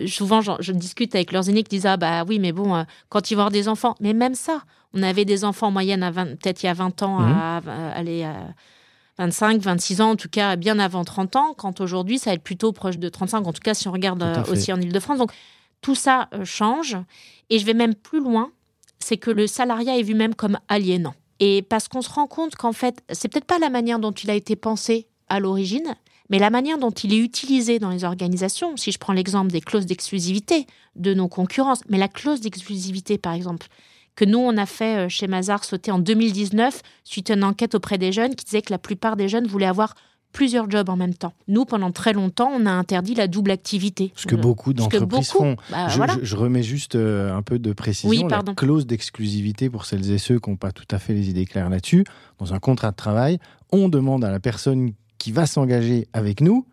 souvent, 0.06 0.40
je 0.40 0.72
discute 0.72 1.16
avec 1.16 1.32
leurs 1.32 1.48
aînés 1.48 1.64
qui 1.64 1.76
disent 1.76 1.86
ah 1.86 1.96
bah 1.96 2.24
oui, 2.28 2.38
mais 2.38 2.52
bon, 2.52 2.84
quand 3.08 3.30
ils 3.30 3.34
vont 3.34 3.40
avoir 3.40 3.50
des 3.50 3.68
enfants 3.68 3.96
mais 4.04 4.12
même 4.12 4.34
ça, 4.34 4.62
on 4.92 5.02
avait 5.02 5.24
des 5.24 5.44
enfants 5.44 5.68
en 5.68 5.70
moyenne, 5.72 6.02
à 6.02 6.12
peut-être 6.12 6.62
il 6.62 6.66
y 6.66 6.68
a 6.68 6.74
20 6.74 7.02
ans, 7.02 7.18
à, 7.20 7.60
mhm. 7.62 7.68
aller 7.68 8.22
à 8.22 8.54
25, 9.18 9.60
26 9.62 10.00
ans, 10.02 10.10
en 10.10 10.16
tout 10.16 10.28
cas 10.28 10.56
bien 10.56 10.78
avant 10.78 11.04
30 11.04 11.36
ans, 11.36 11.54
quand 11.56 11.80
aujourd'hui 11.80 12.18
ça 12.18 12.30
va 12.30 12.34
être 12.34 12.42
plutôt 12.42 12.72
proche 12.72 12.98
de 12.98 13.08
35, 13.08 13.46
en 13.46 13.52
tout 13.52 13.62
cas 13.62 13.72
si 13.72 13.88
on 13.88 13.92
regarde 13.92 14.22
euh, 14.22 14.44
aussi 14.50 14.72
en 14.72 14.80
Ile-de-France. 14.80 15.18
Donc 15.18 15.32
tout 15.80 15.94
ça 15.94 16.28
euh, 16.34 16.44
change. 16.44 16.96
Et 17.48 17.58
je 17.58 17.64
vais 17.64 17.74
même 17.74 17.94
plus 17.94 18.20
loin, 18.20 18.50
c'est 18.98 19.16
que 19.16 19.30
le 19.30 19.46
salariat 19.46 19.98
est 19.98 20.02
vu 20.02 20.14
même 20.14 20.34
comme 20.34 20.58
aliénant. 20.68 21.14
Et 21.40 21.62
parce 21.62 21.88
qu'on 21.88 22.02
se 22.02 22.10
rend 22.10 22.26
compte 22.26 22.54
qu'en 22.56 22.72
fait, 22.72 23.02
c'est 23.10 23.28
peut-être 23.28 23.46
pas 23.46 23.58
la 23.58 23.70
manière 23.70 23.98
dont 23.98 24.12
il 24.12 24.30
a 24.30 24.34
été 24.34 24.54
pensé 24.54 25.08
à 25.28 25.40
l'origine, 25.40 25.94
mais 26.30 26.38
la 26.38 26.50
manière 26.50 26.78
dont 26.78 26.90
il 26.90 27.12
est 27.12 27.18
utilisé 27.18 27.78
dans 27.78 27.90
les 27.90 28.04
organisations, 28.04 28.76
si 28.76 28.92
je 28.92 28.98
prends 28.98 29.12
l'exemple 29.12 29.50
des 29.52 29.60
clauses 29.60 29.86
d'exclusivité 29.86 30.66
de 30.96 31.12
nos 31.12 31.28
concurrences, 31.28 31.80
mais 31.88 31.98
la 31.98 32.08
clause 32.08 32.40
d'exclusivité, 32.40 33.18
par 33.18 33.34
exemple, 33.34 33.66
que 34.16 34.24
nous, 34.24 34.38
on 34.38 34.56
a 34.56 34.66
fait 34.66 35.06
euh, 35.06 35.08
chez 35.08 35.26
Mazar 35.26 35.64
sauter 35.64 35.90
en 35.90 35.98
2019 35.98 36.82
suite 37.02 37.30
à 37.30 37.34
une 37.34 37.44
enquête 37.44 37.74
auprès 37.74 37.98
des 37.98 38.12
jeunes 38.12 38.34
qui 38.34 38.44
disait 38.44 38.62
que 38.62 38.72
la 38.72 38.78
plupart 38.78 39.16
des 39.16 39.28
jeunes 39.28 39.46
voulaient 39.46 39.66
avoir 39.66 39.94
plusieurs 40.32 40.70
jobs 40.70 40.88
en 40.88 40.96
même 40.96 41.14
temps. 41.14 41.32
Nous, 41.46 41.64
pendant 41.64 41.92
très 41.92 42.12
longtemps, 42.12 42.50
on 42.52 42.66
a 42.66 42.70
interdit 42.70 43.14
la 43.14 43.28
double 43.28 43.52
activité. 43.52 44.12
Ce 44.16 44.26
que 44.26 44.34
beaucoup 44.34 44.72
d'entreprises 44.72 45.30
font. 45.30 45.56
Bah, 45.70 45.88
je, 45.88 46.36
remets 46.36 46.62
juste 46.62 46.96
euh, 46.96 47.34
un 47.34 47.42
peu 47.42 47.58
de 47.58 47.72
précision. 47.72 48.10
Oui, 48.10 48.24
la 48.28 48.42
clause 48.54 48.86
d'exclusivité 48.86 49.70
pour 49.70 49.86
celles 49.86 50.10
et 50.10 50.18
ceux 50.18 50.40
qui 50.40 50.50
n'ont 50.50 50.56
pas 50.56 50.72
tout 50.72 50.88
à 50.90 50.98
fait 50.98 51.14
les 51.14 51.30
idées 51.30 51.46
claires 51.46 51.70
là-dessus. 51.70 52.04
Dans 52.40 52.52
un 52.52 52.58
contrat 52.58 52.90
de 52.90 52.96
travail, 52.96 53.38
on 53.70 53.88
demande 53.88 54.24
à 54.24 54.30
la 54.30 54.40
personne 54.40 54.92
qui 55.24 55.32
va 55.32 55.46
s'engager 55.46 56.06
avec 56.12 56.42
nous, 56.42 56.66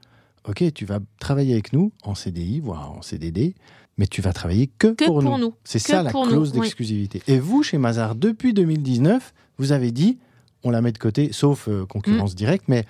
ok, 0.46 0.74
tu 0.74 0.84
vas 0.84 1.00
travailler 1.22 1.54
avec 1.54 1.72
nous 1.72 1.94
en 2.04 2.16
CDI, 2.16 2.60
voire 2.60 2.92
en 2.92 3.02
CDD, 3.02 3.56
mais 3.96 4.08
tu 4.08 4.22
vas 4.22 4.34
travailler 4.34 4.68
que, 4.68 4.88
pour, 4.88 5.24
nous. 5.24 5.54
C'est 5.64 5.80
ça 5.80 6.04
la 6.04 6.12
clause 6.12 6.52
d'exclusivité. 6.52 7.24
Et 7.28 7.40
vous, 7.40 7.64
chez 7.64 7.78
Mazar, 7.78 8.14
depuis 8.14 8.54
2019, 8.54 9.34
vous 9.58 9.72
avez 9.72 9.92
dit, 9.92 10.18
on 10.66 10.70
la 10.70 10.82
met 10.82 10.92
de 10.92 10.98
côté, 10.98 11.32
sauf 11.32 11.70
euh, 11.70 11.86
concurrence 11.86 12.34
mm. 12.34 12.36
directe, 12.36 12.66
mais 12.68 12.84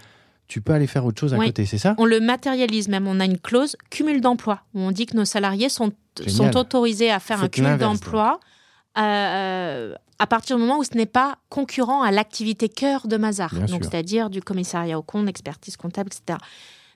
tu 0.48 0.62
peux 0.62 0.74
aller 0.74 0.88
faire 0.88 1.06
autre 1.06 1.22
chose 1.22 1.36
à 1.36 1.38
côté, 1.38 1.68
c'est 1.68 1.78
ça? 1.78 1.94
On 2.00 2.06
le 2.06 2.20
matérialise 2.20 2.88
même. 2.88 3.06
On 3.06 3.20
a 3.20 3.26
une 3.26 3.38
clause 3.38 3.76
cumul 3.92 4.20
d'emploi 4.20 4.64
où 4.74 4.80
on 4.80 4.90
dit 4.90 5.06
que 5.06 5.16
nos 5.16 5.26
salariés 5.26 5.70
sont, 5.70 5.92
sont 6.26 6.58
autorisés 6.58 7.12
à 7.12 7.20
faire 7.20 7.44
un 7.44 7.50
cumul 7.50 7.78
d'emploi 7.78 8.40
euh, 8.98 9.96
à 10.20 10.28
partir 10.28 10.58
du 10.58 10.62
moment 10.62 10.80
où 10.80 10.84
ce 10.84 10.96
n'est 10.96 11.06
pas 11.06 11.38
concurrent 11.50 12.04
à 12.04 12.12
l'activité 12.12 12.70
cœur 12.70 13.08
de 13.08 13.18
Mazar, 13.18 13.54
donc 13.68 13.84
c'est-à-dire 13.84 14.30
du 14.30 14.42
commissariat 14.42 15.00
au 15.00 15.02
compte, 15.02 15.28
expertise 15.28 15.78
comptable, 15.78 16.10
etc. 16.12 16.38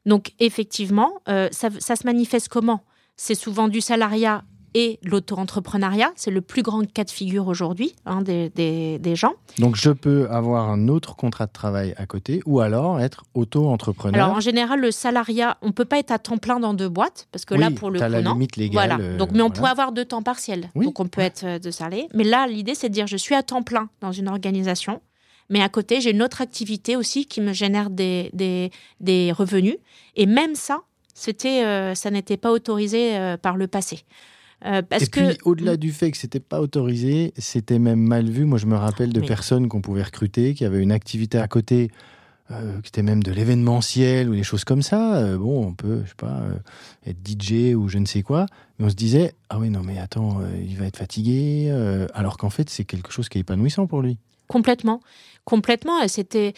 Donc 0.05 0.33
effectivement, 0.39 1.13
euh, 1.29 1.49
ça, 1.51 1.69
ça 1.79 1.95
se 1.95 2.05
manifeste 2.05 2.49
comment? 2.49 2.83
C'est 3.15 3.35
souvent 3.35 3.67
du 3.67 3.81
salariat 3.81 4.43
et 4.75 4.99
l'auto-entrepreneuriat. 5.03 6.11
C'est 6.15 6.29
le 6.29 6.41
plus 6.41 6.61
grand 6.61 6.85
cas 6.85 7.05
de 7.05 7.09
figure 7.09 7.47
aujourd'hui 7.47 7.95
hein, 8.05 8.21
des, 8.21 8.49
des, 8.49 9.15
gens. 9.15 9.33
Donc 9.57 9.77
je 9.77 9.89
peux 9.89 10.27
avoir 10.29 10.69
un 10.69 10.89
autre 10.89 11.15
contrat 11.15 11.47
de 11.47 11.53
travail 11.53 11.95
à 11.97 12.05
côté 12.05 12.41
ou 12.45 12.59
alors 12.59 12.99
être 12.99 13.23
auto-entrepreneur. 13.33 14.21
Alors 14.21 14.35
en 14.35 14.41
général, 14.41 14.81
le 14.81 14.91
salariat, 14.91 15.57
on 15.61 15.67
ne 15.67 15.71
peut 15.71 15.85
pas 15.85 15.97
être 15.97 16.11
à 16.11 16.19
temps 16.19 16.37
plein 16.37 16.59
dans 16.59 16.73
deux 16.73 16.89
boîtes 16.89 17.27
parce 17.31 17.45
que 17.45 17.55
là, 17.55 17.71
pour 17.71 17.89
le 17.89 17.99
coup, 17.99 18.05
la 18.05 18.21
limite 18.21 18.57
légale. 18.57 18.73
Voilà. 18.73 18.97
Euh, 19.01 19.17
Donc, 19.17 19.31
mais 19.31 19.41
on 19.41 19.49
peut 19.49 19.63
avoir 19.63 19.93
deux 19.93 20.05
temps 20.05 20.21
partiels. 20.21 20.69
Donc 20.75 20.99
on 20.99 21.07
peut 21.07 21.21
être 21.21 21.45
euh, 21.45 21.57
de 21.57 21.71
salarié. 21.71 22.09
Mais 22.13 22.25
là, 22.25 22.45
l'idée, 22.45 22.75
c'est 22.75 22.89
de 22.89 22.93
dire 22.93 23.07
je 23.07 23.17
suis 23.17 23.33
à 23.33 23.43
temps 23.43 23.63
plein 23.63 23.89
dans 24.01 24.11
une 24.11 24.27
organisation. 24.27 25.01
Mais 25.49 25.61
à 25.61 25.69
côté, 25.69 26.01
j'ai 26.01 26.11
une 26.11 26.23
autre 26.23 26.41
activité 26.41 26.97
aussi 26.97 27.27
qui 27.27 27.39
me 27.39 27.53
génère 27.53 27.89
des, 27.89 28.29
des, 28.33 28.71
des 28.99 29.31
revenus. 29.31 29.77
Et 30.17 30.25
même 30.25 30.55
ça, 30.55 30.81
c'était, 31.13 31.63
euh, 31.63 31.95
ça 31.95 32.11
n'était 32.11 32.35
pas 32.35 32.51
autorisé 32.51 33.35
par 33.41 33.55
le 33.55 33.67
passé. 33.67 34.03
Euh, 34.65 34.81
et 34.99 35.05
puis, 35.05 35.37
au-delà 35.43 35.77
du 35.77 35.91
fait 35.91 36.11
que 36.11 36.17
c'était 36.17 36.39
pas 36.39 36.59
autorisé, 36.59 37.33
c'était 37.37 37.79
même 37.79 37.99
mal 37.99 38.29
vu. 38.29 38.45
Moi, 38.45 38.57
je 38.57 38.65
me 38.65 38.75
rappelle 38.75 39.13
de 39.13 39.21
personnes 39.21 39.67
qu'on 39.67 39.81
pouvait 39.81 40.03
recruter, 40.03 40.53
qui 40.53 40.65
avaient 40.65 40.81
une 40.81 40.91
activité 40.91 41.37
à 41.37 41.47
côté, 41.47 41.91
euh, 42.51 42.81
qui 42.81 42.89
était 42.89 43.03
même 43.03 43.21
de 43.21 43.31
l'événementiel 43.31 44.29
ou 44.29 44.35
des 44.35 44.43
choses 44.43 44.63
comme 44.63 44.81
ça. 44.81 45.17
Euh, 45.17 45.37
bon, 45.37 45.67
on 45.67 45.73
peut, 45.73 46.01
je 46.03 46.09
sais 46.09 46.15
pas, 46.17 46.41
être 47.05 47.17
DJ 47.23 47.75
ou 47.75 47.89
je 47.89 47.99
ne 47.99 48.05
sais 48.05 48.23
quoi, 48.23 48.47
mais 48.79 48.85
on 48.85 48.89
se 48.89 48.95
disait 48.95 49.33
ah 49.49 49.59
oui 49.59 49.69
non 49.69 49.81
mais 49.83 49.99
attends, 49.99 50.41
il 50.59 50.75
va 50.77 50.85
être 50.85 50.97
fatigué, 50.97 51.71
alors 52.13 52.37
qu'en 52.37 52.49
fait 52.49 52.69
c'est 52.69 52.83
quelque 52.83 53.11
chose 53.11 53.29
qui 53.29 53.37
est 53.37 53.41
épanouissant 53.41 53.87
pour 53.87 54.01
lui. 54.01 54.17
Complètement, 54.47 55.01
complètement. 55.43 56.07
C'était 56.07 56.53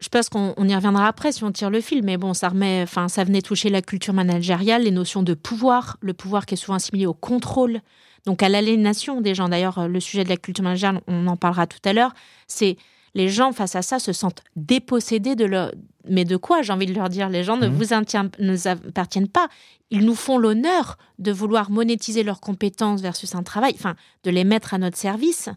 je 0.00 0.08
pense 0.08 0.30
qu'on 0.30 0.54
y 0.66 0.74
reviendra 0.74 1.06
après 1.06 1.30
si 1.30 1.44
on 1.44 1.52
tire 1.52 1.70
le 1.70 1.80
fil, 1.80 2.02
mais 2.02 2.16
bon, 2.16 2.32
ça 2.32 2.48
remet, 2.48 2.82
enfin, 2.82 3.08
ça 3.08 3.22
venait 3.22 3.42
toucher 3.42 3.68
la 3.68 3.82
culture 3.82 4.14
managériale, 4.14 4.84
les 4.84 4.90
notions 4.90 5.22
de 5.22 5.34
pouvoir, 5.34 5.98
le 6.00 6.14
pouvoir 6.14 6.46
qui 6.46 6.54
est 6.54 6.56
souvent 6.56 6.76
assimilé 6.76 7.06
au 7.06 7.12
contrôle, 7.12 7.80
donc 8.24 8.42
à 8.42 8.48
l'aliénation 8.48 9.20
des 9.20 9.34
gens. 9.34 9.48
D'ailleurs, 9.48 9.88
le 9.88 10.00
sujet 10.00 10.24
de 10.24 10.30
la 10.30 10.38
culture 10.38 10.64
managériale, 10.64 11.02
on 11.06 11.26
en 11.26 11.36
parlera 11.36 11.66
tout 11.66 11.78
à 11.84 11.92
l'heure. 11.92 12.14
C'est 12.46 12.76
les 13.14 13.28
gens 13.28 13.52
face 13.52 13.76
à 13.76 13.82
ça 13.82 13.98
se 13.98 14.12
sentent 14.12 14.42
dépossédés 14.56 15.36
de 15.36 15.44
leur. 15.44 15.72
Mais 16.08 16.24
de 16.24 16.38
quoi 16.38 16.62
J'ai 16.62 16.72
envie 16.72 16.86
de 16.86 16.94
leur 16.94 17.10
dire, 17.10 17.28
les 17.28 17.44
gens 17.44 17.58
ne 17.58 17.68
mmh. 17.68 17.74
vous 17.74 18.68
appartiennent 18.68 19.28
pas. 19.28 19.48
Ils 19.90 20.06
nous 20.06 20.14
font 20.14 20.38
l'honneur 20.38 20.96
de 21.18 21.30
vouloir 21.30 21.70
monétiser 21.70 22.22
leurs 22.22 22.40
compétences 22.40 23.02
versus 23.02 23.34
un 23.34 23.42
travail, 23.42 23.74
enfin, 23.74 23.96
de 24.24 24.30
les 24.30 24.44
mettre 24.44 24.72
à 24.72 24.78
notre 24.78 24.96
service. 24.96 25.50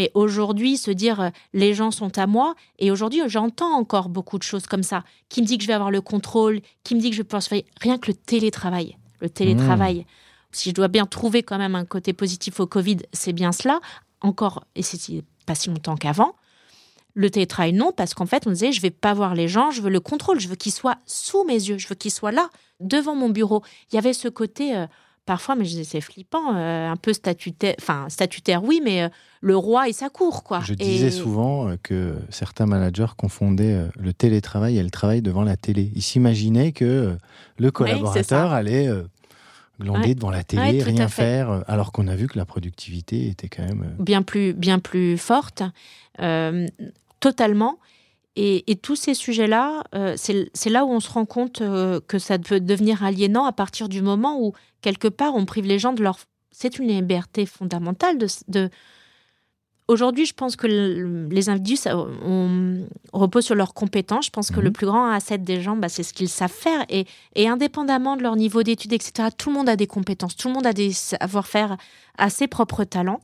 Mais 0.00 0.10
aujourd'hui, 0.14 0.78
se 0.78 0.90
dire 0.90 1.20
euh, 1.20 1.28
les 1.52 1.74
gens 1.74 1.90
sont 1.90 2.16
à 2.16 2.26
moi, 2.26 2.54
et 2.78 2.90
aujourd'hui, 2.90 3.20
j'entends 3.26 3.74
encore 3.74 4.08
beaucoup 4.08 4.38
de 4.38 4.42
choses 4.42 4.66
comme 4.66 4.82
ça, 4.82 5.04
qui 5.28 5.42
me 5.42 5.46
dit 5.46 5.58
que 5.58 5.62
je 5.62 5.68
vais 5.68 5.74
avoir 5.74 5.90
le 5.90 6.00
contrôle, 6.00 6.62
qui 6.84 6.94
me 6.94 7.00
dit 7.00 7.10
que 7.10 7.16
je 7.16 7.20
vais 7.20 7.24
pouvoir 7.24 7.42
faire 7.42 7.60
rien 7.82 7.98
que 7.98 8.10
le 8.10 8.14
télétravail. 8.14 8.96
Le 9.20 9.28
télétravail. 9.28 9.98
Mmh. 9.98 10.04
Si 10.52 10.70
je 10.70 10.74
dois 10.74 10.88
bien 10.88 11.04
trouver 11.04 11.42
quand 11.42 11.58
même 11.58 11.74
un 11.74 11.84
côté 11.84 12.14
positif 12.14 12.60
au 12.60 12.66
Covid, 12.66 12.96
c'est 13.12 13.34
bien 13.34 13.52
cela. 13.52 13.78
Encore, 14.22 14.64
et 14.74 14.80
c'est 14.80 15.22
pas 15.44 15.54
si 15.54 15.68
longtemps 15.68 15.96
qu'avant. 15.96 16.34
Le 17.12 17.28
télétravail, 17.28 17.74
non, 17.74 17.92
parce 17.92 18.14
qu'en 18.14 18.24
fait, 18.24 18.46
on 18.46 18.52
disait, 18.52 18.72
je 18.72 18.80
vais 18.80 18.88
pas 18.88 19.12
voir 19.12 19.34
les 19.34 19.48
gens, 19.48 19.70
je 19.70 19.82
veux 19.82 19.90
le 19.90 20.00
contrôle, 20.00 20.40
je 20.40 20.48
veux 20.48 20.56
qu'ils 20.56 20.72
soient 20.72 20.96
sous 21.04 21.44
mes 21.44 21.52
yeux, 21.52 21.76
je 21.76 21.86
veux 21.88 21.94
qu'ils 21.94 22.10
soient 22.10 22.32
là, 22.32 22.48
devant 22.80 23.14
mon 23.14 23.28
bureau. 23.28 23.62
Il 23.92 23.96
y 23.96 23.98
avait 23.98 24.14
ce 24.14 24.28
côté, 24.28 24.74
euh, 24.74 24.86
parfois, 25.26 25.54
mais 25.54 25.64
c'est 25.84 26.00
flippant, 26.00 26.54
euh, 26.54 26.88
un 26.88 26.96
peu 26.96 27.12
statutaire, 27.12 27.74
enfin 27.80 28.08
statutaire, 28.08 28.64
oui, 28.64 28.80
mais 28.82 29.02
euh, 29.02 29.08
le 29.40 29.56
roi 29.56 29.88
et 29.88 29.92
sa 29.92 30.08
cour, 30.08 30.42
quoi. 30.42 30.60
Je 30.60 30.74
disais 30.74 31.10
souvent 31.10 31.68
euh, 31.68 31.76
que 31.82 32.16
certains 32.30 32.66
managers 32.66 33.12
confondaient 33.16 33.86
le 33.98 34.12
télétravail 34.12 34.78
et 34.78 34.82
le 34.82 34.90
travail 34.90 35.22
devant 35.22 35.42
la 35.42 35.56
télé. 35.56 35.92
Ils 35.94 36.02
s'imaginaient 36.02 36.72
que 36.72 37.16
le 37.58 37.70
collaborateur 37.70 38.52
allait 38.52 38.88
glander 39.80 40.14
devant 40.14 40.30
la 40.30 40.44
télé, 40.44 40.82
rien 40.82 41.08
faire, 41.08 41.62
alors 41.68 41.92
qu'on 41.92 42.08
a 42.08 42.16
vu 42.16 42.26
que 42.26 42.36
la 42.36 42.44
productivité 42.44 43.28
était 43.28 43.48
quand 43.48 43.62
même 43.62 43.94
bien 43.98 44.22
plus, 44.22 44.52
bien 44.52 44.78
plus 44.78 45.16
forte, 45.16 45.62
totalement. 47.20 47.78
Et, 48.36 48.76
tous 48.80 48.96
ces 48.96 49.14
sujets-là, 49.14 49.82
euh, 49.94 50.14
c'est 50.16 50.70
là 50.70 50.84
où 50.84 50.90
on 50.90 51.00
se 51.00 51.10
rend 51.10 51.26
compte 51.26 51.60
euh, 51.60 52.00
que 52.06 52.18
ça 52.18 52.38
peut 52.38 52.60
devenir 52.60 53.02
aliénant 53.02 53.44
à 53.44 53.52
partir 53.52 53.88
du 53.88 54.02
moment 54.02 54.40
où, 54.40 54.52
quelque 54.82 55.08
part, 55.08 55.34
on 55.34 55.44
prive 55.44 55.66
les 55.66 55.78
gens 55.78 55.92
de 55.92 56.02
leur... 56.02 56.18
C'est 56.52 56.78
une 56.78 56.88
liberté 56.88 57.46
fondamentale 57.46 58.18
de... 58.18 58.70
Aujourd'hui, 59.88 60.24
je 60.24 60.34
pense 60.34 60.54
que 60.54 60.68
les 60.68 61.48
individus 61.48 61.88
on, 62.24 62.86
repose 63.12 63.44
sur 63.44 63.56
leurs 63.56 63.74
compétences. 63.74 64.26
Je 64.26 64.30
pense 64.30 64.52
que 64.52 64.60
le 64.60 64.68
mhm. 64.68 64.72
plus 64.72 64.86
grand 64.86 65.10
asset 65.10 65.38
des 65.38 65.60
gens, 65.60 65.74
bah, 65.74 65.88
c'est 65.88 66.04
ce 66.04 66.12
qu'ils 66.12 66.28
savent 66.28 66.52
faire. 66.52 66.84
Et, 66.88 67.06
et, 67.34 67.48
indépendamment 67.48 68.16
de 68.16 68.22
leur 68.22 68.36
niveau 68.36 68.62
d'études, 68.62 68.92
etc., 68.92 69.30
tout 69.36 69.50
le 69.50 69.56
monde 69.56 69.68
a 69.68 69.74
des 69.74 69.88
compétences, 69.88 70.36
tout 70.36 70.46
le 70.46 70.54
monde 70.54 70.66
a 70.66 70.72
des 70.72 70.92
savoir-faire 70.92 71.76
à 72.18 72.30
ses 72.30 72.46
propres 72.46 72.84
talents. 72.84 73.20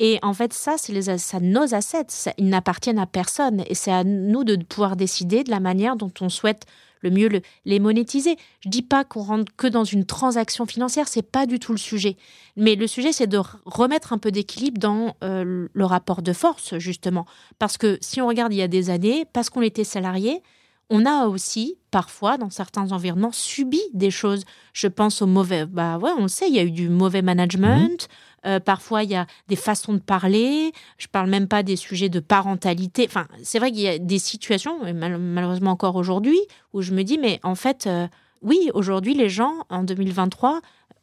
Et 0.00 0.18
en 0.22 0.32
fait, 0.32 0.52
ça, 0.52 0.76
c'est 0.78 0.92
nos 1.40 1.74
assets. 1.74 2.32
ils 2.38 2.48
n'appartiennent 2.48 2.98
à 2.98 3.06
personne. 3.06 3.64
Et 3.66 3.74
c'est 3.74 3.92
à 3.92 4.04
nous 4.04 4.44
de 4.44 4.56
pouvoir 4.56 4.96
décider 4.96 5.42
de 5.42 5.50
la 5.50 5.60
manière 5.60 5.96
dont 5.96 6.12
on 6.20 6.28
souhaite 6.28 6.66
le 7.00 7.10
mieux 7.10 7.28
les 7.64 7.78
monétiser. 7.78 8.36
Je 8.60 8.68
dis 8.68 8.82
pas 8.82 9.04
qu'on 9.04 9.22
rentre 9.22 9.52
que 9.56 9.66
dans 9.66 9.84
une 9.84 10.04
transaction 10.04 10.66
financière, 10.66 11.08
c'est 11.08 11.22
pas 11.22 11.46
du 11.46 11.58
tout 11.58 11.72
le 11.72 11.78
sujet. 11.78 12.16
Mais 12.56 12.74
le 12.74 12.86
sujet, 12.86 13.12
c'est 13.12 13.26
de 13.26 13.40
remettre 13.64 14.12
un 14.12 14.18
peu 14.18 14.30
d'équilibre 14.30 14.78
dans 14.78 15.16
euh, 15.22 15.68
le 15.72 15.84
rapport 15.84 16.22
de 16.22 16.32
force, 16.32 16.78
justement. 16.78 17.26
Parce 17.58 17.78
que 17.78 17.98
si 18.00 18.20
on 18.20 18.26
regarde 18.26 18.52
il 18.52 18.58
y 18.58 18.62
a 18.62 18.68
des 18.68 18.90
années, 18.90 19.24
parce 19.32 19.50
qu'on 19.50 19.62
était 19.62 19.84
salarié, 19.84 20.42
on 20.90 21.04
a 21.04 21.26
aussi, 21.26 21.76
parfois, 21.90 22.38
dans 22.38 22.50
certains 22.50 22.92
environnements, 22.92 23.32
subi 23.32 23.80
des 23.92 24.10
choses. 24.10 24.44
Je 24.72 24.88
pense 24.88 25.20
au 25.20 25.26
mauvais. 25.26 25.66
Bah 25.66 25.98
ouais, 25.98 26.10
on 26.18 26.22
le 26.22 26.28
sait, 26.28 26.48
il 26.48 26.54
y 26.54 26.58
a 26.58 26.64
eu 26.64 26.70
du 26.70 26.88
mauvais 26.88 27.22
management. 27.22 28.08
Mmh. 28.08 28.46
Euh, 28.46 28.60
parfois, 28.60 29.02
il 29.02 29.10
y 29.10 29.16
a 29.16 29.26
des 29.48 29.56
façons 29.56 29.92
de 29.92 29.98
parler. 29.98 30.72
Je 30.96 31.08
parle 31.08 31.28
même 31.28 31.48
pas 31.48 31.62
des 31.62 31.76
sujets 31.76 32.08
de 32.08 32.20
parentalité. 32.20 33.04
Enfin, 33.06 33.26
c'est 33.42 33.58
vrai 33.58 33.70
qu'il 33.70 33.80
y 33.80 33.88
a 33.88 33.98
des 33.98 34.18
situations, 34.18 34.78
malheureusement 34.94 35.72
encore 35.72 35.96
aujourd'hui, 35.96 36.38
où 36.72 36.80
je 36.80 36.92
me 36.92 37.02
dis, 37.02 37.18
mais 37.18 37.40
en 37.42 37.54
fait, 37.54 37.86
euh, 37.86 38.06
oui, 38.42 38.70
aujourd'hui, 38.74 39.14
les 39.14 39.28
gens, 39.28 39.54
en 39.68 39.82
2023, 39.82 40.60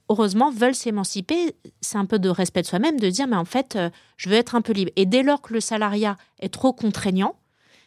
heureusement, 0.09 0.49
veulent 0.49 0.75
s'émanciper. 0.75 1.55
C'est 1.81 1.97
un 1.97 2.05
peu 2.05 2.17
de 2.17 2.29
respect 2.29 2.61
de 2.61 2.67
soi-même 2.67 2.99
de 2.99 3.09
dire, 3.09 3.27
mais 3.27 3.35
en 3.35 3.45
fait, 3.45 3.75
euh, 3.75 3.89
je 4.17 4.29
veux 4.29 4.35
être 4.35 4.55
un 4.55 4.61
peu 4.61 4.73
libre. 4.73 4.91
Et 4.95 5.05
dès 5.05 5.21
lors 5.21 5.41
que 5.41 5.53
le 5.53 5.59
salariat 5.59 6.17
est 6.39 6.53
trop 6.53 6.73
contraignant, 6.73 7.35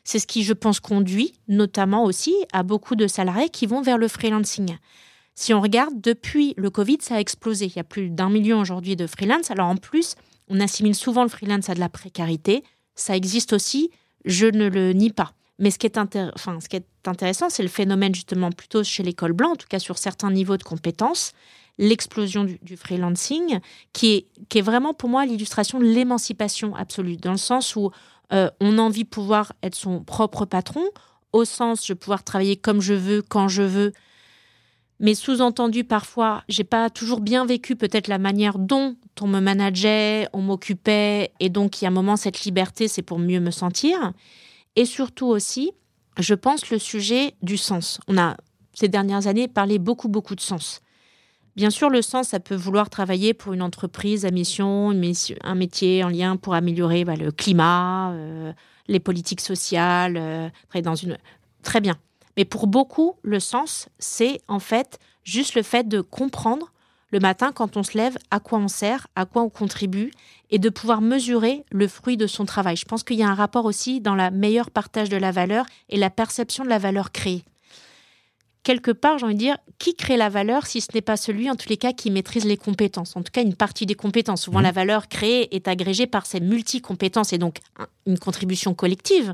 c'est 0.08 0.20
ce 0.20 0.26
qui, 0.26 0.42
je 0.42 0.54
pense, 0.54 0.80
conduit 0.80 1.34
notamment 1.48 2.02
aussi 2.04 2.34
à 2.54 2.62
beaucoup 2.62 2.96
de 2.96 3.06
salariés 3.06 3.50
qui 3.50 3.66
vont 3.66 3.82
vers 3.82 3.98
le 3.98 4.08
freelancing. 4.08 4.78
Si 5.34 5.52
on 5.52 5.60
regarde, 5.60 6.00
depuis 6.00 6.54
le 6.56 6.70
Covid, 6.70 6.96
ça 7.02 7.16
a 7.16 7.20
explosé. 7.20 7.66
Il 7.66 7.76
y 7.76 7.78
a 7.78 7.84
plus 7.84 8.08
d'un 8.08 8.30
million 8.30 8.58
aujourd'hui 8.58 8.96
de 8.96 9.06
freelance. 9.06 9.50
Alors 9.50 9.66
en 9.66 9.76
plus, 9.76 10.14
on 10.48 10.60
assimile 10.60 10.94
souvent 10.94 11.24
le 11.24 11.28
freelance 11.28 11.68
à 11.68 11.74
de 11.74 11.80
la 11.80 11.90
précarité. 11.90 12.64
Ça 12.94 13.14
existe 13.14 13.52
aussi, 13.52 13.90
je 14.24 14.46
ne 14.46 14.70
le 14.70 14.94
nie 14.94 15.10
pas. 15.10 15.34
Mais 15.58 15.70
ce 15.70 15.78
qui 15.78 15.84
est, 15.84 15.98
enfin, 15.98 16.58
ce 16.58 16.70
qui 16.70 16.76
est 16.76 16.86
intéressant, 17.04 17.50
c'est 17.50 17.62
le 17.62 17.68
phénomène 17.68 18.14
justement 18.14 18.50
plutôt 18.50 18.82
chez 18.82 19.02
l'école 19.02 19.34
blanc, 19.34 19.50
en 19.50 19.56
tout 19.56 19.68
cas 19.68 19.78
sur 19.78 19.98
certains 19.98 20.30
niveaux 20.30 20.56
de 20.56 20.62
compétences, 20.62 21.32
l'explosion 21.76 22.44
du, 22.44 22.76
freelancing, 22.78 23.60
qui 23.92 24.14
est, 24.14 24.26
qui 24.48 24.56
est 24.56 24.62
vraiment 24.62 24.94
pour 24.94 25.10
moi 25.10 25.26
l'illustration 25.26 25.78
de 25.78 25.84
l'émancipation 25.84 26.74
absolue, 26.74 27.18
dans 27.18 27.32
le 27.32 27.36
sens 27.36 27.76
où 27.76 27.90
euh, 28.32 28.50
on 28.60 28.78
a 28.78 28.82
envie 28.82 29.04
de 29.04 29.08
pouvoir 29.08 29.52
être 29.62 29.74
son 29.74 30.02
propre 30.02 30.44
patron, 30.44 30.84
au 31.32 31.44
sens 31.44 31.86
je 31.86 31.92
vais 31.92 31.98
pouvoir 31.98 32.24
travailler 32.24 32.56
comme 32.56 32.80
je 32.80 32.94
veux, 32.94 33.22
quand 33.22 33.48
je 33.48 33.62
veux, 33.62 33.92
mais 35.00 35.14
sous-entendu 35.14 35.84
parfois, 35.84 36.42
j'ai 36.48 36.64
pas 36.64 36.90
toujours 36.90 37.20
bien 37.20 37.46
vécu 37.46 37.76
peut-être 37.76 38.08
la 38.08 38.18
manière 38.18 38.58
dont 38.58 38.96
on 39.20 39.28
me 39.28 39.40
manageait, 39.40 40.28
on 40.32 40.42
m'occupait, 40.42 41.32
et 41.38 41.50
donc 41.50 41.80
il 41.80 41.84
y 41.84 41.86
a 41.86 41.90
un 41.90 41.94
moment 41.94 42.16
cette 42.16 42.44
liberté, 42.44 42.88
c'est 42.88 43.02
pour 43.02 43.18
mieux 43.18 43.40
me 43.40 43.52
sentir. 43.52 44.12
Et 44.74 44.84
surtout 44.84 45.26
aussi, 45.26 45.72
je 46.18 46.34
pense 46.34 46.70
le 46.70 46.78
sujet 46.78 47.34
du 47.42 47.56
sens. 47.56 48.00
On 48.08 48.18
a 48.18 48.36
ces 48.74 48.88
dernières 48.88 49.26
années 49.28 49.48
parlé 49.48 49.78
beaucoup 49.78 50.08
beaucoup 50.08 50.34
de 50.34 50.40
sens. 50.40 50.80
Bien 51.58 51.70
sûr, 51.70 51.90
le 51.90 52.02
sens, 52.02 52.28
ça 52.28 52.38
peut 52.38 52.54
vouloir 52.54 52.88
travailler 52.88 53.34
pour 53.34 53.52
une 53.52 53.62
entreprise 53.62 54.24
à 54.24 54.30
mission, 54.30 54.90
un 54.90 55.54
métier 55.56 56.04
en 56.04 56.08
lien 56.08 56.36
pour 56.36 56.54
améliorer 56.54 57.04
bah, 57.04 57.16
le 57.16 57.32
climat, 57.32 58.12
euh, 58.12 58.52
les 58.86 59.00
politiques 59.00 59.40
sociales, 59.40 60.16
euh, 60.16 60.48
très 61.64 61.80
bien. 61.80 61.96
Mais 62.36 62.44
pour 62.44 62.68
beaucoup, 62.68 63.16
le 63.22 63.40
sens, 63.40 63.88
c'est 63.98 64.40
en 64.46 64.60
fait 64.60 65.00
juste 65.24 65.56
le 65.56 65.64
fait 65.64 65.88
de 65.88 66.00
comprendre 66.00 66.72
le 67.10 67.18
matin 67.18 67.50
quand 67.52 67.76
on 67.76 67.82
se 67.82 67.98
lève 67.98 68.16
à 68.30 68.38
quoi 68.38 68.60
on 68.60 68.68
sert, 68.68 69.08
à 69.16 69.26
quoi 69.26 69.42
on 69.42 69.50
contribue 69.50 70.12
et 70.50 70.60
de 70.60 70.68
pouvoir 70.68 71.00
mesurer 71.00 71.64
le 71.72 71.88
fruit 71.88 72.16
de 72.16 72.28
son 72.28 72.44
travail. 72.44 72.76
Je 72.76 72.84
pense 72.84 73.02
qu'il 73.02 73.16
y 73.16 73.24
a 73.24 73.28
un 73.28 73.34
rapport 73.34 73.64
aussi 73.64 74.00
dans 74.00 74.14
la 74.14 74.30
meilleure 74.30 74.70
partage 74.70 75.08
de 75.08 75.16
la 75.16 75.32
valeur 75.32 75.66
et 75.88 75.96
la 75.96 76.10
perception 76.10 76.62
de 76.62 76.68
la 76.68 76.78
valeur 76.78 77.10
créée. 77.10 77.42
Quelque 78.62 78.90
part, 78.90 79.18
j'ai 79.18 79.24
envie 79.24 79.34
de 79.34 79.38
dire, 79.38 79.56
qui 79.78 79.94
crée 79.94 80.16
la 80.16 80.28
valeur 80.28 80.66
si 80.66 80.80
ce 80.80 80.88
n'est 80.94 81.00
pas 81.00 81.16
celui, 81.16 81.50
en 81.50 81.56
tous 81.56 81.68
les 81.68 81.76
cas, 81.76 81.92
qui 81.92 82.10
maîtrise 82.10 82.44
les 82.44 82.56
compétences 82.56 83.16
En 83.16 83.22
tout 83.22 83.32
cas, 83.32 83.42
une 83.42 83.54
partie 83.54 83.86
des 83.86 83.94
compétences. 83.94 84.42
Souvent, 84.42 84.60
mmh. 84.60 84.64
la 84.64 84.72
valeur 84.72 85.08
créée 85.08 85.54
est 85.54 85.68
agrégée 85.68 86.06
par 86.06 86.26
ces 86.26 86.40
multi-compétences 86.40 87.32
et 87.32 87.38
donc 87.38 87.58
une 88.06 88.18
contribution 88.18 88.74
collective. 88.74 89.32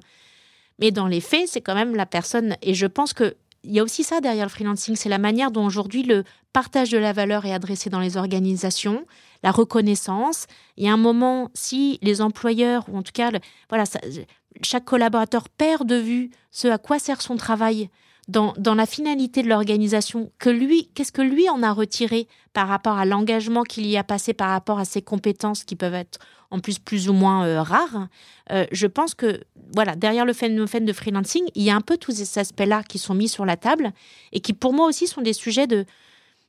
Mais 0.78 0.90
dans 0.90 1.06
les 1.06 1.20
faits, 1.20 1.48
c'est 1.48 1.60
quand 1.60 1.74
même 1.74 1.94
la 1.96 2.06
personne. 2.06 2.56
Et 2.62 2.74
je 2.74 2.86
pense 2.86 3.12
que 3.12 3.36
il 3.64 3.72
y 3.72 3.80
a 3.80 3.82
aussi 3.82 4.04
ça 4.04 4.20
derrière 4.20 4.44
le 4.44 4.50
freelancing, 4.50 4.94
c'est 4.94 5.08
la 5.08 5.18
manière 5.18 5.50
dont 5.50 5.64
aujourd'hui 5.64 6.02
le 6.02 6.24
partage 6.52 6.90
de 6.90 6.98
la 6.98 7.12
valeur 7.12 7.46
est 7.46 7.52
adressé 7.52 7.90
dans 7.90 8.00
les 8.00 8.16
organisations, 8.16 9.06
la 9.42 9.50
reconnaissance. 9.50 10.46
Il 10.76 10.84
y 10.84 10.88
a 10.88 10.92
un 10.92 10.98
moment, 10.98 11.50
si 11.54 11.98
les 12.02 12.20
employeurs, 12.20 12.84
ou 12.88 12.98
en 12.98 13.02
tout 13.02 13.12
cas, 13.12 13.30
voilà, 13.70 13.84
chaque 14.62 14.84
collaborateur 14.84 15.48
perd 15.48 15.88
de 15.88 15.96
vue 15.96 16.30
ce 16.50 16.68
à 16.68 16.78
quoi 16.78 16.98
sert 16.98 17.22
son 17.22 17.36
travail 17.36 17.88
dans, 18.28 18.54
la 18.74 18.86
finalité 18.86 19.42
de 19.42 19.48
l'organisation, 19.48 20.30
que 20.38 20.50
lui, 20.50 20.88
qu'est-ce 20.94 21.12
que 21.12 21.22
lui 21.22 21.48
en 21.50 21.62
a 21.62 21.72
retiré 21.72 22.26
par 22.52 22.68
rapport 22.68 22.96
à 22.96 23.04
l'engagement 23.04 23.62
qu'il 23.62 23.86
y 23.86 23.96
a 23.96 24.04
passé, 24.04 24.32
par 24.32 24.50
rapport 24.50 24.78
à 24.78 24.84
ses 24.84 25.02
compétences 25.02 25.64
qui 25.64 25.76
peuvent 25.76 25.94
être 25.94 26.18
en 26.50 26.60
plus 26.60 26.78
plus 26.78 27.08
ou 27.08 27.12
moins 27.12 27.46
euh, 27.46 27.62
rares, 27.62 28.08
euh, 28.52 28.64
je 28.70 28.86
pense 28.86 29.14
que 29.14 29.40
voilà, 29.74 29.96
derrière 29.96 30.24
le 30.24 30.32
phénomène 30.32 30.84
de 30.84 30.92
freelancing, 30.92 31.44
il 31.54 31.64
y 31.64 31.70
a 31.70 31.74
un 31.74 31.80
peu 31.80 31.96
tous 31.96 32.12
ces 32.12 32.38
aspects-là 32.38 32.82
qui 32.84 32.98
sont 32.98 33.14
mis 33.14 33.28
sur 33.28 33.44
la 33.44 33.56
table 33.56 33.92
et 34.32 34.40
qui 34.40 34.52
pour 34.52 34.72
moi 34.72 34.86
aussi 34.86 35.06
sont 35.06 35.20
des 35.20 35.32
sujets 35.32 35.66
de 35.66 35.84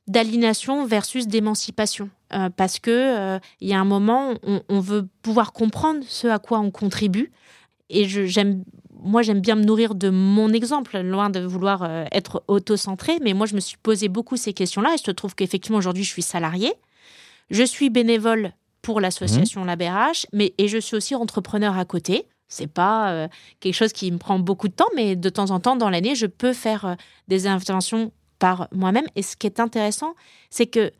d'aliénation 0.07 0.85
versus 0.85 1.27
d'émancipation. 1.27 2.11
Euh, 2.31 2.49
parce 2.55 2.77
que 2.77 3.39
il 3.59 3.67
y 3.67 3.73
a 3.73 3.79
un 3.79 3.85
moment, 3.85 4.35
on, 4.43 4.61
on, 4.69 4.79
veut 4.79 5.07
pouvoir 5.23 5.51
comprendre 5.51 6.03
ce 6.07 6.27
à 6.27 6.37
quoi 6.37 6.59
on 6.59 6.69
contribue. 6.69 7.31
Et 7.89 8.05
j'aime 8.07 8.63
moi, 9.05 9.21
j'aime 9.21 9.39
bien 9.39 9.55
me 9.55 9.63
nourrir 9.63 9.93
de 9.93 10.09
mon 10.09 10.51
exemple, 10.51 10.99
loin 10.99 11.29
de 11.29 11.39
vouloir 11.39 11.83
euh, 11.83 12.05
être 12.11 12.43
auto-centré, 12.47 13.19
mais 13.21 13.33
moi, 13.33 13.45
je 13.45 13.55
me 13.55 13.59
suis 13.59 13.77
posé 13.77 14.09
beaucoup 14.09 14.35
ces 14.35 14.51
questions-là 14.51 14.95
et 14.95 14.97
je 15.03 15.11
trouve 15.11 15.35
qu'effectivement, 15.35 15.77
aujourd'hui, 15.77 16.03
je 16.03 16.09
suis 16.09 16.23
salarié. 16.23 16.73
Je 17.51 17.63
suis 17.63 17.91
bénévole 17.91 18.51
pour 18.81 18.99
l'association 18.99 19.63
mmh. 19.63 19.67
LabRH, 19.67 20.25
mais 20.33 20.53
et 20.57 20.67
je 20.67 20.79
suis 20.79 20.95
aussi 20.95 21.13
entrepreneur 21.13 21.77
à 21.77 21.85
côté. 21.85 22.27
C'est 22.47 22.67
pas 22.67 23.11
euh, 23.11 23.27
quelque 23.59 23.75
chose 23.75 23.93
qui 23.93 24.11
me 24.11 24.17
prend 24.17 24.39
beaucoup 24.39 24.67
de 24.67 24.73
temps, 24.73 24.89
mais 24.95 25.15
de 25.15 25.29
temps 25.29 25.51
en 25.51 25.59
temps 25.59 25.75
dans 25.75 25.89
l'année, 25.89 26.15
je 26.15 26.25
peux 26.25 26.53
faire 26.53 26.85
euh, 26.85 26.95
des 27.27 27.45
interventions 27.45 28.11
par 28.39 28.67
moi-même. 28.71 29.05
Et 29.15 29.21
ce 29.21 29.35
qui 29.35 29.45
est 29.45 29.59
intéressant, 29.59 30.15
c'est 30.49 30.67
que 30.67 30.91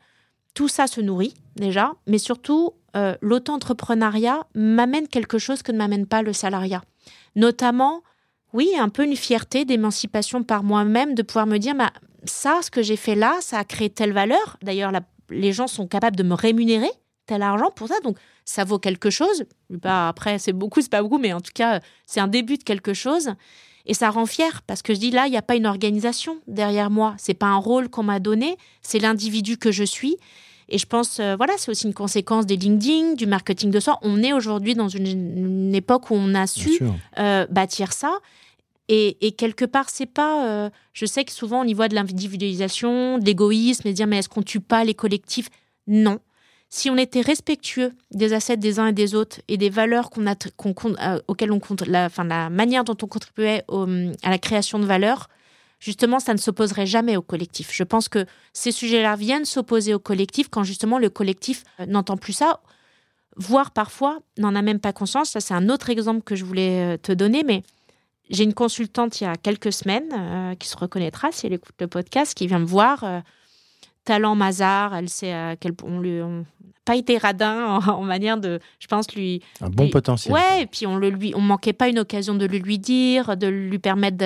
tout 0.54 0.68
ça 0.68 0.86
se 0.86 1.00
nourrit 1.00 1.34
déjà, 1.56 1.92
mais 2.06 2.18
surtout, 2.18 2.72
l'auto-entrepreneuriat 3.20 4.46
m'amène 4.54 5.06
quelque 5.06 5.36
chose 5.36 5.62
que 5.62 5.70
ne 5.70 5.76
m'amène 5.76 6.06
pas 6.06 6.22
le 6.22 6.32
salariat. 6.32 6.82
Notamment, 7.36 8.02
oui, 8.52 8.72
un 8.78 8.88
peu 8.88 9.04
une 9.04 9.16
fierté 9.16 9.64
d'émancipation 9.64 10.42
par 10.42 10.64
moi-même, 10.64 11.14
de 11.14 11.22
pouvoir 11.22 11.46
me 11.46 11.58
dire, 11.58 11.74
bah, 11.74 11.92
ça, 12.24 12.60
ce 12.62 12.70
que 12.70 12.82
j'ai 12.82 12.96
fait 12.96 13.14
là, 13.14 13.36
ça 13.40 13.58
a 13.58 13.64
créé 13.64 13.90
telle 13.90 14.12
valeur. 14.12 14.56
D'ailleurs, 14.62 14.90
les 15.30 15.52
gens 15.52 15.68
sont 15.68 15.86
capables 15.86 16.16
de 16.16 16.22
me 16.22 16.34
rémunérer 16.34 16.90
tel 17.26 17.42
argent 17.42 17.70
pour 17.70 17.88
ça, 17.88 17.98
donc 18.02 18.16
ça 18.44 18.64
vaut 18.64 18.78
quelque 18.78 19.10
chose. 19.10 19.44
Bah, 19.70 20.08
après, 20.08 20.38
c'est 20.38 20.52
beaucoup, 20.52 20.80
c'est 20.80 20.90
pas 20.90 21.02
beaucoup, 21.02 21.18
mais 21.18 21.32
en 21.32 21.40
tout 21.40 21.52
cas, 21.54 21.80
c'est 22.06 22.20
un 22.20 22.28
début 22.28 22.56
de 22.56 22.62
quelque 22.62 22.94
chose. 22.94 23.30
Et 23.84 23.94
ça 23.94 24.10
rend 24.10 24.26
fier 24.26 24.62
parce 24.66 24.82
que 24.82 24.94
je 24.94 24.98
dis 24.98 25.10
là, 25.10 25.26
il 25.26 25.30
n'y 25.30 25.36
a 25.36 25.42
pas 25.42 25.54
une 25.54 25.66
organisation 25.66 26.38
derrière 26.46 26.90
moi. 26.90 27.14
C'est 27.18 27.34
pas 27.34 27.46
un 27.46 27.56
rôle 27.56 27.88
qu'on 27.88 28.02
m'a 28.02 28.18
donné, 28.18 28.56
c'est 28.82 28.98
l'individu 28.98 29.58
que 29.58 29.70
je 29.70 29.84
suis. 29.84 30.16
Et 30.68 30.78
je 30.78 30.86
pense, 30.86 31.20
euh, 31.20 31.36
voilà, 31.36 31.54
c'est 31.58 31.70
aussi 31.70 31.86
une 31.86 31.94
conséquence 31.94 32.46
des 32.46 32.56
LinkedIn, 32.56 33.14
du 33.14 33.26
marketing 33.26 33.70
de 33.70 33.78
soi. 33.78 33.98
On 34.02 34.22
est 34.22 34.32
aujourd'hui 34.32 34.74
dans 34.74 34.88
une, 34.88 35.74
époque 35.74 36.10
où 36.10 36.14
on 36.14 36.34
a 36.34 36.46
su 36.46 36.80
euh, 37.18 37.46
bâtir 37.50 37.92
ça. 37.92 38.18
Et, 38.88 39.32
quelque 39.36 39.64
part, 39.64 39.90
c'est 39.90 40.06
pas. 40.06 40.46
Euh, 40.46 40.70
je 40.92 41.06
sais 41.06 41.24
que 41.24 41.32
souvent 41.32 41.62
on 41.62 41.64
y 41.64 41.74
voit 41.74 41.88
de 41.88 41.94
l'individualisation, 41.94 43.18
de 43.18 43.24
l'égoïsme, 43.24 43.86
et 43.88 43.92
dire 43.92 44.06
mais 44.06 44.18
est-ce 44.18 44.28
qu'on 44.28 44.42
tue 44.42 44.60
pas 44.60 44.84
les 44.84 44.94
collectifs? 44.94 45.48
Non. 45.88 46.20
Si 46.68 46.88
on 46.90 46.96
était 46.96 47.20
respectueux 47.20 47.92
des 48.12 48.32
assets 48.32 48.56
des 48.56 48.78
uns 48.78 48.88
et 48.88 48.92
des 48.92 49.14
autres 49.14 49.40
et 49.48 49.56
des 49.56 49.70
valeurs 49.70 50.10
qu'on 50.10 50.26
a, 50.26 50.34
auxquelles 51.28 51.52
on 51.52 51.60
compte, 51.60 51.86
la, 51.86 52.06
enfin, 52.06 52.24
la 52.24 52.48
manière 52.50 52.84
dont 52.84 52.96
on 53.02 53.06
contribuait 53.06 53.64
à 54.22 54.30
la 54.30 54.38
création 54.38 54.78
de 54.78 54.84
valeurs, 54.84 55.28
justement, 55.86 56.18
ça 56.18 56.34
ne 56.34 56.38
s'opposerait 56.38 56.84
jamais 56.84 57.16
au 57.16 57.22
collectif. 57.22 57.70
Je 57.72 57.84
pense 57.84 58.08
que 58.08 58.26
ces 58.52 58.72
sujets-là 58.72 59.14
viennent 59.14 59.44
s'opposer 59.44 59.94
au 59.94 60.00
collectif 60.00 60.48
quand 60.50 60.64
justement 60.64 60.98
le 60.98 61.10
collectif 61.10 61.62
euh, 61.78 61.86
n'entend 61.86 62.16
plus 62.16 62.32
ça, 62.32 62.60
voire 63.36 63.70
parfois 63.70 64.18
n'en 64.36 64.56
a 64.56 64.62
même 64.62 64.80
pas 64.80 64.92
conscience. 64.92 65.30
Ça, 65.30 65.40
c'est 65.40 65.54
un 65.54 65.68
autre 65.68 65.88
exemple 65.88 66.22
que 66.22 66.34
je 66.34 66.44
voulais 66.44 66.94
euh, 66.94 66.96
te 66.96 67.12
donner, 67.12 67.44
mais 67.44 67.62
j'ai 68.30 68.42
une 68.42 68.52
consultante 68.52 69.20
il 69.20 69.24
y 69.24 69.26
a 69.28 69.36
quelques 69.36 69.72
semaines 69.72 70.12
euh, 70.12 70.56
qui 70.56 70.66
se 70.66 70.76
reconnaîtra 70.76 71.30
si 71.30 71.46
elle 71.46 71.52
écoute 71.52 71.76
le 71.78 71.86
podcast, 71.86 72.34
qui 72.34 72.48
vient 72.48 72.58
me 72.58 72.66
voir 72.66 73.22
talent 74.06 74.34
Mazar, 74.34 74.94
elle 74.94 75.10
sait 75.10 75.32
à 75.32 75.56
quel 75.56 75.74
point 75.74 75.90
on 75.90 76.00
lui 76.00 76.22
pas 76.86 76.96
été 76.96 77.18
radin 77.18 77.80
en, 77.86 78.04
manière 78.04 78.38
de, 78.38 78.60
je 78.78 78.86
pense 78.86 79.14
lui 79.14 79.42
un 79.60 79.68
bon 79.68 79.90
potentiel. 79.90 80.32
Ouais, 80.32 80.62
et 80.62 80.66
puis 80.66 80.86
on 80.86 80.96
le 80.96 81.10
lui, 81.10 81.34
on 81.34 81.40
manquait 81.40 81.74
pas 81.74 81.88
une 81.88 81.98
occasion 81.98 82.34
de 82.34 82.46
le 82.46 82.56
lui 82.56 82.78
dire, 82.78 83.36
de 83.36 83.48
lui 83.48 83.78
permettre 83.78 84.16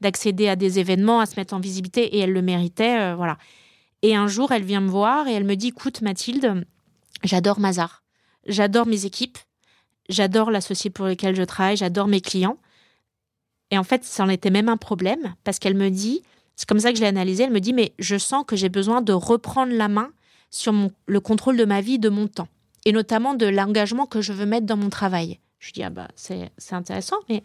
d'accéder 0.00 0.46
à 0.48 0.54
des 0.54 0.78
événements, 0.78 1.18
à 1.18 1.26
se 1.26 1.34
mettre 1.36 1.54
en 1.54 1.58
visibilité, 1.58 2.16
et 2.16 2.20
elle 2.20 2.32
le 2.32 2.42
méritait, 2.42 3.00
euh, 3.00 3.14
voilà. 3.16 3.38
Et 4.02 4.14
un 4.14 4.28
jour, 4.28 4.52
elle 4.52 4.62
vient 4.62 4.82
me 4.82 4.88
voir 4.88 5.26
et 5.26 5.32
elle 5.32 5.44
me 5.44 5.56
dit, 5.56 5.68
écoute 5.68 6.02
Mathilde, 6.02 6.66
j'adore 7.24 7.58
Mazar, 7.58 8.04
j'adore 8.46 8.86
mes 8.86 9.06
équipes, 9.06 9.38
j'adore 10.10 10.50
l'associé 10.50 10.90
pour 10.90 11.06
lequel 11.06 11.34
je 11.34 11.42
travaille, 11.42 11.78
j'adore 11.78 12.06
mes 12.06 12.20
clients. 12.20 12.58
Et 13.70 13.78
en 13.78 13.84
fait, 13.84 14.04
ça 14.04 14.22
en 14.22 14.28
était 14.28 14.50
même 14.50 14.68
un 14.68 14.76
problème 14.76 15.34
parce 15.42 15.58
qu'elle 15.58 15.74
me 15.74 15.88
dit, 15.88 16.22
c'est 16.56 16.68
comme 16.68 16.80
ça 16.80 16.90
que 16.90 16.96
je 16.96 17.02
l'ai 17.02 17.08
analysé. 17.08 17.44
Elle 17.44 17.52
me 17.52 17.60
dit, 17.60 17.72
mais 17.72 17.92
je 17.98 18.16
sens 18.16 18.44
que 18.46 18.56
j'ai 18.56 18.68
besoin 18.68 19.02
de 19.02 19.12
reprendre 19.12 19.72
la 19.72 19.88
main 19.88 20.10
sur 20.50 20.72
le 21.06 21.20
contrôle 21.20 21.56
de 21.56 21.64
ma 21.64 21.80
vie, 21.80 21.98
de 21.98 22.08
mon 22.08 22.28
temps, 22.28 22.48
et 22.84 22.92
notamment 22.92 23.34
de 23.34 23.46
l'engagement 23.46 24.06
que 24.06 24.20
je 24.20 24.32
veux 24.32 24.46
mettre 24.46 24.66
dans 24.66 24.76
mon 24.76 24.88
travail. 24.88 25.38
Je 25.58 25.72
dis, 25.72 25.82
ah 25.82 25.90
bah, 25.90 26.08
c'est 26.14 26.50
intéressant, 26.70 27.16
mais 27.28 27.42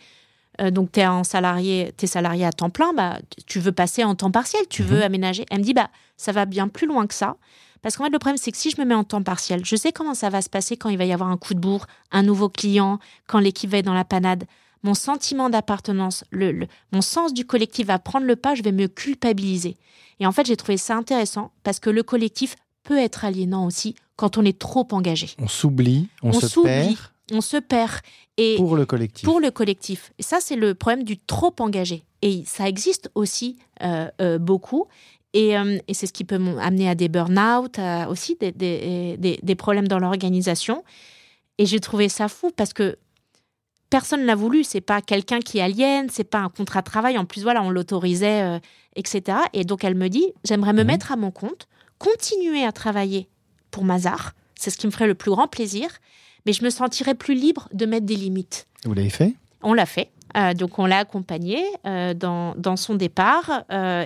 euh, 0.62 0.72
donc 0.72 0.92
tu 0.92 1.00
es 1.00 1.08
en 1.08 1.24
salarié, 1.24 1.94
es 2.00 2.08
salarié 2.08 2.46
à 2.46 2.52
temps 2.52 2.70
plein, 2.70 2.94
bah, 2.94 3.20
tu 3.48 3.60
veux 3.60 3.72
passer 3.72 4.04
en 4.04 4.16
temps 4.16 4.32
partiel, 4.32 4.62
tu 4.70 4.84
veux 4.84 4.98
mhm. 4.98 5.04
aménager. 5.04 5.46
Elle 5.50 5.60
me 5.60 5.64
dit, 5.64 5.74
bah, 5.74 5.90
ça 6.18 6.32
va 6.32 6.46
bien 6.46 6.68
plus 6.68 6.88
loin 6.88 7.08
que 7.08 7.14
ça. 7.14 7.38
Parce 7.82 7.98
qu'en 7.98 8.04
fait, 8.06 8.12
le 8.12 8.20
problème, 8.20 8.38
c'est 8.38 8.52
que 8.52 8.58
si 8.58 8.70
je 8.70 8.80
me 8.80 8.86
mets 8.86 8.94
en 8.94 9.04
temps 9.04 9.24
partiel, 9.24 9.66
je 9.66 9.76
sais 9.76 9.92
comment 9.92 10.14
ça 10.14 10.30
va 10.30 10.42
se 10.42 10.50
passer 10.50 10.78
quand 10.78 10.90
il 10.90 10.98
va 10.98 11.06
y 11.06 11.14
avoir 11.14 11.30
un 11.30 11.38
coup 11.38 11.56
de 11.56 11.60
bourre, 11.60 11.88
un 12.12 12.22
nouveau 12.22 12.48
client, 12.48 13.00
quand 13.28 13.40
l'équipe 13.40 13.70
va 13.70 13.80
être 13.80 13.86
dans 13.86 13.94
la 13.94 14.06
panade 14.06 14.44
mon 14.84 14.94
sentiment 14.94 15.50
d'appartenance, 15.50 16.24
le, 16.32 16.68
mon 16.92 17.02
sens 17.02 17.34
du 17.34 17.46
collectif 17.46 17.88
va 17.88 18.00
prendre 18.00 18.26
le 18.26 18.36
pas, 18.36 18.56
je 18.56 18.64
vais 18.64 18.72
me 18.72 18.88
culpabiliser. 18.88 19.78
Et 20.20 20.26
en 20.26 20.32
fait, 20.32 20.46
j'ai 20.46 20.58
trouvé 20.58 20.78
ça 20.78 20.96
intéressant 20.96 21.52
parce 21.64 21.80
que 21.80 21.90
le 21.90 22.04
collectif 22.04 22.56
peut 22.84 22.98
être 22.98 23.26
aliénant 23.26 23.66
aussi 23.66 23.96
quand 24.16 24.38
on 24.38 24.46
est 24.46 24.58
trop 24.58 24.88
engagé. 24.92 25.30
On 25.40 25.48
s'oublie, 25.48 26.08
on, 26.22 26.32
se 26.34 26.60
perd. 26.60 26.96
On 27.32 27.42
se 27.42 27.58
perd. 27.58 28.02
Et 28.38 28.56
pour 28.56 28.76
le 28.76 28.86
collectif. 28.86 29.26
Pour 29.26 29.40
le 29.40 29.52
collectif. 29.52 30.14
Et 30.20 30.24
ça, 30.24 30.38
c'est 30.40 30.56
le 30.56 30.76
problème 30.76 31.04
du 31.04 31.18
trop 31.18 31.54
engagé. 31.60 32.04
Et 32.22 32.44
ça 32.46 32.68
existe 32.68 33.10
aussi 33.16 33.58
euh, 33.82 34.10
euh, 34.22 34.38
beaucoup. 34.38 34.88
Et, 35.34 35.58
euh, 35.58 35.80
et 35.88 35.94
c'est 35.94 36.08
ce 36.08 36.14
qui 36.14 36.24
peut 36.24 36.40
amener 36.60 36.90
à 36.90 36.96
des 36.96 37.08
burn-out, 37.08 37.80
aussi 38.10 38.36
des, 38.40 38.52
des, 38.52 39.16
des, 39.18 39.40
des 39.42 39.56
problèmes 39.56 39.88
dans 39.88 40.00
l'organisation. 40.00 40.84
Et 41.58 41.66
j'ai 41.66 41.80
trouvé 41.80 42.10
ça 42.10 42.28
fou 42.28 42.52
parce 42.56 42.74
que 42.74 42.98
personne 43.92 44.26
l'a 44.26 44.34
voulu. 44.34 44.64
C'est 44.64 44.82
pas 44.82 45.02
quelqu'un 45.02 45.40
qui 45.40 45.62
aliène, 45.62 46.10
c'est 46.10 46.24
pas 46.24 46.40
un 46.40 46.50
contrat 46.50 46.82
de 46.82 46.86
travail. 46.86 47.20
En 47.20 47.26
plus, 47.26 47.44
voilà, 47.44 47.62
on 47.62 47.70
l'autorisait, 47.70 48.42
euh, 48.42 48.60
etc. 48.96 49.38
Et 49.54 49.64
donc, 49.64 49.84
elle 49.84 49.94
me 49.94 50.08
dit 50.08 50.34
j'aimerais 50.44 50.74
me 50.74 50.82
mhm. 50.82 50.88
mettre 50.88 51.12
à 51.12 51.16
mon 51.16 51.30
compte, 51.30 51.68
continuer 52.00 52.64
à 52.66 52.72
travailler 52.72 53.30
pour 53.70 53.84
Mazar. 53.84 54.34
C'est 54.56 54.72
ce 54.72 54.78
qui 54.78 54.88
me 54.88 54.92
ferait 54.92 55.08
le 55.08 55.14
plus 55.14 55.30
grand 55.30 55.48
plaisir. 55.48 55.90
Mais 56.48 56.54
je 56.54 56.64
me 56.64 56.72
sentirais 56.72 57.14
plus 57.14 57.36
libre 57.36 57.70
de 57.72 57.86
mettre 57.86 58.08
des 58.08 58.16
limites. 58.16 58.66
Vous 58.84 58.96
l'avez 58.96 59.12
fait? 59.12 59.36
On 59.62 59.76
l'a 59.76 59.86
fait. 59.86 60.10
Euh, 60.36 60.56
donc 60.56 60.80
on 60.80 60.88
l'a 60.88 61.00
accompagné 61.00 61.64
euh, 61.86 62.16
dans, 62.16 62.56
dans, 62.56 62.78
son 62.78 62.96
départ. 62.96 63.64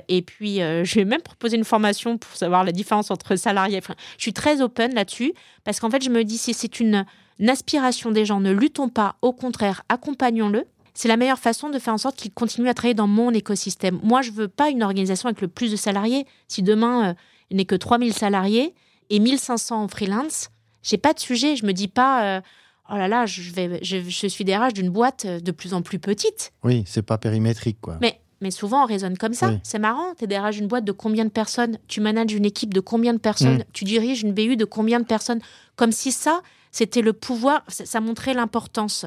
Et 0.09 0.21
puis 0.21 0.57
je 0.57 0.93
lui 0.93 1.01
ai 1.01 1.05
même 1.05 1.21
proposé 1.21 1.55
une 1.55 1.63
formation 1.63 2.17
pour 2.17 2.35
savoir 2.35 2.65
la 2.65 2.73
différence 2.73 3.09
entre 3.09 3.37
salarié 3.37 3.77
et 3.77 3.81
Je 4.17 4.21
suis 4.21 4.33
très 4.33 4.61
open 4.61 4.93
là-dessus 4.95 5.33
parce 5.63 5.79
qu'en 5.79 5.89
fait 5.89 6.03
je 6.03 6.09
me 6.09 6.23
dis 6.23 6.37
si 6.37 6.53
c'est 6.53 6.81
une, 6.81 7.05
une, 7.39 7.49
aspiration 7.49 8.11
des 8.11 8.25
gens, 8.25 8.39
ne 8.39 8.51
luttons 8.51 8.89
pas, 8.89 9.15
au 9.21 9.33
contraire, 9.33 9.83
accompagnons-le. 9.89 10.65
C'est 10.93 11.07
la 11.07 11.17
meilleure 11.17 11.39
façon 11.39 11.69
de 11.69 11.77
faire 11.79 11.93
en 11.93 11.97
sorte 11.97 12.15
qu'il 12.15 12.31
continue 12.31 12.69
à 12.69 12.73
travailler 12.73 12.93
dans 12.93 13.07
mon 13.07 13.31
écosystème. 13.31 13.99
Moi, 14.01 14.21
je 14.21 14.31
veux 14.31 14.47
pas 14.47 14.69
une 14.69 14.83
organisation 14.83 15.27
avec 15.27 15.41
le 15.41 15.49
plus 15.49 15.71
de 15.71 15.75
salariés. 15.75 16.25
Si 16.47 16.63
demain, 16.63 17.15
il 17.49 17.57
n'est 17.57 17.65
que 17.65 17.75
3000 17.75 18.13
salariés 18.13 18.73
et 19.09 19.19
1500 19.19 19.83
en 19.83 19.87
freelance, 19.89 20.49
j'ai 20.83 20.97
pas 20.97 21.13
de 21.13 21.19
sujet. 21.19 21.57
Je 21.57 21.65
me 21.65 21.73
dis 21.73 21.89
pas 21.89 22.41
oh 22.89 22.95
là 22.95 23.07
là, 23.07 23.25
je, 23.25 23.51
vais, 23.51 23.79
je, 23.81 24.27
suis 24.27 24.45
DRH 24.45 24.73
d'une 24.73 24.89
boîte 24.89 25.25
de 25.25 25.51
plus 25.51 25.73
en 25.73 25.81
plus 25.81 25.99
petite. 25.99 26.53
Oui, 26.63 26.83
c'est 26.85 27.01
pas 27.01 27.17
périmétrique, 27.17 27.77
quoi. 27.81 27.97
Mais, 28.01 28.19
mais 28.41 28.51
souvent, 28.51 28.83
on 28.83 28.85
raisonne 28.85 29.17
comme 29.17 29.33
ça. 29.33 29.51
C'est 29.63 29.79
marrant, 29.79 30.13
tu 30.17 30.25
es 30.25 30.27
DRH 30.27 30.57
d'une 30.57 30.67
boîte 30.67 30.85
de 30.85 30.91
combien 30.91 31.25
de 31.25 31.29
personnes? 31.29 31.77
Tu 31.87 32.01
manages 32.01 32.33
une 32.33 32.45
équipe 32.45 32.73
de 32.73 32.79
combien 32.79 33.13
de 33.13 33.19
personnes? 33.19 33.59
Mm. 33.59 33.65
Tu 33.73 33.83
diriges 33.85 34.21
une 34.21 34.33
BU 34.33 34.55
de 34.55 34.65
combien 34.65 34.99
de 34.99 35.05
personnes? 35.05 35.39
Comme 35.75 35.91
si 35.91 36.11
ça, 36.11 36.41
c'était 36.75 37.01
le 37.01 37.13
pouvoir, 37.13 37.63
ça, 37.69 38.01
montrait 38.01 38.33
l'importance. 38.33 39.05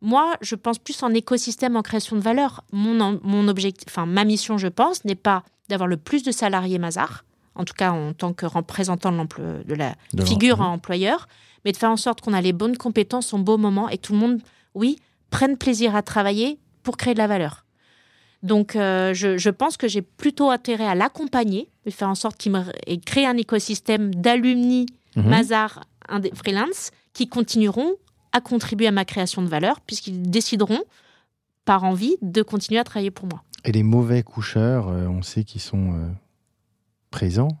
Moi, 0.00 0.36
je 0.40 0.54
pense 0.54 0.78
plus 0.78 1.02
en 1.02 1.12
écosystème, 1.12 1.76
en 1.76 1.82
création 1.82 2.16
de 2.16 2.22
valeur. 2.22 2.64
Mon, 2.72 3.20
mon 3.22 3.46
objectif, 3.46 3.88
enfin, 3.90 4.06
ma 4.06 4.24
mission, 4.24 4.56
je 4.56 4.68
pense, 4.68 5.04
n'est 5.04 5.14
pas 5.14 5.44
d'avoir 5.68 5.86
le 5.86 5.98
plus 5.98 6.22
de 6.22 6.32
salariés 6.32 6.78
Mazar, 6.78 7.26
en 7.56 7.66
tout 7.66 7.74
cas 7.74 7.90
en 7.92 8.14
tant 8.14 8.32
que 8.32 8.46
représentant 8.46 9.12
de, 9.12 9.62
de 9.62 9.74
la 9.74 9.94
figure 10.24 10.62
employeur, 10.62 11.28
mais 11.66 11.72
de 11.72 11.76
faire 11.76 11.90
en 11.90 11.98
sorte 11.98 12.22
qu'on 12.22 12.32
a 12.32 12.40
les 12.40 12.54
bonnes 12.54 12.78
compétences 12.78 13.34
au 13.34 13.38
bon 13.38 13.58
moment 13.58 13.90
et 13.90 13.98
que 13.98 14.06
tout 14.06 14.14
le 14.14 14.18
monde, 14.18 14.40
oui, 14.74 14.98
prenne 15.28 15.58
plaisir 15.58 15.94
à 15.94 16.00
travailler 16.00 16.58
pour 16.82 16.96
créer 16.96 17.12
de 17.12 17.18
la 17.18 17.26
valeur. 17.26 17.66
Donc, 18.42 18.76
euh, 18.76 19.12
je, 19.12 19.50
pense 19.50 19.76
que 19.76 19.88
j'ai 19.88 20.00
plutôt 20.00 20.48
intérêt 20.48 20.86
à 20.86 20.94
l'accompagner, 20.94 21.68
de 21.84 21.90
faire 21.90 22.08
en 22.08 22.14
sorte 22.14 22.38
qu'il 22.38 22.54
crée 23.04 23.26
un 23.26 23.36
écosystème 23.36 24.14
d'alumni 24.14 24.86
mhm. 25.16 25.28
Mazar 25.28 25.80
freelance 26.34 26.92
qui 27.20 27.28
continueront 27.28 27.96
à 28.32 28.40
contribuer 28.40 28.86
à 28.86 28.92
ma 28.92 29.04
création 29.04 29.42
de 29.42 29.46
valeur, 29.46 29.82
puisqu'ils 29.82 30.30
décideront, 30.30 30.80
par 31.66 31.84
envie, 31.84 32.16
de 32.22 32.40
continuer 32.40 32.80
à 32.80 32.84
travailler 32.84 33.10
pour 33.10 33.28
moi. 33.28 33.42
Et 33.66 33.72
les 33.72 33.82
mauvais 33.82 34.22
coucheurs, 34.22 34.88
euh, 34.88 35.06
on 35.06 35.20
sait 35.20 35.44
qu'ils 35.44 35.60
sont 35.60 35.92
euh, 35.92 36.08
présents. 37.10 37.60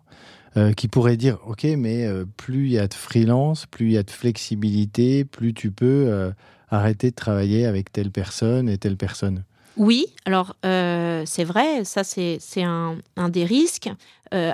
Euh, 0.56 0.72
qui 0.72 0.88
pourrait 0.88 1.16
dire 1.16 1.38
ok 1.46 1.62
mais 1.78 2.08
plus 2.36 2.66
il 2.66 2.72
y 2.72 2.78
a 2.80 2.88
de 2.88 2.94
freelance 2.94 3.66
plus 3.66 3.86
il 3.86 3.92
y 3.92 3.98
a 3.98 4.02
de 4.02 4.10
flexibilité 4.10 5.24
plus 5.24 5.54
tu 5.54 5.70
peux 5.70 6.32
arrêter 6.68 7.10
de 7.10 7.14
travailler 7.14 7.66
avec 7.66 7.92
telle 7.92 8.10
personne 8.10 8.68
et 8.68 8.76
telle 8.76 8.96
personne 8.96 9.44
oui, 9.76 10.06
alors 10.26 10.56
c'est 10.62 11.44
vrai, 11.44 11.84
ça 11.84 12.02
c'est 12.02 12.40
un, 12.56 12.98
un, 13.16 13.28
des 13.28 13.44
risques. 13.44 13.88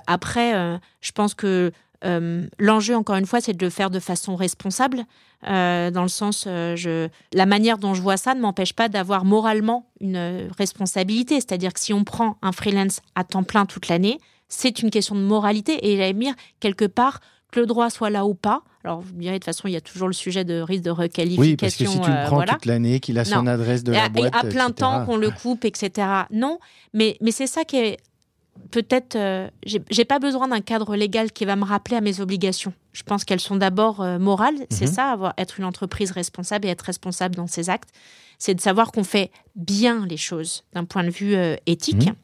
après, 0.06 0.78
je 1.00 1.12
pense 1.12 1.32
que 1.32 1.72
l'enjeu, 2.02 2.96
encore 2.96 3.16
une 3.16 3.26
fois, 3.26 3.40
c'est 3.40 3.52
de 3.52 3.64
le 3.64 3.70
faire 3.70 3.90
de 3.90 4.00
façon 4.00 4.36
responsable, 4.36 5.04
dans 5.42 6.02
le 6.02 6.08
sens, 6.08 6.44
je, 6.44 7.08
la 7.32 7.46
manière 7.46 7.78
dont 7.78 7.94
je 7.94 8.02
vois 8.02 8.16
ça 8.16 8.34
ne 8.34 8.40
m'empêche 8.40 8.72
pas 8.72 8.88
d'avoir 8.88 9.24
moralement 9.24 9.86
une 10.00 10.48
responsabilité. 10.58 11.36
C'est-à-dire 11.36 11.72
que 11.72 11.80
si 11.80 11.92
on 11.92 12.04
prend 12.04 12.36
un 12.42 12.52
freelance 12.52 13.00
à 13.14 13.24
temps 13.24 13.42
plein 13.42 13.66
toute 13.66 13.88
l'année, 13.88 14.18
c'est 14.48 14.82
une 14.82 14.90
question 14.90 15.14
de 15.14 15.20
moralité. 15.20 15.88
Et 15.88 15.96
j'allais 15.96 16.12
dire, 16.12 16.34
quelque 16.60 16.84
part, 16.84 17.20
que 17.50 17.60
le 17.60 17.66
droit 17.66 17.90
soit 17.90 18.10
là 18.10 18.26
ou 18.26 18.34
pas. 18.34 18.62
Alors, 18.84 19.00
vous 19.00 19.14
me 19.14 19.20
direz, 19.20 19.34
de 19.34 19.38
toute 19.38 19.46
façon, 19.46 19.66
il 19.66 19.72
y 19.72 19.76
a 19.76 19.80
toujours 19.80 20.08
le 20.08 20.14
sujet 20.14 20.44
de 20.44 20.60
risque 20.60 20.82
de 20.82 20.90
requalification. 20.90 21.40
Oui, 21.42 21.56
parce 21.56 21.74
que 21.76 21.86
si 21.86 22.00
tu 22.00 22.10
le 22.10 22.16
euh, 22.16 22.26
prends 22.26 22.42
toute 22.42 22.66
l'année, 22.66 23.00
qu'il 23.00 23.18
a 23.18 23.24
son 23.24 23.46
adresse 23.46 23.82
de 23.82 23.92
la 23.92 24.08
boîte, 24.08 24.34
à 24.34 24.44
plein 24.44 24.70
temps, 24.70 25.04
qu'on 25.04 25.16
le 25.16 25.30
coupe, 25.30 25.64
etc. 25.64 26.08
Non, 26.30 26.58
mais, 26.92 27.16
mais 27.20 27.32
c'est 27.32 27.46
ça 27.46 27.64
qui 27.64 27.76
est 27.76 27.96
peut-être. 28.70 29.16
Euh, 29.16 29.48
j'ai 29.64 30.04
pas 30.04 30.18
besoin 30.18 30.48
d'un 30.48 30.60
cadre 30.60 30.96
légal 30.96 31.32
qui 31.32 31.44
va 31.44 31.56
me 31.56 31.64
rappeler 31.64 31.96
à 31.96 32.00
mes 32.00 32.20
obligations. 32.20 32.72
Je 32.92 33.02
pense 33.02 33.24
qu'elles 33.24 33.40
sont 33.40 33.56
d'abord 33.56 34.00
euh, 34.00 34.18
morales. 34.18 34.66
C'est 34.70 34.86
mhm. 34.86 34.92
ça, 34.92 35.10
avoir, 35.10 35.34
être 35.38 35.58
une 35.58 35.64
entreprise 35.64 36.10
responsable 36.10 36.66
et 36.66 36.70
être 36.70 36.82
responsable 36.82 37.34
dans 37.34 37.46
ses 37.46 37.70
actes. 37.70 37.90
C'est 38.38 38.54
de 38.54 38.60
savoir 38.60 38.92
qu'on 38.92 39.04
fait 39.04 39.30
bien 39.54 40.06
les 40.06 40.18
choses 40.18 40.64
d'un 40.74 40.84
point 40.84 41.04
de 41.04 41.10
vue 41.10 41.36
éthique. 41.66 42.06
Mhm. 42.06 42.14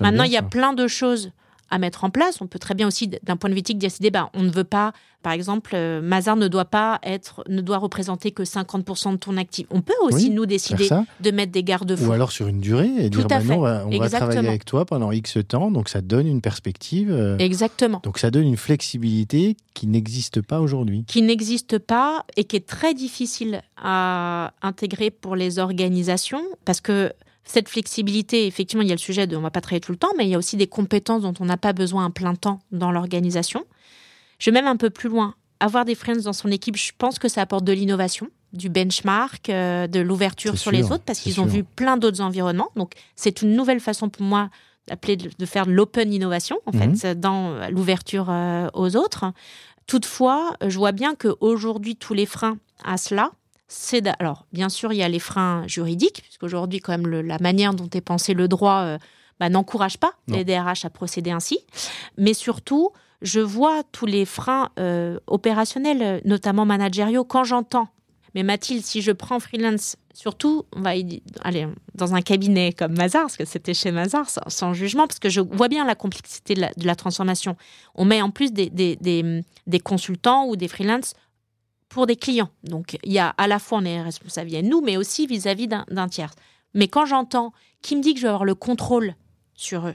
Maintenant, 0.00 0.24
il 0.24 0.32
y 0.32 0.36
a 0.36 0.42
plein 0.42 0.74
de 0.74 0.86
choses 0.86 1.32
à 1.72 1.78
mettre 1.78 2.04
en 2.04 2.10
place. 2.10 2.40
On 2.40 2.46
peut 2.46 2.58
très 2.58 2.74
bien 2.74 2.86
aussi, 2.86 3.08
d'un 3.08 3.36
point 3.36 3.48
de 3.48 3.54
vue 3.54 3.60
éthique, 3.60 3.78
décider, 3.78 4.10
bah, 4.10 4.28
on 4.34 4.42
ne 4.42 4.50
veut 4.50 4.62
pas, 4.62 4.92
par 5.22 5.32
exemple, 5.32 5.72
euh, 5.74 6.02
Mazar 6.02 6.36
ne 6.36 6.46
doit 6.46 6.66
pas 6.66 7.00
être, 7.02 7.42
ne 7.48 7.62
doit 7.62 7.78
représenter 7.78 8.30
que 8.30 8.42
50% 8.42 9.12
de 9.12 9.16
ton 9.16 9.38
actif. 9.38 9.66
On 9.70 9.80
peut 9.80 9.94
aussi, 10.02 10.28
nous, 10.28 10.44
décider 10.44 10.90
de 11.20 11.30
mettre 11.30 11.50
des 11.50 11.64
garde-fous. 11.64 12.04
Ou 12.04 12.12
alors 12.12 12.30
sur 12.30 12.46
une 12.46 12.60
durée 12.60 12.90
et 12.98 13.08
dire, 13.08 13.26
bah 13.26 13.40
non, 13.42 13.64
on 13.64 13.98
va 13.98 14.10
travailler 14.10 14.46
avec 14.46 14.66
toi 14.66 14.84
pendant 14.84 15.10
X 15.12 15.38
temps, 15.48 15.70
donc 15.70 15.88
ça 15.88 16.02
donne 16.02 16.26
une 16.26 16.42
perspective. 16.42 17.10
Euh, 17.10 17.38
Exactement. 17.38 18.02
Donc 18.04 18.18
ça 18.18 18.30
donne 18.30 18.46
une 18.46 18.58
flexibilité 18.58 19.56
qui 19.72 19.86
n'existe 19.86 20.42
pas 20.42 20.60
aujourd'hui. 20.60 21.04
Qui 21.06 21.22
n'existe 21.22 21.78
pas 21.78 22.26
et 22.36 22.44
qui 22.44 22.56
est 22.56 22.68
très 22.68 22.92
difficile 22.92 23.62
à 23.82 24.52
intégrer 24.60 25.10
pour 25.10 25.36
les 25.36 25.58
organisations 25.58 26.42
parce 26.66 26.82
que 26.82 27.12
cette 27.44 27.68
flexibilité, 27.68 28.46
effectivement, 28.46 28.82
il 28.82 28.88
y 28.88 28.92
a 28.92 28.94
le 28.94 29.00
sujet 29.00 29.26
de 29.26 29.36
on 29.36 29.40
ne 29.40 29.44
va 29.44 29.50
pas 29.50 29.60
travailler 29.60 29.80
tout 29.80 29.92
le 29.92 29.98
temps, 29.98 30.12
mais 30.16 30.24
il 30.24 30.30
y 30.30 30.34
a 30.34 30.38
aussi 30.38 30.56
des 30.56 30.66
compétences 30.66 31.22
dont 31.22 31.34
on 31.40 31.44
n'a 31.44 31.56
pas 31.56 31.72
besoin 31.72 32.06
à 32.06 32.10
plein 32.10 32.34
temps 32.34 32.60
dans 32.70 32.92
l'organisation. 32.92 33.64
Je 34.38 34.50
vais 34.50 34.54
même 34.54 34.66
un 34.66 34.76
peu 34.76 34.90
plus 34.90 35.08
loin. 35.08 35.34
Avoir 35.60 35.84
des 35.84 35.94
friends 35.94 36.22
dans 36.24 36.32
son 36.32 36.50
équipe, 36.50 36.76
je 36.76 36.92
pense 36.96 37.18
que 37.18 37.28
ça 37.28 37.42
apporte 37.42 37.64
de 37.64 37.72
l'innovation, 37.72 38.28
du 38.52 38.68
benchmark, 38.68 39.48
euh, 39.48 39.86
de 39.86 40.00
l'ouverture 40.00 40.58
sur 40.58 40.70
les 40.70 40.90
autres, 40.90 41.04
parce 41.04 41.20
qu'ils 41.20 41.40
ont 41.40 41.46
vu 41.46 41.62
plein 41.62 41.96
d'autres 41.96 42.20
environnements. 42.20 42.70
Donc, 42.76 42.92
c'est 43.16 43.42
une 43.42 43.54
nouvelle 43.54 43.80
façon 43.80 44.08
pour 44.08 44.22
moi 44.22 44.50
d'appeler 44.88 45.16
de 45.16 45.46
faire 45.46 45.66
de 45.66 45.72
l'open 45.72 46.12
innovation, 46.12 46.58
en 46.66 46.72
fait, 46.72 47.04
mhm. 47.04 47.14
dans 47.14 47.68
l'ouverture 47.70 48.26
euh, 48.30 48.68
aux 48.74 48.96
autres. 48.96 49.32
Toutefois, 49.86 50.56
je 50.66 50.76
vois 50.76 50.92
bien 50.92 51.14
qu'aujourd'hui, 51.14 51.96
tous 51.96 52.14
les 52.14 52.26
freins 52.26 52.58
à 52.84 52.96
cela, 52.96 53.30
c'est 53.72 54.06
alors 54.18 54.44
bien 54.52 54.68
sûr 54.68 54.92
il 54.92 54.96
y 54.96 55.02
a 55.02 55.08
les 55.08 55.18
freins 55.18 55.64
juridiques 55.66 56.20
puisqu'aujourd'hui 56.22 56.80
quand 56.80 56.92
même 56.92 57.08
la 57.08 57.38
manière 57.38 57.72
dont 57.72 57.88
est 57.88 58.02
pensé 58.02 58.34
le 58.34 58.46
droit 58.46 58.82
euh, 58.82 58.98
bah, 59.40 59.48
n'encourage 59.48 59.98
pas 59.98 60.12
les 60.28 60.44
DRH 60.44 60.84
à 60.84 60.90
procéder 60.90 61.30
ainsi, 61.30 61.58
mais 62.16 62.34
surtout 62.34 62.92
je 63.22 63.40
vois 63.40 63.82
tous 63.90 64.06
les 64.06 64.24
freins 64.24 64.70
euh, 64.78 65.18
opérationnels, 65.26 66.20
notamment 66.24 66.64
managériaux, 66.64 67.24
quand 67.24 67.44
j'entends. 67.44 67.88
Mais 68.34 68.42
Mathilde, 68.42 68.84
si 68.84 69.02
je 69.02 69.12
prends 69.12 69.40
freelance, 69.40 69.96
surtout, 70.14 70.64
on 70.74 70.80
va 70.80 70.90
aller 71.42 71.68
dans 71.94 72.14
un 72.14 72.22
cabinet 72.22 72.72
comme 72.72 72.94
Mazar, 72.94 73.22
parce 73.22 73.36
que 73.36 73.44
c'était 73.44 73.74
chez 73.74 73.90
Mazar, 73.90 74.26
sans, 74.46 74.74
jugement, 74.74 75.06
parce 75.06 75.18
que 75.18 75.28
je 75.28 75.40
vois 75.40 75.68
bien 75.68 75.84
la 75.84 75.94
complexité 75.94 76.54
de 76.54 76.86
la, 76.86 76.96
transformation. 76.96 77.56
On 77.94 78.04
met 78.04 78.22
en 78.22 78.30
plus 78.30 78.52
des, 78.52 78.70
des, 78.70 78.96
des 79.66 79.80
consultants 79.80 80.46
ou 80.46 80.56
des 80.56 80.68
freelances 80.68 81.14
pour 81.92 82.06
des 82.06 82.16
clients. 82.16 82.48
Donc, 82.64 82.98
il 83.04 83.12
y 83.12 83.18
a 83.18 83.28
à 83.28 83.46
la 83.46 83.58
fois, 83.58 83.78
on 83.78 83.84
est 83.84 84.00
responsable 84.00 84.48
vis 84.48 84.62
nous, 84.62 84.80
mais 84.80 84.96
aussi 84.96 85.26
vis-à-vis 85.26 85.68
d'un 85.68 86.08
tiers. 86.08 86.32
Mais 86.74 86.88
quand 86.88 87.04
j'entends 87.04 87.52
qui 87.82 87.96
me 87.96 88.02
dit 88.02 88.14
que 88.14 88.20
je 88.20 88.24
vais 88.24 88.30
avoir 88.30 88.44
le 88.44 88.54
contrôle 88.54 89.14
sur 89.54 89.86
eux, 89.86 89.94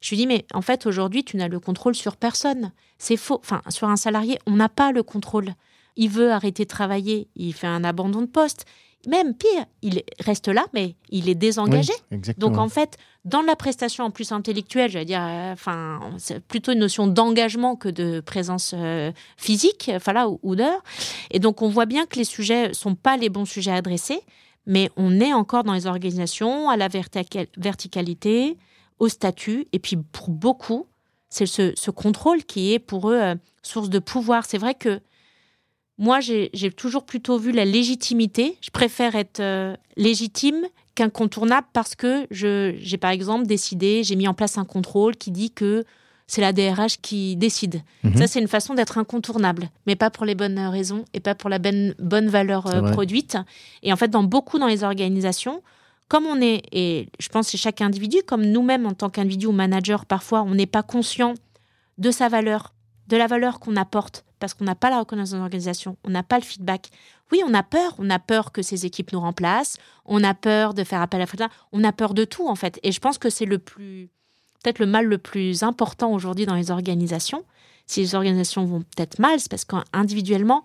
je 0.00 0.10
lui 0.10 0.16
dis, 0.18 0.26
mais 0.26 0.46
en 0.52 0.62
fait, 0.62 0.86
aujourd'hui, 0.86 1.24
tu 1.24 1.36
n'as 1.36 1.48
le 1.48 1.58
contrôle 1.58 1.94
sur 1.94 2.16
personne. 2.16 2.72
C'est 2.98 3.16
faux. 3.16 3.40
Enfin, 3.42 3.62
sur 3.68 3.88
un 3.88 3.96
salarié, 3.96 4.38
on 4.46 4.54
n'a 4.54 4.68
pas 4.68 4.92
le 4.92 5.02
contrôle. 5.02 5.54
Il 5.96 6.10
veut 6.10 6.30
arrêter 6.30 6.64
de 6.64 6.68
travailler, 6.68 7.28
il 7.36 7.54
fait 7.54 7.66
un 7.66 7.84
abandon 7.84 8.20
de 8.20 8.26
poste. 8.26 8.66
Même 9.06 9.34
pire, 9.34 9.66
il 9.82 10.02
reste 10.20 10.48
là, 10.48 10.64
mais 10.72 10.94
il 11.10 11.28
est 11.28 11.34
désengagé. 11.34 11.92
Donc 12.38 12.58
en 12.58 12.68
fait, 12.68 12.98
dans 13.24 13.42
la 13.42 13.56
prestation 13.56 14.04
en 14.04 14.10
plus 14.10 14.32
intellectuelle, 14.32 14.90
j'allais 14.90 15.04
dire, 15.04 15.22
euh, 15.22 15.52
enfin, 15.52 16.00
c'est 16.18 16.40
plutôt 16.40 16.72
une 16.72 16.80
notion 16.80 17.06
d'engagement 17.06 17.76
que 17.76 17.88
de 17.88 18.20
présence 18.20 18.74
euh, 18.76 19.12
physique, 19.36 19.90
enfin 19.94 20.12
là, 20.12 20.28
ou, 20.42 20.56
d'heure. 20.56 20.82
Et 21.30 21.38
donc 21.38 21.62
on 21.62 21.68
voit 21.68 21.86
bien 21.86 22.06
que 22.06 22.16
les 22.16 22.24
sujets 22.24 22.74
sont 22.74 22.94
pas 22.94 23.16
les 23.16 23.28
bons 23.28 23.46
sujets 23.46 23.70
à 23.70 23.76
adresser, 23.76 24.20
mais 24.66 24.90
on 24.96 25.20
est 25.20 25.32
encore 25.32 25.64
dans 25.64 25.74
les 25.74 25.86
organisations 25.86 26.68
à 26.68 26.76
la 26.76 26.88
verticalité, 26.88 28.56
au 28.98 29.08
statut, 29.08 29.66
et 29.72 29.78
puis 29.78 29.96
pour 29.96 30.30
beaucoup, 30.30 30.86
c'est 31.28 31.46
ce, 31.46 31.90
contrôle 31.90 32.44
qui 32.44 32.72
est 32.72 32.78
pour 32.78 33.10
eux 33.10 33.20
euh, 33.20 33.34
source 33.62 33.90
de 33.90 33.98
pouvoir. 33.98 34.44
C'est 34.46 34.58
vrai 34.58 34.74
que 34.74 35.00
moi, 35.98 36.20
j'ai 36.20 36.50
toujours 36.76 37.04
plutôt 37.04 37.38
vu 37.38 37.52
la 37.52 37.64
légitimité. 37.64 38.58
Je 38.60 38.70
préfère 38.70 39.14
être 39.14 39.40
euh, 39.40 39.76
légitime 39.96 40.66
qu'incontournable 40.94 41.66
parce 41.72 41.94
que 41.94 42.26
j'ai, 42.30 42.98
par 42.98 43.10
exemple, 43.10 43.46
décidé, 43.46 44.02
j'ai 44.02 44.16
mis 44.16 44.26
en 44.26 44.34
place 44.34 44.58
un 44.58 44.64
contrôle 44.64 45.16
qui 45.16 45.30
dit 45.30 45.50
que 45.50 45.84
c'est 46.26 46.40
la 46.40 46.52
DRH 46.52 47.00
qui 47.00 47.36
décide. 47.36 47.82
Mhm. 48.02 48.16
Ça, 48.16 48.26
c'est 48.26 48.40
une 48.40 48.48
façon 48.48 48.74
d'être 48.74 48.98
incontournable, 48.98 49.70
mais 49.86 49.94
pas 49.94 50.10
pour 50.10 50.24
les 50.24 50.34
bonnes 50.34 50.58
raisons 50.58 51.04
et 51.12 51.20
pas 51.20 51.34
pour 51.34 51.50
la 51.50 51.58
bonne, 51.58 51.94
bonne 51.98 52.28
valeur 52.28 52.66
euh, 52.66 52.92
produite. 52.92 53.36
Et 53.82 53.92
en 53.92 53.96
fait, 53.96 54.08
dans 54.08 54.24
beaucoup 54.24 54.58
dans 54.58 54.66
les 54.66 54.82
organisations, 54.82 55.62
comme 56.08 56.26
on 56.26 56.40
est, 56.40 56.62
et 56.72 57.08
je 57.20 57.28
pense 57.28 57.46
que 57.46 57.50
c'est 57.52 57.58
chaque 57.58 57.80
individu, 57.80 58.18
comme 58.26 58.44
nous-mêmes 58.44 58.86
en 58.86 58.94
tant 58.94 59.10
qu'individu 59.10 59.46
ou 59.46 59.52
manager, 59.52 60.06
parfois, 60.06 60.42
on 60.42 60.54
n'est 60.54 60.66
pas 60.66 60.82
conscient 60.82 61.34
de 61.98 62.10
sa 62.10 62.28
valeur 62.28 62.73
de 63.08 63.16
la 63.16 63.26
valeur 63.26 63.60
qu'on 63.60 63.76
apporte 63.76 64.24
parce 64.38 64.52
qu'on 64.52 64.64
n'a 64.64 64.74
pas 64.74 64.90
la 64.90 64.98
reconnaissance 64.98 65.30
dans 65.30 65.38
l'organisation, 65.38 65.96
on 66.04 66.10
n'a 66.10 66.22
pas 66.22 66.36
le 66.36 66.44
feedback. 66.44 66.90
Oui, 67.32 67.40
on 67.46 67.54
a 67.54 67.62
peur. 67.62 67.94
On 67.98 68.10
a 68.10 68.18
peur 68.18 68.52
que 68.52 68.60
ces 68.60 68.84
équipes 68.84 69.12
nous 69.12 69.20
remplacent. 69.20 69.78
On 70.04 70.22
a 70.22 70.34
peur 70.34 70.74
de 70.74 70.84
faire 70.84 71.00
appel 71.00 71.20
à 71.22 71.26
Frida. 71.26 71.48
On 71.72 71.82
a 71.82 71.92
peur 71.92 72.12
de 72.12 72.24
tout, 72.24 72.46
en 72.46 72.54
fait. 72.54 72.78
Et 72.82 72.92
je 72.92 73.00
pense 73.00 73.16
que 73.16 73.30
c'est 73.30 73.46
le 73.46 73.58
plus, 73.58 74.10
peut-être 74.62 74.80
le 74.80 74.86
mal 74.86 75.06
le 75.06 75.16
plus 75.16 75.62
important 75.62 76.12
aujourd'hui 76.12 76.44
dans 76.44 76.54
les 76.56 76.70
organisations. 76.70 77.42
Si 77.86 78.00
les 78.00 78.14
organisations 78.14 78.66
vont 78.66 78.80
peut-être 78.80 79.18
mal, 79.18 79.40
c'est 79.40 79.50
parce 79.50 79.64
qu'individuellement, 79.64 80.62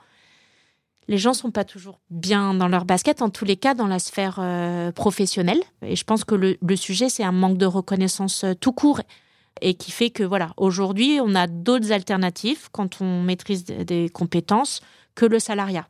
les 1.07 1.17
gens 1.17 1.33
sont 1.33 1.51
pas 1.51 1.63
toujours 1.63 1.99
bien 2.09 2.53
dans 2.53 2.67
leur 2.67 2.85
basket, 2.85 3.21
en 3.21 3.29
tous 3.29 3.45
les 3.45 3.57
cas 3.57 3.73
dans 3.73 3.87
la 3.87 3.99
sphère 3.99 4.39
euh, 4.39 4.91
professionnelle. 4.91 5.61
Et 5.81 5.95
je 5.95 6.03
pense 6.03 6.23
que 6.23 6.35
le, 6.35 6.57
le 6.61 6.75
sujet, 6.75 7.09
c'est 7.09 7.23
un 7.23 7.31
manque 7.31 7.57
de 7.57 7.65
reconnaissance 7.65 8.43
euh, 8.43 8.53
tout 8.53 8.73
court 8.73 9.01
et 9.61 9.75
qui 9.75 9.91
fait 9.91 10.09
que 10.09 10.23
voilà, 10.23 10.53
aujourd'hui, 10.57 11.19
on 11.21 11.35
a 11.35 11.47
d'autres 11.47 11.91
alternatives 11.91 12.69
quand 12.71 13.01
on 13.01 13.21
maîtrise 13.23 13.65
des 13.65 14.09
compétences 14.09 14.81
que 15.15 15.25
le 15.25 15.39
salariat. 15.39 15.87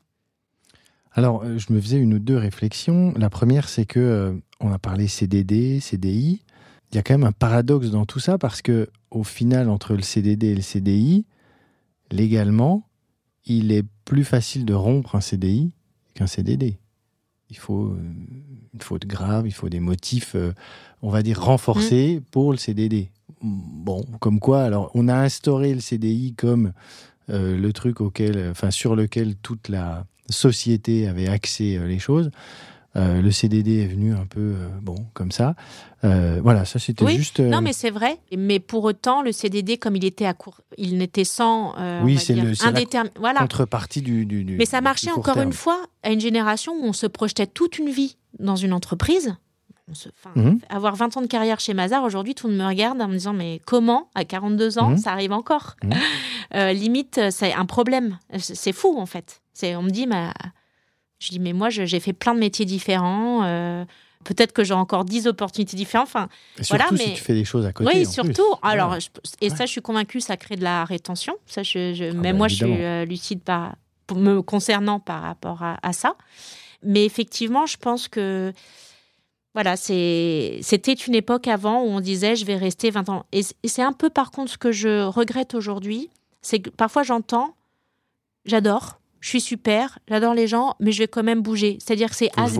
Alors, 1.11 1.43
euh, 1.43 1.57
je 1.57 1.74
me 1.74 1.82
faisais 1.82 1.97
une 1.97 2.13
ou 2.13 2.20
deux 2.20 2.38
réflexions. 2.38 3.13
La 3.17 3.30
première, 3.30 3.67
c'est 3.67 3.86
que 3.86 3.99
euh, 3.99 4.34
on 4.59 4.72
a 4.72 4.80
parlé 4.80 5.07
CDD, 5.07 5.80
CDI. 5.80 6.43
Il 6.91 6.95
y 6.95 6.97
a 6.97 7.03
quand 7.03 7.13
même 7.13 7.26
un 7.28 7.32
paradoxe 7.32 7.89
dans 7.91 8.05
tout 8.05 8.20
ça 8.20 8.38
parce 8.38 8.61
que 8.61 8.89
au 9.11 9.24
final, 9.24 9.70
entre 9.70 9.95
le 9.95 10.01
CDD 10.01 10.47
et 10.47 10.55
le 10.55 10.61
CDI, 10.61 11.26
légalement, 12.11 12.88
il 13.45 13.72
est 13.72 13.86
plus 14.05 14.24
facile 14.24 14.65
de 14.65 14.74
rompre 14.74 15.15
un 15.15 15.22
CDI 15.22 15.72
qu'un 16.13 16.28
CDD. 16.28 16.80
Il 17.49 17.57
faut 17.57 17.88
euh, 17.88 17.99
une 18.74 18.82
faute 18.82 19.05
grave, 19.05 19.47
il 19.47 19.53
faut 19.53 19.70
des 19.70 19.80
motifs, 19.80 20.36
on 21.01 21.09
va 21.09 21.24
dire, 21.24 21.41
renforcés 21.41 22.20
mmh. 22.20 22.24
pour 22.32 22.51
le 22.51 22.57
CDD 22.57 23.09
bon, 23.41 24.05
comme 24.19 24.39
quoi, 24.39 24.63
alors 24.63 24.91
on 24.93 25.07
a 25.07 25.15
instauré 25.15 25.73
le 25.73 25.79
CDI 25.79 26.33
comme 26.35 26.73
euh, 27.29 27.57
le 27.57 27.73
truc 27.73 28.01
auquel, 28.01 28.49
enfin 28.49 28.71
sur 28.71 28.95
lequel 28.95 29.35
toute 29.35 29.69
la 29.69 30.05
société 30.29 31.07
avait 31.07 31.27
axé 31.27 31.77
euh, 31.77 31.87
les 31.87 31.99
choses. 31.99 32.31
Euh, 32.95 33.21
le 33.21 33.29
CDD 33.29 33.83
est 33.83 33.87
venu 33.87 34.15
un 34.15 34.25
peu 34.25 34.55
bon 34.81 35.05
comme 35.13 35.31
ça. 35.31 35.53
voilà, 36.01 36.65
ça 36.65 36.79
c'était 36.79 37.05
oui, 37.05 37.17
juste. 37.17 37.39
Non, 37.39 37.61
mais 37.61 37.71
c'est 37.71 37.91
vrai. 37.91 38.17
Mais 38.35 38.59
pour 38.59 38.83
autant, 38.83 39.21
le 39.21 39.31
CDD, 39.31 39.77
comme 39.77 39.95
il 39.95 40.05
était 40.05 40.25
à 40.25 40.33
court, 40.33 40.61
il 40.75 40.97
n'était 40.97 41.23
sans. 41.23 41.75
oui, 42.03 42.17
c'est 42.17 42.33
le 42.33 42.53
voilà. 43.19 43.41
contrepartie 43.41 44.01
du, 44.01 44.25
du, 44.25 44.43
Mais 44.57 44.65
ça 44.65 44.81
marchait 44.81 45.11
encore 45.11 45.37
une 45.37 45.53
fois 45.53 45.85
à 46.01 46.09
une 46.09 46.19
génération 46.19 46.73
où 46.73 46.85
on 46.85 46.93
se 46.93 47.05
projetait 47.05 47.47
toute 47.47 47.77
une 47.77 47.91
vie 47.91 48.17
dans 48.39 48.55
une 48.55 48.73
entreprise. 48.73 49.35
Mhm. 50.35 50.59
Avoir 50.69 50.95
20 50.95 51.17
ans 51.17 51.21
de 51.21 51.27
carrière 51.27 51.59
chez 51.59 51.73
Mazar, 51.73 52.03
aujourd'hui, 52.03 52.35
tout 52.35 52.47
le 52.47 52.53
monde 52.53 52.63
me 52.63 52.67
regarde 52.67 53.01
en 53.01 53.07
me 53.07 53.13
disant 53.13 53.33
Mais 53.33 53.61
comment, 53.65 54.09
à 54.15 54.25
42 54.25 54.79
ans, 54.79 54.91
mhm. 54.91 54.97
ça 54.97 55.11
arrive 55.11 55.31
encore 55.31 55.75
mhm. 55.83 55.93
euh, 56.55 56.73
Limite, 56.73 57.19
c'est 57.31 57.53
un 57.53 57.65
problème. 57.65 58.17
C'est 58.37 58.73
fou, 58.73 58.97
en 58.97 59.05
fait. 59.05 59.41
On 59.63 59.83
me 59.83 59.89
dit 59.89 60.07
mais, 60.07 60.29
Je 61.19 61.29
dis 61.29 61.39
Mais 61.39 61.53
moi, 61.53 61.69
j'ai 61.69 61.99
fait 61.99 62.13
plein 62.13 62.33
de 62.33 62.39
métiers 62.39 62.65
différents. 62.65 63.43
Euh, 63.43 63.85
peut-être 64.23 64.51
que 64.53 64.63
j'ai 64.63 64.73
encore 64.73 65.05
10 65.05 65.27
opportunités 65.27 65.77
différentes. 65.77 66.07
Enfin, 66.07 66.29
voilà, 66.69 66.87
mais 66.91 66.97
si 66.97 67.13
tu 67.13 67.21
fais 67.21 67.33
des 67.33 67.45
choses 67.45 67.65
à 67.65 67.73
côté. 67.73 67.91
Oui, 67.93 68.05
surtout. 68.05 68.53
Alors, 68.61 68.95
et 69.41 69.49
ça, 69.49 69.65
je 69.65 69.71
suis 69.71 69.81
convaincue, 69.81 70.21
ça 70.21 70.37
crée 70.37 70.55
de 70.55 70.63
la 70.63 70.85
rétention. 70.85 71.35
Ça, 71.45 71.63
je, 71.63 72.11
ah 72.11 72.13
même 72.13 72.21
bah, 72.21 72.33
moi, 72.33 72.47
je 72.47 72.55
suis 72.55 72.83
euh, 72.83 73.05
lucide 73.05 73.41
par, 73.41 73.75
me 74.15 74.41
concernant 74.41 74.99
par 74.99 75.21
rapport 75.21 75.63
à, 75.63 75.77
à, 75.81 75.93
ça. 75.93 76.15
Mais 76.83 77.05
effectivement, 77.05 77.65
je 77.65 77.77
pense 77.77 78.07
que 78.07 78.53
voilà, 79.62 79.76
c'était 79.76 80.93
une 80.93 81.16
époque 81.16 81.49
avant 81.49 81.82
où 81.82 81.88
on 81.88 81.99
disait 81.99 82.38
je 82.38 82.45
vais 82.45 82.55
rester 82.55 82.91
20 82.91 83.10
ans. 83.10 83.26
Et, 83.34 83.41
c'est 83.66 83.82
un 83.82 83.91
peu 83.91 84.10
par 84.10 84.32
contre 84.32 84.53
ce 84.53 84.57
que 84.57 84.72
je 84.72 85.03
regrette 85.03 85.53
aujourd'hui, 85.53 86.10
c'est 86.41 86.60
que 86.60 86.70
parfois 86.70 87.03
j'entends, 87.03 87.55
j'adore, 88.45 89.01
je 89.20 89.28
suis 89.28 89.41
super, 89.41 89.99
j'adore 90.07 90.34
les 90.34 90.47
gens, 90.47 90.76
mais 90.80 90.93
je 90.93 90.99
vais 90.99 91.10
quand 91.10 91.24
même 91.24 91.41
bouger. 91.41 91.78
C'est-à-dire 91.84 92.10
que 92.10 92.16
c'est 92.16 92.32
has 92.38 92.57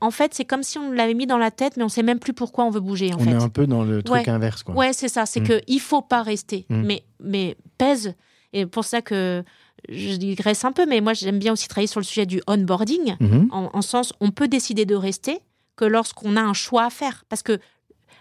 En 0.00 0.12
fait, 0.12 0.32
c'est 0.32 0.44
comme 0.44 0.62
si 0.62 0.78
on 0.78 0.92
l'avait 0.92 1.14
mis 1.14 1.26
dans 1.26 1.38
la 1.38 1.50
tête, 1.50 1.76
mais 1.76 1.82
on 1.82 1.88
sait 1.88 2.04
même 2.04 2.20
plus 2.20 2.34
pourquoi 2.34 2.66
on 2.66 2.70
veut 2.70 2.78
bouger. 2.78 3.12
En 3.12 3.18
on 3.18 3.26
est 3.26 3.42
un 3.42 3.48
peu 3.48 3.66
dans 3.66 3.82
le 3.82 4.00
truc 4.04 4.28
inverse. 4.28 4.62
Quoi. 4.62 4.76
Ouais, 4.76 4.92
c'est 4.92 5.08
ça. 5.08 5.26
C'est 5.26 5.40
qu'il 5.40 5.56
mm. 5.56 5.58
que 5.58 5.64
il 5.66 5.80
faut 5.80 6.02
pas 6.02 6.22
rester, 6.22 6.66
mm. 6.68 6.82
mais 6.82 7.02
mais 7.18 7.56
pèse. 7.78 8.14
Et 8.52 8.64
pour 8.64 8.84
ça 8.84 9.02
que 9.02 9.42
je 9.88 10.14
digresse 10.14 10.64
un 10.64 10.70
peu, 10.70 10.86
mais 10.86 11.00
moi 11.00 11.14
j'aime 11.14 11.40
bien 11.40 11.52
aussi 11.52 11.66
travailler 11.66 11.88
sur 11.88 11.98
le 11.98 12.04
sujet 12.04 12.26
du 12.26 12.40
onboarding, 12.46 13.16
mm-hmm. 13.20 13.48
en, 13.50 13.70
en 13.72 13.82
sens 13.82 14.12
on 14.20 14.30
peut 14.30 14.46
décider 14.46 14.84
de 14.84 14.94
rester, 14.94 15.40
que 15.76 15.84
lorsqu'on 15.84 16.36
a 16.36 16.40
un 16.40 16.54
choix 16.54 16.84
à 16.84 16.90
faire. 16.90 17.24
Parce 17.28 17.42
que 17.42 17.58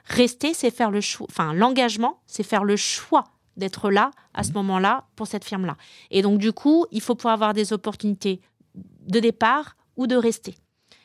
rester, 0.06 0.54
c'est 0.54 0.72
faire 0.72 0.92
le 0.92 1.02
choix. 1.02 1.28
Enfin, 1.30 1.54
l'engagement, 1.54 2.22
c'est 2.28 2.44
faire 2.44 2.64
le 2.64 2.76
choix 2.76 3.26
d'être 3.58 3.90
là 3.90 4.12
à 4.34 4.44
ce 4.44 4.52
mmh. 4.52 4.56
moment-là 4.56 5.06
pour 5.16 5.28
cette 5.28 5.46
firme-là. 5.46 5.78
Et 6.12 6.22
donc, 6.22 6.40
du 6.40 6.52
coup, 6.52 6.86
il 6.92 7.02
faut 7.02 7.16
pouvoir 7.16 7.34
avoir 7.34 7.54
des 7.54 7.74
opportunités 7.74 8.42
de 8.76 9.20
départ 9.20 9.78
ou 9.96 10.08
de 10.08 10.16
rester. 10.16 10.56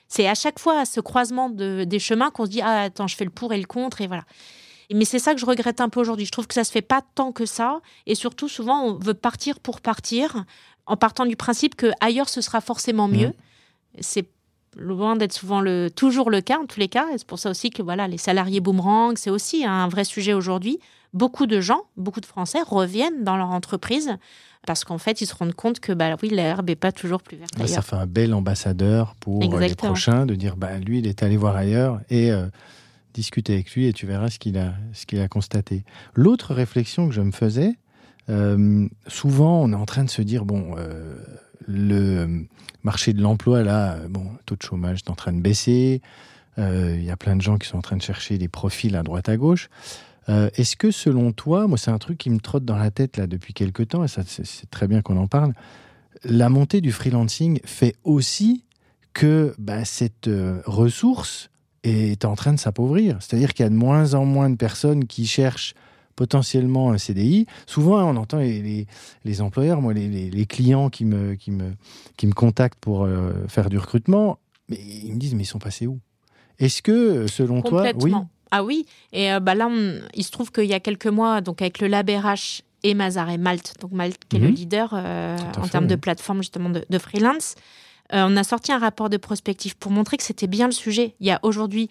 C'est 0.08 0.26
à 0.26 0.34
chaque 0.34 0.58
fois 0.58 0.80
à 0.80 0.84
ce 0.84 1.00
croisement 1.00 1.50
de, 1.50 1.84
des 1.84 2.00
chemins 2.00 2.30
qu'on 2.30 2.44
se 2.44 2.50
dit 2.50 2.60
Ah, 2.60 2.82
attends, 2.82 3.06
je 3.06 3.16
fais 3.16 3.24
le 3.24 3.30
pour 3.30 3.52
et 3.52 3.58
le 3.58 3.66
contre, 3.66 4.00
et 4.00 4.08
voilà. 4.08 4.24
Mais 4.92 5.04
c'est 5.04 5.20
ça 5.20 5.34
que 5.34 5.40
je 5.40 5.46
regrette 5.46 5.80
un 5.80 5.88
peu 5.88 6.00
aujourd'hui. 6.00 6.26
Je 6.26 6.32
trouve 6.32 6.48
que 6.48 6.54
ça 6.54 6.64
se 6.64 6.72
fait 6.72 6.82
pas 6.82 7.00
tant 7.14 7.30
que 7.30 7.46
ça. 7.46 7.80
Et 8.06 8.16
surtout, 8.16 8.48
souvent, 8.48 8.82
on 8.82 8.94
veut 8.94 9.14
partir 9.14 9.60
pour 9.60 9.80
partir, 9.80 10.44
en 10.86 10.96
partant 10.96 11.26
du 11.26 11.36
principe 11.36 11.76
que 11.76 11.92
ailleurs 12.00 12.28
ce 12.28 12.40
sera 12.40 12.60
forcément 12.60 13.06
mieux. 13.06 13.28
Mmh. 13.28 14.00
C'est 14.00 14.28
loin 14.76 15.16
d'être 15.16 15.32
souvent 15.32 15.60
le, 15.60 15.88
toujours 15.90 16.30
le 16.30 16.40
cas 16.40 16.58
en 16.58 16.66
tous 16.66 16.80
les 16.80 16.88
cas. 16.88 17.06
C'est 17.16 17.26
pour 17.26 17.38
ça 17.38 17.50
aussi 17.50 17.70
que 17.70 17.82
voilà, 17.82 18.08
les 18.08 18.18
salariés 18.18 18.60
boomerang, 18.60 19.16
c'est 19.16 19.30
aussi 19.30 19.64
un 19.64 19.88
vrai 19.88 20.04
sujet 20.04 20.32
aujourd'hui. 20.32 20.78
Beaucoup 21.12 21.46
de 21.46 21.60
gens, 21.60 21.82
beaucoup 21.96 22.20
de 22.20 22.26
Français 22.26 22.60
reviennent 22.64 23.24
dans 23.24 23.36
leur 23.36 23.50
entreprise 23.50 24.16
parce 24.66 24.84
qu'en 24.84 24.98
fait, 24.98 25.20
ils 25.20 25.26
se 25.26 25.34
rendent 25.34 25.54
compte 25.54 25.80
que 25.80 25.92
bah 25.92 26.14
oui, 26.22 26.28
l'herbe 26.28 26.68
n'est 26.68 26.76
pas 26.76 26.92
toujours 26.92 27.22
plus 27.22 27.36
verte. 27.36 27.66
ça 27.66 27.82
fait 27.82 27.96
un 27.96 28.06
bel 28.06 28.34
ambassadeur 28.34 29.14
pour 29.18 29.42
les 29.58 29.74
prochains 29.74 30.26
de 30.26 30.34
dire 30.34 30.56
bah 30.56 30.78
lui, 30.78 30.98
il 30.98 31.06
est 31.06 31.22
allé 31.22 31.36
voir 31.36 31.56
ailleurs 31.56 32.00
et 32.10 32.30
euh, 32.30 32.46
discuter 33.14 33.54
avec 33.54 33.72
lui 33.74 33.86
et 33.86 33.92
tu 33.92 34.06
verras 34.06 34.30
ce 34.30 34.38
qu'il 34.38 34.58
a, 34.58 34.74
ce 34.92 35.06
qu'il 35.06 35.20
a 35.20 35.28
constaté. 35.28 35.84
L'autre 36.14 36.54
réflexion 36.54 37.08
que 37.08 37.14
je 37.14 37.22
me 37.22 37.32
faisais, 37.32 37.74
euh, 38.28 38.86
souvent, 39.06 39.62
on 39.62 39.72
est 39.72 39.76
en 39.76 39.86
train 39.86 40.04
de 40.04 40.10
se 40.10 40.22
dire 40.22 40.44
bon. 40.44 40.74
Euh, 40.78 41.16
le 41.66 42.46
marché 42.82 43.12
de 43.12 43.22
l'emploi, 43.22 43.62
là, 43.62 43.98
bon, 44.08 44.24
le 44.24 44.42
taux 44.46 44.56
de 44.56 44.62
chômage 44.62 45.00
est 45.06 45.10
en 45.10 45.14
train 45.14 45.32
de 45.32 45.40
baisser. 45.40 46.00
Euh, 46.58 46.96
il 46.98 47.04
y 47.04 47.10
a 47.10 47.16
plein 47.16 47.36
de 47.36 47.42
gens 47.42 47.58
qui 47.58 47.68
sont 47.68 47.78
en 47.78 47.82
train 47.82 47.96
de 47.96 48.02
chercher 48.02 48.38
des 48.38 48.48
profils 48.48 48.94
à 48.96 49.02
droite 49.02 49.28
à 49.28 49.36
gauche. 49.36 49.68
Euh, 50.28 50.50
est-ce 50.54 50.76
que 50.76 50.90
selon 50.90 51.32
toi, 51.32 51.66
moi 51.66 51.78
c'est 51.78 51.90
un 51.90 51.98
truc 51.98 52.18
qui 52.18 52.30
me 52.30 52.38
trotte 52.38 52.64
dans 52.64 52.76
la 52.76 52.90
tête 52.90 53.16
là 53.16 53.26
depuis 53.26 53.54
quelques 53.54 53.88
temps, 53.88 54.04
et 54.04 54.08
ça 54.08 54.22
c'est 54.26 54.70
très 54.70 54.86
bien 54.86 55.00
qu'on 55.00 55.16
en 55.16 55.26
parle, 55.26 55.54
la 56.24 56.48
montée 56.48 56.80
du 56.80 56.92
freelancing 56.92 57.60
fait 57.64 57.94
aussi 58.04 58.64
que 59.12 59.54
bah, 59.58 59.84
cette 59.84 60.28
euh, 60.28 60.60
ressource 60.66 61.50
est 61.82 62.24
en 62.24 62.34
train 62.34 62.52
de 62.52 62.58
s'appauvrir. 62.58 63.16
C'est-à-dire 63.20 63.54
qu'il 63.54 63.64
y 63.64 63.66
a 63.66 63.70
de 63.70 63.74
moins 63.74 64.14
en 64.14 64.24
moins 64.24 64.50
de 64.50 64.56
personnes 64.56 65.06
qui 65.06 65.26
cherchent 65.26 65.74
potentiellement 66.20 66.92
un 66.92 66.98
CDI. 66.98 67.46
Souvent, 67.64 68.04
on 68.06 68.14
entend 68.16 68.40
les, 68.40 68.86
les, 69.24 69.40
employeurs, 69.40 69.80
moi, 69.80 69.94
les, 69.94 70.28
les, 70.28 70.44
clients 70.44 70.90
qui 70.90 71.06
me, 71.06 71.34
qui 71.34 71.50
me, 71.50 71.72
qui 72.18 72.26
me 72.26 72.34
contactent 72.34 72.78
pour 72.78 73.04
euh, 73.04 73.32
faire 73.48 73.70
du 73.70 73.78
recrutement, 73.78 74.38
mais 74.68 74.76
ils 74.76 75.14
me 75.14 75.18
disent, 75.18 75.34
mais 75.34 75.44
ils 75.44 75.46
sont 75.46 75.58
passés 75.58 75.86
où? 75.86 75.98
Est-ce 76.58 76.82
que, 76.82 77.26
selon 77.26 77.62
toi, 77.62 77.86
oui? 78.02 78.12
Ah 78.50 78.62
oui, 78.62 78.84
et 79.14 79.32
euh, 79.32 79.40
bah 79.40 79.54
là, 79.54 79.70
il 80.12 80.22
se 80.22 80.30
trouve 80.30 80.52
qu'il 80.52 80.66
y 80.66 80.74
a 80.74 80.80
quelques 80.80 81.06
mois, 81.06 81.40
donc 81.40 81.62
avec 81.62 81.80
le 81.80 81.86
Lab 81.86 82.10
RH 82.10 82.64
et 82.82 82.92
Mazar 82.92 83.30
et 83.30 83.38
Malte, 83.38 83.76
donc 83.80 83.92
Malte 83.92 84.20
qui 84.28 84.36
est 84.36 84.40
le 84.40 84.48
mhm. 84.48 84.54
leader 84.54 84.90
euh, 84.92 85.38
en 85.56 85.68
termes 85.68 85.86
de 85.86 85.96
plateforme 85.96 86.42
justement 86.42 86.68
de, 86.68 86.84
de 86.86 86.98
freelance, 86.98 87.54
on 88.12 88.36
a 88.36 88.44
sorti 88.44 88.72
un 88.72 88.78
rapport 88.78 89.08
de 89.08 89.16
prospective 89.16 89.76
pour 89.78 89.90
montrer 89.90 90.18
que 90.18 90.24
c'était 90.24 90.48
bien 90.48 90.66
le 90.66 90.72
sujet. 90.72 91.14
Il 91.20 91.28
y 91.28 91.30
a 91.30 91.38
aujourd'hui 91.44 91.88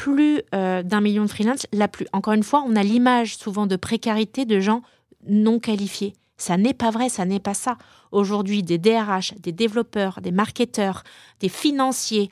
plus 0.00 0.40
euh, 0.54 0.82
d'un 0.82 1.02
million 1.02 1.26
de 1.26 1.30
freelance, 1.30 1.66
la 1.74 1.86
plus. 1.86 2.06
Encore 2.14 2.32
une 2.32 2.42
fois, 2.42 2.64
on 2.66 2.74
a 2.74 2.82
l'image 2.82 3.36
souvent 3.36 3.66
de 3.66 3.76
précarité 3.76 4.46
de 4.46 4.58
gens 4.58 4.80
non 5.28 5.58
qualifiés. 5.58 6.14
Ça 6.38 6.56
n'est 6.56 6.72
pas 6.72 6.90
vrai, 6.90 7.10
ça 7.10 7.26
n'est 7.26 7.38
pas 7.38 7.52
ça. 7.52 7.76
Aujourd'hui, 8.10 8.62
des 8.62 8.78
DRH, 8.78 9.34
des 9.38 9.52
développeurs, 9.52 10.22
des 10.22 10.30
marketeurs, 10.30 11.04
des 11.40 11.50
financiers, 11.50 12.30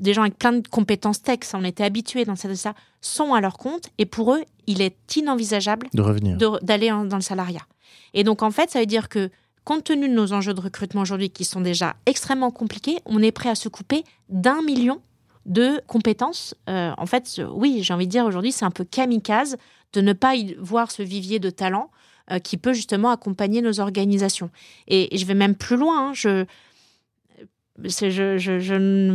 des 0.00 0.14
gens 0.14 0.22
avec 0.22 0.38
plein 0.38 0.54
de 0.54 0.66
compétences 0.66 1.20
tech, 1.20 1.40
on 1.52 1.62
était 1.62 1.84
habitués 1.84 2.24
dans 2.24 2.36
ça, 2.36 2.54
ça, 2.54 2.72
sont 3.02 3.34
à 3.34 3.42
leur 3.42 3.58
compte 3.58 3.90
et 3.98 4.06
pour 4.06 4.32
eux, 4.32 4.42
il 4.66 4.80
est 4.80 4.96
inenvisageable 5.14 5.88
de 5.92 6.00
revenir, 6.00 6.38
d'aller 6.62 6.88
dans 6.88 7.16
le 7.16 7.20
salariat. 7.20 7.66
Et 8.14 8.24
donc 8.24 8.42
en 8.42 8.50
fait, 8.50 8.70
ça 8.70 8.80
veut 8.80 8.86
dire 8.86 9.10
que 9.10 9.28
compte 9.64 9.84
tenu 9.84 10.08
de 10.08 10.14
nos 10.14 10.32
enjeux 10.32 10.54
de 10.54 10.60
recrutement 10.62 11.02
aujourd'hui 11.02 11.28
qui 11.28 11.44
sont 11.44 11.60
déjà 11.60 11.96
extrêmement 12.06 12.50
compliqués, 12.50 13.00
on 13.04 13.22
est 13.22 13.30
prêt 13.30 13.50
à 13.50 13.54
se 13.54 13.68
couper 13.68 14.04
d'un 14.30 14.62
million 14.62 15.02
de 15.50 15.82
compétences. 15.86 16.54
Euh, 16.68 16.92
en 16.96 17.06
fait, 17.06 17.42
oui, 17.52 17.80
j'ai 17.82 17.92
envie 17.92 18.06
de 18.06 18.10
dire 18.10 18.24
aujourd'hui, 18.24 18.52
c'est 18.52 18.64
un 18.64 18.70
peu 18.70 18.84
kamikaze 18.84 19.56
de 19.92 20.00
ne 20.00 20.12
pas 20.12 20.36
y 20.36 20.54
voir 20.54 20.90
ce 20.90 21.02
vivier 21.02 21.40
de 21.40 21.50
talent 21.50 21.90
euh, 22.30 22.38
qui 22.38 22.56
peut 22.56 22.72
justement 22.72 23.10
accompagner 23.10 23.60
nos 23.60 23.80
organisations. 23.80 24.50
Et, 24.86 25.16
je 25.16 25.26
vais 25.26 25.34
même 25.34 25.56
plus 25.56 25.76
loin. 25.76 26.10
Hein, 26.10 26.12
je, 26.14 26.44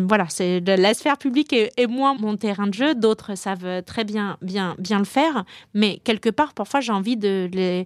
voilà, 0.05 0.25
c'est 0.27 0.59
la 0.59 0.93
sphère 0.93 1.17
publique 1.17 1.53
est, 1.53 1.87
moins 1.87 2.15
mon 2.15 2.35
terrain 2.35 2.67
de 2.67 2.73
jeu. 2.73 2.95
D'autres 2.95 3.35
savent 3.35 3.83
très 3.83 4.03
bien, 4.03 4.37
bien, 4.41 4.75
bien 4.77 4.99
le 4.99 5.05
faire, 5.05 5.45
mais 5.73 6.01
quelque 6.03 6.29
part, 6.29 6.53
parfois, 6.53 6.81
j'ai 6.81 6.91
envie 6.91 7.15
de 7.15 7.85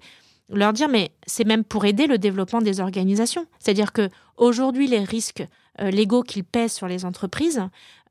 leur 0.50 0.74
dire, 0.74 0.90
mais 0.90 1.12
c'est 1.28 1.46
même 1.46 1.64
pour 1.64 1.86
aider 1.86 2.08
le 2.08 2.18
développement 2.18 2.62
des 2.62 2.80
organisations. 2.80 3.46
C'est-à-dire 3.60 3.94
que 3.94 4.10
aujourd'hui, 4.38 4.88
les 4.88 5.04
risques 5.04 5.46
légaux 5.80 6.24
qu'ils 6.24 6.44
pèsent 6.44 6.74
sur 6.74 6.88
les 6.88 7.06
entreprises 7.06 7.62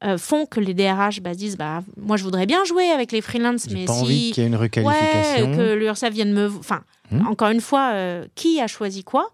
euh, 0.05 0.17
font 0.17 0.47
que 0.47 0.61
les 0.61 0.75
DRH 0.75 1.21
bah, 1.21 1.35
disent 1.35 1.57
bah, 1.57 1.83
Moi, 1.97 2.17
je 2.17 2.23
voudrais 2.23 2.47
bien 2.47 2.63
jouer 2.65 2.89
avec 2.91 3.11
les 3.11 3.21
freelances, 3.21 3.69
mais 3.69 3.85
pas 3.85 3.95
si. 3.95 4.01
envie 4.01 4.31
qu'il 4.31 4.45
y 4.45 4.47
ait 4.47 4.49
une 4.49 4.55
requalification. 4.55 5.51
Ouais, 5.51 5.57
que 5.57 5.75
l'URSSAF 5.75 6.13
vienne 6.13 6.33
me. 6.33 6.47
Enfin, 6.57 6.83
hmm. 7.11 7.27
encore 7.27 7.49
une 7.49 7.61
fois, 7.61 7.91
euh, 7.95 8.25
qui 8.37 8.61
a 8.61 8.69
choisi 8.69 9.03
quoi? 9.03 9.31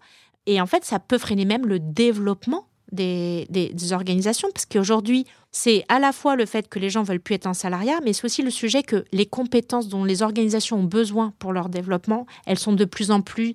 Et 0.47 0.59
en 0.59 0.65
fait, 0.65 0.83
ça 0.83 0.97
peut 0.97 1.19
freiner 1.19 1.45
même 1.45 1.67
le 1.67 1.79
développement 1.79 2.65
des, 2.91 3.45
des, 3.49 3.93
organisations, 3.93 4.47
parce 4.53 4.65
qu'aujourd'hui, 4.65 5.25
c'est 5.51 5.85
à 5.89 5.99
la 5.99 6.11
fois 6.11 6.35
le 6.35 6.45
fait 6.45 6.67
que 6.67 6.79
les 6.79 6.89
gens 6.89 7.03
veulent 7.03 7.19
plus 7.19 7.35
être 7.35 7.47
en 7.47 7.53
salariat, 7.53 7.99
mais 8.03 8.13
c'est 8.13 8.25
aussi 8.25 8.41
le 8.41 8.51
sujet 8.51 8.81
que 8.83 9.05
les 9.11 9.25
compétences 9.25 9.87
dont 9.87 10.03
les 10.03 10.23
organisations 10.23 10.77
ont 10.77 10.83
besoin 10.83 11.33
pour 11.37 11.51
leur 11.51 11.69
développement, 11.69 12.25
elles 12.45 12.59
sont 12.59 12.73
de 12.73 12.85
plus 12.85 13.11
en 13.11 13.21
plus 13.21 13.53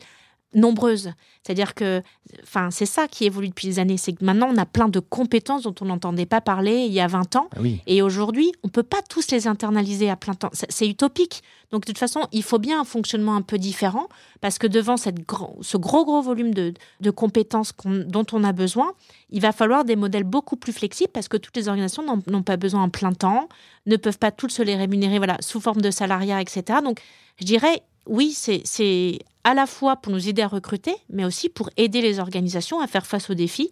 nombreuses. 0.54 1.12
C'est-à-dire 1.42 1.74
que, 1.74 2.02
enfin, 2.42 2.70
c'est 2.70 2.86
ça 2.86 3.08
qui 3.08 3.24
évolue 3.24 3.48
depuis 3.48 3.68
des 3.68 3.78
années. 3.78 3.96
C'est 3.96 4.12
que 4.12 4.24
maintenant, 4.24 4.48
on 4.50 4.56
a 4.56 4.66
plein 4.66 4.88
de 4.88 5.00
compétences 5.00 5.62
dont 5.62 5.74
on 5.80 5.86
n'entendait 5.86 6.26
pas 6.26 6.40
parler 6.40 6.84
il 6.86 6.92
y 6.92 7.00
a 7.00 7.06
20 7.06 7.36
ans. 7.36 7.48
Ah 7.56 7.60
Et 7.86 8.02
aujourd'hui, 8.02 8.52
on 8.62 8.68
ne 8.68 8.72
peut 8.72 8.82
pas 8.82 9.00
tous 9.08 9.30
les 9.30 9.46
internaliser 9.46 10.10
à 10.10 10.16
plein 10.16 10.34
temps. 10.34 10.50
C'est 10.52 10.88
utopique. 10.88 11.42
Donc, 11.70 11.82
de 11.82 11.86
toute 11.86 11.98
façon, 11.98 12.26
il 12.32 12.42
faut 12.42 12.58
bien 12.58 12.80
un 12.80 12.84
fonctionnement 12.84 13.36
un 13.36 13.42
peu 13.42 13.58
différent 13.58 14.08
parce 14.40 14.58
que 14.58 14.66
devant 14.66 14.96
cette 14.96 15.18
ce 15.62 15.76
gros, 15.76 16.04
gros 16.04 16.20
volume 16.20 16.52
de, 16.52 16.74
compétences 17.10 17.72
dont 17.84 18.26
on 18.32 18.44
a 18.44 18.52
besoin, 18.52 18.92
il 19.30 19.40
va 19.40 19.52
falloir 19.52 19.84
des 19.84 19.96
modèles 19.96 20.24
beaucoup 20.24 20.56
plus 20.56 20.72
flexibles 20.72 21.10
parce 21.12 21.28
que 21.28 21.36
toutes 21.36 21.56
les 21.56 21.68
organisations 21.68 22.04
n'ont 22.26 22.42
pas 22.42 22.56
besoin 22.56 22.82
en 22.82 22.88
plein 22.88 23.12
temps, 23.12 23.48
ne 23.86 23.96
peuvent 23.96 24.18
pas 24.18 24.32
toutes 24.32 24.50
se 24.50 24.62
les 24.62 24.76
rémunérer 24.76 25.18
voilà, 25.18 25.36
sous 25.40 25.60
forme 25.60 25.80
de 25.80 25.90
salariat, 25.90 26.40
etc. 26.40 26.80
Donc, 26.82 27.00
je 27.38 27.44
dirais, 27.44 27.82
oui, 28.06 28.32
c'est 28.32 29.18
à 29.44 29.54
la 29.54 29.66
fois 29.66 29.96
pour 29.96 30.12
nous 30.12 30.28
aider 30.28 30.42
à 30.42 30.48
recruter, 30.48 30.94
mais 31.10 31.24
aussi 31.24 31.48
pour 31.48 31.70
aider 31.76 32.02
les 32.02 32.18
organisations 32.18 32.80
à 32.80 32.86
faire 32.86 33.06
face 33.06 33.30
aux 33.30 33.34
défis 33.34 33.70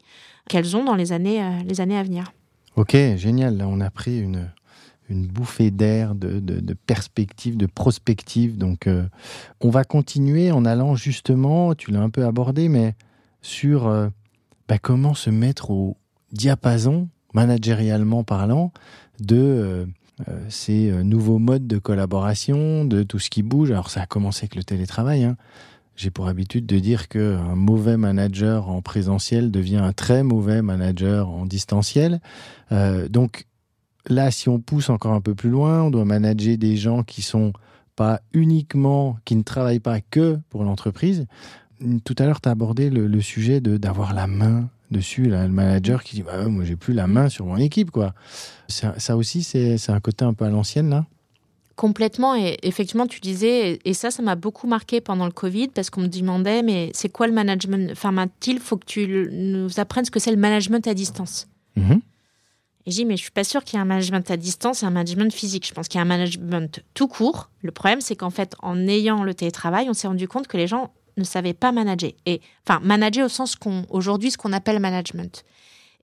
qu'elles 0.49 0.77
ont 0.77 0.85
dans 0.85 0.95
les 0.95 1.13
années, 1.13 1.43
euh, 1.43 1.63
les 1.67 1.81
années 1.81 1.99
à 1.99 2.03
venir. 2.03 2.33
Ok, 2.77 2.97
génial. 3.17 3.57
Là, 3.57 3.69
on 3.69 3.81
a 3.81 3.91
pris 3.91 4.19
une, 4.21 4.51
une 5.11 5.27
bouffée 5.27 5.71
d'air, 5.71 6.15
de, 6.15 6.41
de, 6.41 6.75
perspective, 6.75 7.57
de 7.57 7.67
prospective. 7.67 8.57
Donc, 8.57 8.87
euh, 8.87 9.05
on 9.61 9.71
va 9.71 9.85
continuer 9.85 10.53
en 10.53 10.65
allant 10.65 10.95
justement, 10.95 11.75
tu 11.75 11.91
l'as 11.91 12.01
un 12.01 12.11
peu 12.11 12.25
abordé, 12.25 12.69
mais 12.69 12.95
sur 13.43 13.87
euh, 13.87 14.09
bah, 14.69 14.79
comment 14.79 15.15
se 15.15 15.31
mettre 15.31 15.71
au 15.71 15.97
diapason, 16.33 17.09
managérialement 17.35 18.25
parlant, 18.25 18.73
de 19.21 19.87
euh, 20.27 20.41
ces 20.49 20.91
euh, 20.91 21.03
nouveaux 21.03 21.39
modes 21.39 21.67
de 21.67 21.79
collaboration, 21.79 22.85
de 22.85 23.03
tout 23.03 23.19
ce 23.19 23.31
qui 23.31 23.43
bouge. 23.43 23.71
Alors 23.71 23.91
ça 23.91 24.03
a 24.03 24.07
commencé 24.07 24.45
avec 24.45 24.57
le 24.57 24.65
télétravail. 24.65 25.25
Hein. 25.25 25.37
J'ai 25.97 26.11
pour 26.11 26.29
habitude 26.29 26.67
de 26.67 26.79
dire 26.79 27.09
qu'un 27.09 27.55
mauvais 27.55 27.97
manager 27.97 28.69
en 28.69 28.83
présentiel 28.83 29.51
devient 29.51 29.77
un 29.77 29.93
très 29.93 30.23
mauvais 30.23 30.63
manager 30.63 31.29
en 31.29 31.47
distanciel. 31.47 32.21
Euh, 32.73 33.09
donc 33.09 33.47
là, 34.07 34.31
si 34.31 34.49
on 34.49 34.61
pousse 34.61 34.91
encore 34.91 35.13
un 35.13 35.21
peu 35.21 35.35
plus 35.35 35.51
loin, 35.51 35.83
on 35.83 35.91
doit 35.91 36.05
manager 36.05 36.57
des 36.57 36.77
gens 36.77 37.03
qui 37.03 37.23
sont 37.23 37.53
pas 37.97 38.21
uniquement, 38.33 39.19
qui 39.25 39.35
ne 39.35 39.43
travaillent 39.43 39.81
pas 39.81 40.01
que 40.01 40.39
pour 40.51 40.63
l'entreprise. 40.63 41.27
Tout 42.05 42.15
à 42.19 42.27
l'heure, 42.27 42.41
tu 42.41 42.49
as 42.49 42.53
abordé 42.53 42.91
le, 42.91 43.07
le 43.07 43.21
sujet 43.21 43.61
d'avoir 43.61 44.15
la 44.15 44.29
main 44.29 44.69
dessus, 44.91 45.25
là, 45.25 45.47
le 45.47 45.53
manager 45.53 46.03
qui 46.03 46.17
dit 46.17 46.23
bah, 46.23 46.47
Moi, 46.49 46.65
j'ai 46.65 46.77
plus 46.77 46.95
la 46.95 47.07
main 47.07 47.29
sur 47.29 47.47
mon 47.47 47.57
équipe. 47.57 47.91
quoi. 47.91 48.15
Ça, 48.69 49.17
aussi, 49.17 49.43
c'est 49.43 49.91
un 49.91 50.01
côté 50.01 50.25
un 50.25 50.35
peu 50.35 50.45
à 50.45 50.51
l'ancienne, 50.51 50.91
là? 50.91 51.07
Complètement. 51.77 52.35
Et 52.35 52.59
effectivement, 52.63 53.07
tu 53.07 53.21
disais, 53.21 53.79
et 53.85 53.95
ça, 53.95 54.11
ça 54.11 54.21
m'a 54.23 54.35
beaucoup 54.35 54.67
marqué 54.67 55.01
pendant 55.01 55.27
le 55.27 55.33
Covid 55.33 55.69
parce 55.69 55.91
qu'on 55.91 56.01
me 56.01 56.09
demandait 56.09 56.63
Mais 56.63 56.91
c'est 56.93 57.09
quoi 57.09 57.29
le 57.29 57.33
management? 57.33 57.91
Enfin, 57.93 58.13
il 58.47 58.59
faut 58.59 58.77
que 58.77 58.87
tu 58.87 59.29
nous 59.31 59.79
apprennes 59.79 60.05
ce 60.05 60.11
que 60.11 60.19
c'est 60.19 60.33
le 60.33 60.37
management 60.37 60.87
à 60.89 60.95
distance. 60.95 61.47
Mhm. 61.77 62.01
Et 62.85 62.91
j'ai 62.91 63.03
dit, 63.03 63.05
mais 63.05 63.17
je 63.17 63.23
suis 63.23 63.31
pas 63.31 63.45
sûre 63.45 63.65
qu'il 63.65 63.77
y 63.77 63.79
ait 63.79 63.83
un 63.83 63.85
management 63.85 64.31
à 64.31 64.37
distance 64.39 64.83
et 64.83 64.87
un 64.87 64.91
management 64.91 65.33
physique. 65.33 65.69
Je 65.69 65.75
pense 65.75 65.89
qu'il 65.89 65.99
y 65.99 66.01
a 66.01 66.03
un 66.03 66.07
management 66.07 66.81
tout 66.95 67.07
court. 67.07 67.51
Le 67.63 67.71
problème, 67.71 68.01
c'est 68.01 68.17
qu'en 68.17 68.31
fait, 68.31 68.57
en 68.61 68.89
ayant 68.89 69.25
le 69.25 69.35
télétravail, 69.35 69.89
on 69.91 69.93
s'est 69.93 70.09
rendu 70.09 70.27
compte 70.27 70.49
que 70.49 70.57
les 70.57 70.67
gens 70.67 70.91
ne 71.19 71.25
savait 71.25 71.55
pas 71.55 71.73
manager. 71.73 72.13
Et, 72.27 72.41
enfin, 72.67 72.81
manager 72.83 73.27
au 73.27 73.29
sens 73.29 73.57
qu'on, 73.57 73.85
aujourd'hui, 73.91 74.31
ce 74.31 74.39
qu'on 74.39 74.53
appelle 74.53 74.81
management. 74.81 75.45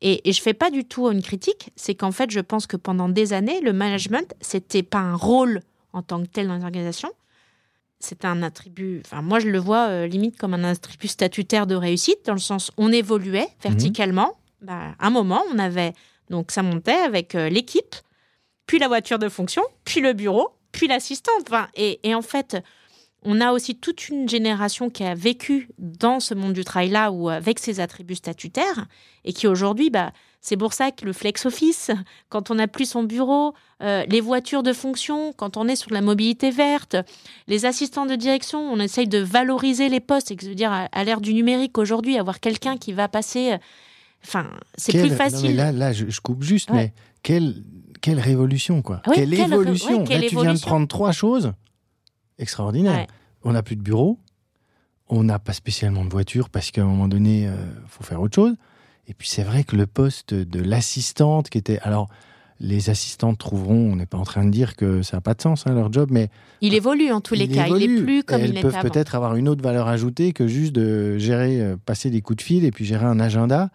Et, 0.02 0.28
et 0.30 0.34
je 0.34 0.42
fais 0.42 0.54
pas 0.54 0.70
du 0.70 0.86
tout 0.86 1.10
une 1.10 1.22
critique, 1.22 1.72
c'est 1.76 1.96
qu'en 1.96 2.12
fait, 2.12 2.30
je 2.30 2.42
pense 2.42 2.68
que 2.68 2.78
pendant 2.78 3.10
des 3.10 3.34
années, 3.34 3.62
le 3.62 3.74
management, 3.74 4.36
c'était 4.42 4.84
pas 4.84 5.00
un 5.00 5.16
rôle 5.16 5.62
en 5.94 6.02
tant 6.02 6.22
que 6.22 6.28
tel 6.28 6.48
dans 6.48 6.56
les 6.56 6.64
organisations. 6.64 7.12
C'était 8.00 8.28
un 8.28 8.44
attribut, 8.44 9.02
enfin, 9.06 9.22
moi, 9.22 9.40
je 9.40 9.48
le 9.48 9.58
vois 9.58 9.88
euh, 9.88 10.06
limite 10.06 10.38
comme 10.38 10.54
un 10.54 10.66
attribut 10.66 11.08
statutaire 11.08 11.66
de 11.66 11.76
réussite, 11.76 12.26
dans 12.26 12.34
le 12.34 12.40
sens 12.40 12.72
on 12.78 12.92
évoluait 12.92 13.48
verticalement. 13.64 14.38
Bah, 14.62 14.96
à 15.00 15.08
un 15.08 15.10
moment, 15.10 15.42
on 15.54 15.58
avait, 15.58 15.94
donc 16.30 16.52
ça 16.52 16.62
montait 16.62 16.92
avec 16.92 17.34
euh, 17.34 17.48
l'équipe, 17.50 17.96
puis 18.68 18.80
la 18.80 18.90
voiture 18.90 19.18
de 19.18 19.30
fonction, 19.30 19.64
puis 19.86 20.02
le 20.02 20.14
bureau, 20.14 20.50
puis 20.74 20.88
l'assistante. 20.88 21.44
Enfin, 21.48 21.68
et, 21.74 22.00
et 22.04 22.14
en 22.14 22.22
fait, 22.22 22.58
on 23.26 23.42
a 23.42 23.52
aussi 23.52 23.76
toute 23.76 24.08
une 24.10 24.30
génération 24.30 24.90
qui 24.90 25.04
a 25.04 25.16
vécu 25.16 25.70
dans 25.80 26.20
ce 26.20 26.36
monde 26.36 26.54
du 26.54 26.64
travail-là 26.64 27.12
ou 27.12 27.30
avec 27.30 27.60
ses 27.60 27.80
attributs 27.80 28.16
statutaires 28.16 28.86
et 29.26 29.34
qui 29.34 29.48
aujourd'hui, 29.48 29.90
bah, 29.90 30.12
c'est 30.42 30.58
pour 30.58 30.74
ça 30.74 30.92
que 30.92 31.06
le 31.06 31.12
flex 31.12 31.48
office, 31.48 31.90
quand 32.30 32.52
on 32.52 32.56
n'a 32.56 32.68
plus 32.68 32.88
son 32.88 33.02
bureau, 33.02 33.56
euh, 33.82 34.06
les 34.08 34.22
voitures 34.22 34.62
de 34.62 34.74
fonction, 34.74 35.34
quand 35.34 35.58
on 35.58 35.68
est 35.68 35.76
sur 35.76 35.92
la 35.92 36.02
mobilité 36.02 36.52
verte, 36.52 36.96
les 37.48 37.66
assistants 37.66 38.06
de 38.06 38.16
direction, 38.16 38.60
on 38.60 38.80
essaye 38.80 39.08
de 39.08 39.18
valoriser 39.18 39.90
les 39.90 40.00
postes. 40.00 40.30
Et 40.30 40.36
que, 40.36 40.44
je 40.44 40.50
veux 40.50 40.56
dire, 40.56 40.72
à, 40.72 41.04
l'ère 41.04 41.20
du 41.20 41.34
numérique 41.34 41.80
aujourd'hui, 41.80 42.20
avoir 42.20 42.40
quelqu'un 42.40 42.78
qui 42.78 42.94
va 42.94 43.08
passer, 43.08 43.54
euh, 43.54 43.58
enfin, 44.24 44.46
c'est 44.78 45.00
plus 45.00 45.10
facile. 45.10 45.56
là, 45.56 45.72
là, 45.72 45.94
je, 45.94 46.06
coupe 46.22 46.44
juste, 46.44 46.70
mais 46.70 46.94
quelle, 47.24 47.56
quelle 48.02 48.20
révolution, 48.20 48.84
quoi. 48.84 49.02
quelle, 49.16 49.34
évolution. 49.34 50.04
là, 50.04 50.20
tu 50.20 50.36
viens 50.36 50.54
de 50.54 50.60
prendre 50.60 50.88
trois 50.88 51.12
choses 51.12 51.54
extraordinaire. 52.40 53.08
On 53.44 53.54
n'a 53.54 53.64
plus 53.64 53.76
de 53.76 53.82
bureau, 53.82 54.20
on 55.08 55.24
n'a 55.24 55.40
pas 55.40 55.54
spécialement 55.54 56.04
de 56.04 56.10
voiture 56.10 56.50
parce 56.50 56.72
qu'à 56.72 56.82
un 56.82 56.86
moment 56.86 57.08
donné, 57.08 57.44
il 57.44 57.48
euh, 57.48 57.56
faut 57.88 58.04
faire 58.04 58.22
autre 58.22 58.36
chose. 58.36 58.56
Et 59.08 59.14
puis 59.14 59.28
c'est 59.28 59.44
vrai 59.44 59.64
que 59.64 59.76
le 59.76 59.86
poste 59.86 60.34
de 60.34 60.62
l'assistante 60.62 61.50
qui 61.50 61.58
était... 61.58 61.80
Alors, 61.80 62.10
les 62.60 62.90
assistantes 62.90 63.38
trouveront, 63.38 63.92
on 63.92 63.96
n'est 63.98 64.06
pas 64.06 64.18
en 64.18 64.24
train 64.24 64.46
de 64.46 64.50
dire 64.50 64.76
que 64.76 65.02
ça 65.02 65.18
n'a 65.18 65.22
pas 65.22 65.34
de 65.34 65.42
sens, 65.42 65.68
hein, 65.68 65.74
leur 65.74 65.92
job, 65.92 66.10
mais... 66.12 66.30
Il 66.62 66.74
évolue 66.74 67.12
en 67.12 67.20
tous 67.20 67.34
les 67.34 67.50
cas, 67.50 67.68
il 67.68 67.76
n'est 67.76 68.02
plus 68.02 68.24
comme 68.24 68.42
il 68.42 68.56
Elles 68.56 68.62
peuvent 68.62 68.80
peut-être 68.82 69.14
avoir 69.14 69.36
une 69.36 69.50
autre 69.50 69.62
valeur 69.62 69.88
ajoutée 69.88 70.32
que 70.32 70.48
juste 70.48 70.72
de 70.72 71.18
gérer, 71.18 71.60
euh, 71.60 71.76
passer 71.86 72.10
des 72.10 72.22
coups 72.22 72.38
de 72.38 72.42
fil 72.44 72.64
et 72.64 72.72
puis 72.72 72.86
gérer 72.86 73.06
un 73.06 73.20
agenda. 73.20 73.70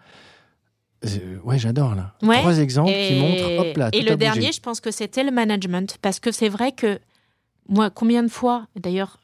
Euh, 1.05 1.37
ouais, 1.43 1.59
j'adore 1.59 1.95
là. 1.95 2.15
Trois 2.21 2.59
exemples 2.59 2.91
qui 2.91 3.19
montrent, 3.19 3.59
hop 3.59 3.77
là. 3.77 3.89
Et 3.93 4.01
le 4.01 4.15
dernier, 4.15 4.51
je 4.51 4.59
pense 4.59 4.81
que 4.81 4.91
c'était 4.91 5.23
le 5.23 5.31
management, 5.31 5.97
parce 6.01 6.19
que 6.19 6.31
c'est 6.31 6.49
vrai 6.49 6.71
que 6.71 6.99
moi, 7.69 7.89
combien 7.89 8.23
de 8.23 8.27
fois, 8.27 8.67
d'ailleurs, 8.75 9.19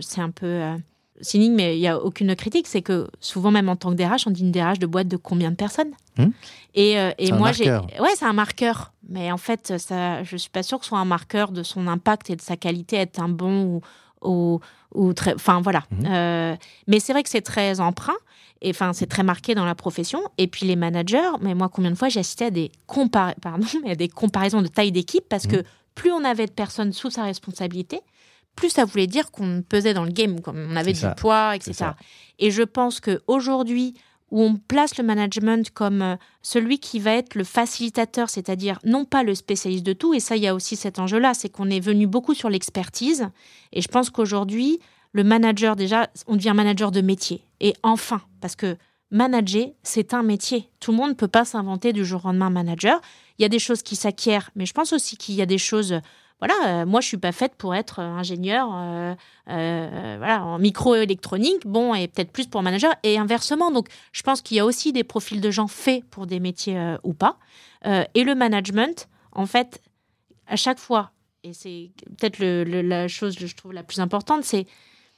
c'est 0.00 0.20
un 0.20 0.30
peu 0.30 0.46
euh, 0.46 0.76
cynique, 1.20 1.52
mais 1.54 1.76
il 1.76 1.80
n'y 1.80 1.88
a 1.88 1.98
aucune 1.98 2.34
critique, 2.34 2.66
c'est 2.66 2.82
que 2.82 3.08
souvent, 3.20 3.50
même 3.50 3.68
en 3.68 3.76
tant 3.76 3.90
que 3.90 3.96
DRH, 3.96 4.26
on 4.26 4.30
dit 4.30 4.42
une 4.42 4.52
DRH 4.52 4.78
de 4.78 4.86
boîte 4.86 5.08
de 5.08 5.16
combien 5.16 5.50
de 5.50 5.56
personnes 5.56 5.92
hmm 6.18 6.30
Et, 6.74 6.98
euh, 6.98 7.12
et 7.18 7.32
moi, 7.32 7.52
j'ai. 7.52 7.70
Ouais, 7.70 8.14
c'est 8.16 8.24
un 8.24 8.32
marqueur. 8.32 8.92
Mais 9.08 9.30
en 9.30 9.36
fait, 9.36 9.78
ça, 9.78 10.22
je 10.24 10.34
ne 10.34 10.38
suis 10.38 10.50
pas 10.50 10.62
sûre 10.62 10.78
que 10.78 10.84
ce 10.84 10.90
soit 10.90 10.98
un 10.98 11.04
marqueur 11.04 11.52
de 11.52 11.62
son 11.62 11.86
impact 11.86 12.30
et 12.30 12.36
de 12.36 12.42
sa 12.42 12.56
qualité, 12.56 12.96
être 12.96 13.20
un 13.20 13.28
bon 13.28 13.80
ou, 14.22 14.60
ou, 14.94 15.12
très. 15.12 15.34
Enfin, 15.34 15.60
voilà. 15.60 15.84
Hmm. 15.90 16.06
Euh, 16.06 16.56
mais 16.88 17.00
c'est 17.00 17.12
vrai 17.12 17.22
que 17.22 17.30
c'est 17.30 17.42
très 17.42 17.80
emprunt. 17.80 18.16
Et 18.62 18.70
enfin, 18.70 18.92
c'est 18.94 19.06
très 19.06 19.22
marqué 19.22 19.54
dans 19.54 19.66
la 19.66 19.74
profession. 19.74 20.20
Et 20.38 20.46
puis 20.46 20.66
les 20.66 20.76
managers, 20.76 21.30
mais 21.40 21.54
moi, 21.54 21.68
combien 21.68 21.90
de 21.90 21.96
fois 21.96 22.08
j'ai 22.08 22.20
assisté 22.20 22.46
à 22.46 22.50
des, 22.50 22.72
Pardon, 23.12 23.66
à 23.86 23.94
des 23.94 24.08
comparaisons 24.08 24.62
de 24.62 24.68
taille 24.68 24.92
d'équipe 24.92 25.24
parce 25.28 25.44
hmm. 25.44 25.50
que 25.52 25.64
plus 25.96 26.12
on 26.12 26.22
avait 26.22 26.46
de 26.46 26.52
personnes 26.52 26.92
sous 26.92 27.10
sa 27.10 27.24
responsabilité, 27.24 28.00
plus 28.54 28.70
ça 28.70 28.84
voulait 28.84 29.08
dire 29.08 29.32
qu'on 29.32 29.62
pesait 29.68 29.94
dans 29.94 30.04
le 30.04 30.12
game, 30.12 30.40
comme 30.40 30.68
on 30.70 30.76
avait 30.76 30.92
du 30.92 31.04
poids, 31.16 31.56
etc. 31.56 31.90
Et 32.38 32.52
je 32.52 32.62
pense 32.62 33.00
qu'aujourd'hui, 33.00 33.94
où 34.30 34.42
on 34.42 34.56
place 34.56 34.98
le 34.98 35.04
management 35.04 35.70
comme 35.70 36.02
euh, 36.02 36.16
celui 36.42 36.78
qui 36.78 36.98
va 36.98 37.12
être 37.12 37.34
le 37.34 37.44
facilitateur, 37.44 38.28
c'est-à-dire 38.28 38.78
non 38.84 39.04
pas 39.04 39.22
le 39.22 39.34
spécialiste 39.34 39.86
de 39.86 39.92
tout, 39.92 40.14
et 40.14 40.20
ça, 40.20 40.36
il 40.36 40.42
y 40.42 40.48
a 40.48 40.54
aussi 40.54 40.76
cet 40.76 40.98
enjeu-là, 40.98 41.32
c'est 41.34 41.48
qu'on 41.48 41.70
est 41.70 41.80
venu 41.80 42.06
beaucoup 42.06 42.34
sur 42.34 42.50
l'expertise, 42.50 43.28
et 43.72 43.80
je 43.80 43.88
pense 43.88 44.10
qu'aujourd'hui, 44.10 44.80
le 45.12 45.22
manager, 45.22 45.76
déjà, 45.76 46.10
on 46.26 46.36
devient 46.36 46.52
manager 46.54 46.90
de 46.90 47.00
métier. 47.00 47.42
Et 47.60 47.72
enfin, 47.82 48.20
parce 48.40 48.56
que 48.56 48.76
manager, 49.10 49.68
c'est 49.82 50.14
un 50.14 50.22
métier. 50.22 50.70
Tout 50.80 50.90
le 50.90 50.96
monde 50.96 51.10
ne 51.10 51.14
peut 51.14 51.28
pas 51.28 51.44
s'inventer 51.44 51.92
du 51.92 52.04
jour 52.04 52.24
au 52.24 52.28
lendemain 52.28 52.50
manager. 52.50 53.00
Il 53.38 53.42
y 53.42 53.44
a 53.44 53.48
des 53.48 53.58
choses 53.58 53.82
qui 53.82 53.96
s'acquièrent, 53.96 54.50
mais 54.56 54.66
je 54.66 54.72
pense 54.72 54.92
aussi 54.92 55.16
qu'il 55.16 55.34
y 55.34 55.42
a 55.42 55.46
des 55.46 55.58
choses. 55.58 56.00
Voilà, 56.38 56.54
euh, 56.66 56.86
moi 56.86 57.00
je 57.00 57.06
suis 57.06 57.16
pas 57.16 57.32
faite 57.32 57.54
pour 57.56 57.74
être 57.74 58.00
euh, 58.00 58.02
ingénieur 58.02 58.68
euh, 58.74 59.14
voilà, 59.46 60.44
en 60.44 60.58
microélectronique, 60.58 61.66
bon, 61.66 61.94
et 61.94 62.08
peut-être 62.08 62.30
plus 62.30 62.46
pour 62.46 62.62
manager, 62.62 62.92
et 63.02 63.16
inversement. 63.16 63.70
Donc 63.70 63.88
je 64.12 64.22
pense 64.22 64.42
qu'il 64.42 64.56
y 64.56 64.60
a 64.60 64.66
aussi 64.66 64.92
des 64.92 65.04
profils 65.04 65.40
de 65.40 65.50
gens 65.50 65.68
faits 65.68 66.04
pour 66.10 66.26
des 66.26 66.40
métiers 66.40 66.96
ou 67.04 67.14
pas. 67.14 67.38
et 67.84 68.24
le 68.24 68.34
management, 68.34 69.08
en 69.32 69.46
fait, 69.46 69.80
à 70.46 70.56
chaque 70.56 70.78
fois, 70.78 71.12
et 71.42 71.52
c'est 71.52 71.92
peut-être 72.18 72.40
la 72.40 73.08
chose 73.08 73.36
que 73.36 73.46
je 73.46 73.54
trouve 73.54 73.72
la 73.72 73.84
plus 73.84 74.00
importante, 74.00 74.44
c'est 74.44 74.66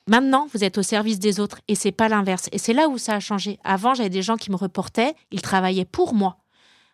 Maintenant, 0.09 0.47
vous 0.55 0.65
êtes 0.65 0.79
au 0.79 0.83
service 0.83 1.19
des 1.19 1.39
autres 1.39 1.61
et 1.69 1.75
c'est 1.75 1.93
pas 1.93 2.09
l'inverse. 2.09 2.49
Et 2.51 2.57
c'est 2.57 2.73
là 2.73 2.89
où 2.89 2.97
ça 2.97 3.17
a 3.17 3.21
changé. 3.21 3.59
Avant, 3.63 3.93
j'avais 3.93 4.09
des 4.09 4.23
gens 4.23 4.37
qui 4.37 4.51
me 4.51 4.57
reportaient, 4.57 5.15
ils 5.31 5.43
travaillaient 5.43 5.85
pour 5.85 6.15
moi. 6.15 6.39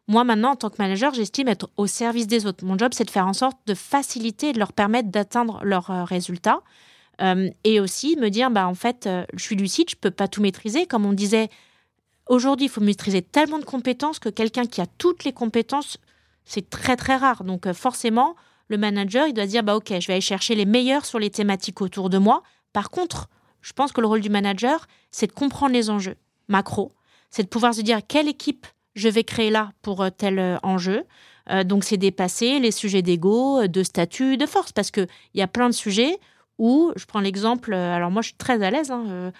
Moi, 0.09 0.25
maintenant, 0.25 0.51
en 0.51 0.57
tant 0.57 0.69
que 0.69 0.77
manager, 0.81 1.15
j'estime 1.15 1.47
être 1.47 1.71
au 1.77 1.87
service 1.87 2.27
des 2.27 2.45
autres. 2.45 2.65
Mon 2.65 2.77
job, 2.77 2.91
c'est 2.93 3.05
de 3.05 3.11
faire 3.11 3.29
en 3.29 3.33
sorte 3.33 3.57
de 3.67 3.75
faciliter 3.75 4.53
de 4.53 4.59
leur 4.59 4.73
permettre 4.73 5.11
d'atteindre 5.11 5.61
leurs 5.62 5.91
euh, 5.91 6.03
résultats. 6.03 6.61
Euh, 7.23 7.49
et 7.62 7.79
aussi 7.79 8.17
me 8.17 8.31
dire, 8.31 8.51
bah, 8.51 8.67
en 8.67 8.75
fait, 8.75 9.07
euh, 9.07 9.25
je 9.33 9.45
suis 9.45 9.55
lucide, 9.55 9.89
je 9.89 9.97
peux 9.97 10.11
pas 10.11 10.27
tout 10.27 10.43
maîtriser. 10.43 10.87
Comme 10.87 11.07
on 11.07 11.12
disait, 11.12 11.51
aujourd'hui, 12.29 12.67
il 12.67 12.69
faut 12.69 12.81
maîtriser 12.81 13.23
tellement 13.23 13.61
de 13.61 13.65
compétences 13.65 14.19
que 14.19 14.29
quelqu'un 14.29 14.67
qui 14.67 14.81
a 14.81 14.87
toutes 14.87 15.23
les 15.23 15.33
compétences, 15.33 15.99
c'est 16.45 16.69
très, 16.69 16.97
très 16.97 17.15
rare. 17.15 17.45
Donc, 17.45 17.73
forcément, 17.73 18.35
le 18.67 18.77
manager, 18.77 19.29
il 19.29 19.35
doit 19.35 19.47
dire, 19.47 19.62
bah, 19.62 19.77
OK, 19.77 19.87
je 19.89 20.07
vais 20.09 20.15
aller 20.15 20.21
chercher 20.21 20.57
les 20.57 20.67
meilleurs 20.67 21.07
sur 21.07 21.21
les 21.21 21.31
thématiques 21.31 21.81
autour 21.81 22.11
de 22.11 22.19
moi 22.19 22.43
par 22.75 22.91
contre, 22.91 23.29
je 23.62 23.72
pense 23.72 23.93
que 23.93 24.03
le 24.03 24.07
rôle 24.07 24.20
du 24.20 24.29
manager, 24.29 24.87
c'est 25.11 25.29
de 25.29 25.33
comprendre 25.33 25.72
les 25.72 25.89
enjeux 25.89 26.16
macro, 26.49 26.93
c'est 27.31 27.45
de 27.45 27.49
pouvoir 27.49 27.72
se 27.72 27.81
dire 27.81 28.01
quelle 28.07 28.29
équipe 28.29 28.66
je 28.95 29.09
vais 29.09 29.25
créer 29.25 29.49
là 29.49 29.70
pour 29.81 30.03
euh, 30.03 30.11
tel 30.11 30.39
euh, 30.39 30.59
enjeu? 30.62 31.05
Euh, 31.51 31.64
donc, 31.64 31.85
c'est 31.85 31.97
dépasser 31.97 32.59
les 32.59 32.70
sujets 32.70 33.01
d'ego, 33.01 33.66
de 33.66 33.83
statut, 33.83 34.37
de 34.37 34.45
force, 34.45 34.72
parce 34.72 34.91
qu'il 34.91 35.09
y 35.35 35.41
a 35.41 35.47
plein 35.47 35.68
de 35.68 35.75
sujets 35.75 36.18
où, 36.59 36.93
je 36.97 37.07
prends 37.07 37.20
l'exemple, 37.20 37.75
alors 37.75 38.12
moi 38.12 38.22
je 38.22 38.29
suis 38.29 38.37
très 38.37 38.62
à 38.62 38.70
l'aise, 38.70 38.93
hein, 38.93 39.33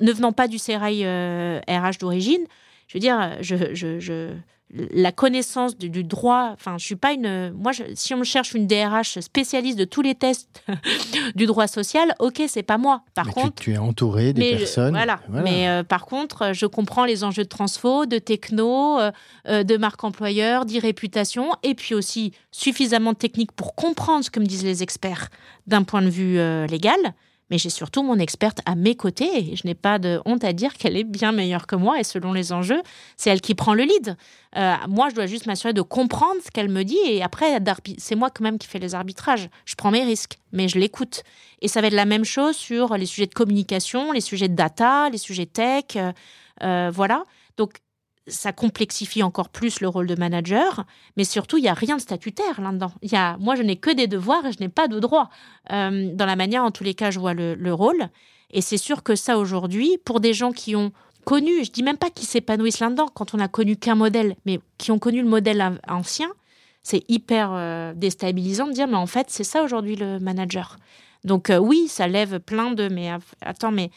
ne 0.00 0.12
venant 0.12 0.32
pas 0.32 0.48
du 0.48 0.56
sérail 0.56 1.04
RH 1.04 1.98
d'origine, 2.00 2.40
je 2.88 2.96
veux 2.96 3.00
dire, 3.00 3.36
je, 3.42 3.74
je 3.74 4.32
la 4.74 5.12
connaissance 5.12 5.76
du, 5.76 6.02
droit. 6.02 6.50
Enfin, 6.52 6.76
je 6.78 6.84
suis 6.84 6.96
pas 6.96 7.12
une. 7.12 7.52
Moi, 7.52 7.72
si 7.94 8.14
on 8.14 8.18
me 8.18 8.24
cherche 8.24 8.52
une 8.54 8.66
DRH 8.66 9.20
spécialiste 9.20 9.78
de 9.78 9.84
tous 9.84 10.02
les 10.02 10.14
tests 10.14 10.62
du 11.36 11.46
droit 11.46 11.68
social, 11.68 12.14
ok, 12.18 12.42
c'est 12.48 12.64
pas 12.64 12.76
moi. 12.76 13.02
Par 13.14 13.28
contre, 13.28 13.62
tu, 13.62 13.74
es 13.74 13.78
entouré 13.78 14.32
des 14.32 14.56
personnes. 14.56 14.92
voilà. 14.92 15.20
Mais 15.28 15.68
euh, 15.68 15.84
par 15.84 16.06
contre, 16.06 16.52
je 16.52 16.66
comprends 16.66 17.04
les 17.04 17.22
enjeux 17.22 17.44
de 17.44 17.48
transfo, 17.48 18.06
de 18.06 18.18
techno, 18.18 18.98
euh, 18.98 19.12
euh, 19.48 19.62
de 19.62 19.76
marque 19.76 20.02
employeur, 20.02 20.64
d'irréputation, 20.64 21.50
et 21.62 21.74
puis 21.74 21.94
aussi 21.94 22.32
suffisamment 22.50 23.12
de 23.12 23.18
technique 23.18 23.52
pour 23.52 23.74
comprendre 23.76 24.24
ce 24.24 24.30
que 24.30 24.40
me 24.40 24.46
disent 24.46 24.64
les 24.64 24.82
experts 24.82 25.28
d'un 25.66 25.84
point 25.84 26.02
de 26.02 26.10
vue 26.10 26.38
légal 26.68 27.14
mais 27.50 27.58
j'ai 27.58 27.70
surtout 27.70 28.02
mon 28.02 28.18
experte 28.18 28.58
à 28.66 28.74
mes 28.74 28.94
côtés 28.96 29.52
et 29.52 29.56
je 29.56 29.66
n'ai 29.66 29.74
pas 29.74 29.98
de 29.98 30.20
honte 30.24 30.44
à 30.44 30.52
dire 30.52 30.74
qu'elle 30.74 30.96
est 30.96 31.04
bien 31.04 31.32
meilleure 31.32 31.66
que 31.66 31.76
moi 31.76 32.00
et 32.00 32.04
selon 32.04 32.32
les 32.32 32.52
enjeux, 32.52 32.82
c'est 33.16 33.30
elle 33.30 33.40
qui 33.40 33.54
prend 33.54 33.74
le 33.74 33.84
lead. 33.84 34.16
Euh, 34.56 34.74
moi, 34.88 35.08
je 35.10 35.14
dois 35.14 35.26
juste 35.26 35.46
m'assurer 35.46 35.72
de 35.72 35.82
comprendre 35.82 36.40
ce 36.44 36.50
qu'elle 36.50 36.68
me 36.68 36.82
dit 36.82 36.98
et 37.04 37.22
après, 37.22 37.58
c'est 37.98 38.16
moi 38.16 38.30
quand 38.30 38.42
même 38.42 38.58
qui 38.58 38.66
fais 38.66 38.78
les 38.78 38.94
arbitrages. 38.94 39.48
Je 39.64 39.74
prends 39.74 39.90
mes 39.90 40.04
risques, 40.04 40.38
mais 40.52 40.68
je 40.68 40.78
l'écoute. 40.78 41.22
Et 41.60 41.68
ça 41.68 41.80
va 41.80 41.86
être 41.88 41.94
la 41.94 42.04
même 42.04 42.24
chose 42.24 42.56
sur 42.56 42.96
les 42.96 43.06
sujets 43.06 43.26
de 43.26 43.34
communication, 43.34 44.12
les 44.12 44.20
sujets 44.20 44.48
de 44.48 44.54
data, 44.54 45.08
les 45.10 45.18
sujets 45.18 45.46
tech, 45.46 45.96
euh, 45.96 46.12
euh, 46.62 46.90
voilà. 46.92 47.24
Donc, 47.56 47.74
ça 48.28 48.52
complexifie 48.52 49.22
encore 49.22 49.48
plus 49.48 49.80
le 49.80 49.88
rôle 49.88 50.06
de 50.06 50.16
manager, 50.16 50.84
mais 51.16 51.24
surtout, 51.24 51.58
il 51.58 51.62
n'y 51.62 51.68
a 51.68 51.74
rien 51.74 51.96
de 51.96 52.00
statutaire 52.00 52.60
là-dedans. 52.60 52.92
Y 53.02 53.16
a, 53.16 53.36
moi, 53.38 53.54
je 53.54 53.62
n'ai 53.62 53.76
que 53.76 53.90
des 53.90 54.06
devoirs 54.06 54.44
et 54.46 54.52
je 54.52 54.60
n'ai 54.60 54.68
pas 54.68 54.88
de 54.88 54.98
droits 54.98 55.30
euh, 55.72 56.10
dans 56.12 56.26
la 56.26 56.36
manière, 56.36 56.64
en 56.64 56.70
tous 56.70 56.84
les 56.84 56.94
cas, 56.94 57.10
je 57.10 57.20
vois 57.20 57.34
le, 57.34 57.72
rôle. 57.72 58.08
Et 58.50 58.60
c'est 58.60 58.78
sûr 58.78 59.02
que 59.02 59.14
ça, 59.14 59.38
aujourd'hui, 59.38 59.98
pour 60.04 60.20
des 60.20 60.32
gens 60.32 60.52
qui 60.52 60.74
ont 60.74 60.92
connu, 61.24 61.64
je 61.64 61.70
dis 61.70 61.82
même 61.82 61.98
pas 61.98 62.10
qu'ils 62.10 62.28
s'épanouissent 62.28 62.80
là-dedans, 62.80 63.08
quand 63.12 63.34
on 63.34 63.38
a 63.38 63.48
connu 63.48 63.76
qu'un 63.76 63.96
modèle, 63.96 64.36
mais 64.44 64.60
qui 64.78 64.90
ont 64.90 64.98
connu 64.98 65.22
le 65.22 65.28
modèle 65.28 65.80
ancien, 65.88 66.28
c'est 66.82 67.04
hyper 67.08 67.50
euh, 67.52 67.92
déstabilisant 67.94 68.68
de 68.68 68.72
dire, 68.72 68.86
mais 68.86 68.96
en 68.96 69.06
fait, 69.06 69.26
c'est 69.28 69.44
ça 69.44 69.62
aujourd'hui 69.62 69.96
le 69.96 70.18
manager. 70.20 70.78
Donc 71.24 71.50
euh, 71.50 71.58
oui, 71.58 71.88
ça 71.88 72.06
lève 72.06 72.38
plein 72.38 72.70
de, 72.70 72.88
mais 72.88 73.10
attends, 73.40 73.72
mais 73.72 73.90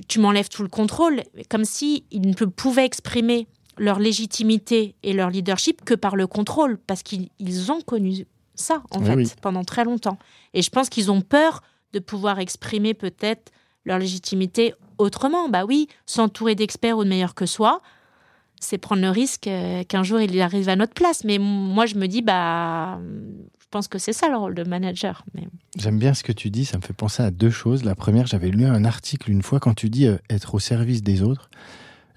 tu 0.00 0.20
m'enlèves 0.20 0.48
tout 0.48 0.62
le 0.62 0.68
contrôle, 0.68 1.22
comme 1.50 1.64
si 1.64 2.04
ils 2.10 2.22
ne 2.22 2.34
pouvaient 2.34 2.86
exprimer 2.86 3.46
leur 3.78 3.98
légitimité 3.98 4.94
et 5.02 5.12
leur 5.12 5.30
leadership 5.30 5.84
que 5.84 5.94
par 5.94 6.16
le 6.16 6.26
contrôle, 6.26 6.78
parce 6.78 7.02
qu'ils 7.02 7.72
ont 7.72 7.80
connu 7.80 8.26
ça, 8.54 8.82
en 8.90 9.00
fait, 9.00 9.40
pendant 9.40 9.64
très 9.64 9.84
longtemps. 9.84 10.18
Et 10.54 10.62
je 10.62 10.70
pense 10.70 10.88
qu'ils 10.88 11.10
ont 11.10 11.20
peur 11.20 11.62
de 11.92 11.98
pouvoir 11.98 12.38
exprimer 12.38 12.94
peut-être 12.94 13.50
leur 13.84 13.98
légitimité 13.98 14.74
autrement. 14.98 15.48
Bah 15.48 15.64
oui, 15.64 15.88
s'entourer 16.06 16.54
d'experts 16.54 16.98
ou 16.98 17.04
de 17.04 17.08
meilleurs 17.08 17.34
que 17.34 17.46
soi, 17.46 17.82
c'est 18.60 18.78
prendre 18.78 19.02
le 19.02 19.10
risque 19.10 19.46
euh, 19.46 19.82
qu'un 19.84 20.02
jour 20.02 20.20
il 20.20 20.40
arrive 20.40 20.68
à 20.68 20.76
notre 20.76 20.94
place. 20.94 21.24
Mais 21.24 21.38
moi, 21.38 21.86
je 21.86 21.96
me 21.96 22.06
dis, 22.06 22.22
bah, 22.22 23.00
je 23.60 23.66
pense 23.70 23.88
que 23.88 23.98
c'est 23.98 24.12
ça 24.12 24.28
le 24.28 24.36
rôle 24.36 24.54
de 24.54 24.64
manager. 24.64 25.24
Mais... 25.34 25.48
J'aime 25.78 25.98
bien 25.98 26.12
ce 26.12 26.22
que 26.22 26.32
tu 26.32 26.50
dis, 26.50 26.66
ça 26.66 26.76
me 26.76 26.82
fait 26.82 26.92
penser 26.92 27.22
à 27.22 27.30
deux 27.30 27.50
choses. 27.50 27.84
La 27.84 27.94
première, 27.94 28.26
j'avais 28.26 28.50
lu 28.50 28.66
un 28.66 28.84
article 28.84 29.30
une 29.30 29.42
fois 29.42 29.58
quand 29.58 29.74
tu 29.74 29.88
dis 29.88 30.06
euh, 30.06 30.18
être 30.28 30.54
au 30.54 30.58
service 30.58 31.02
des 31.02 31.22
autres. 31.22 31.48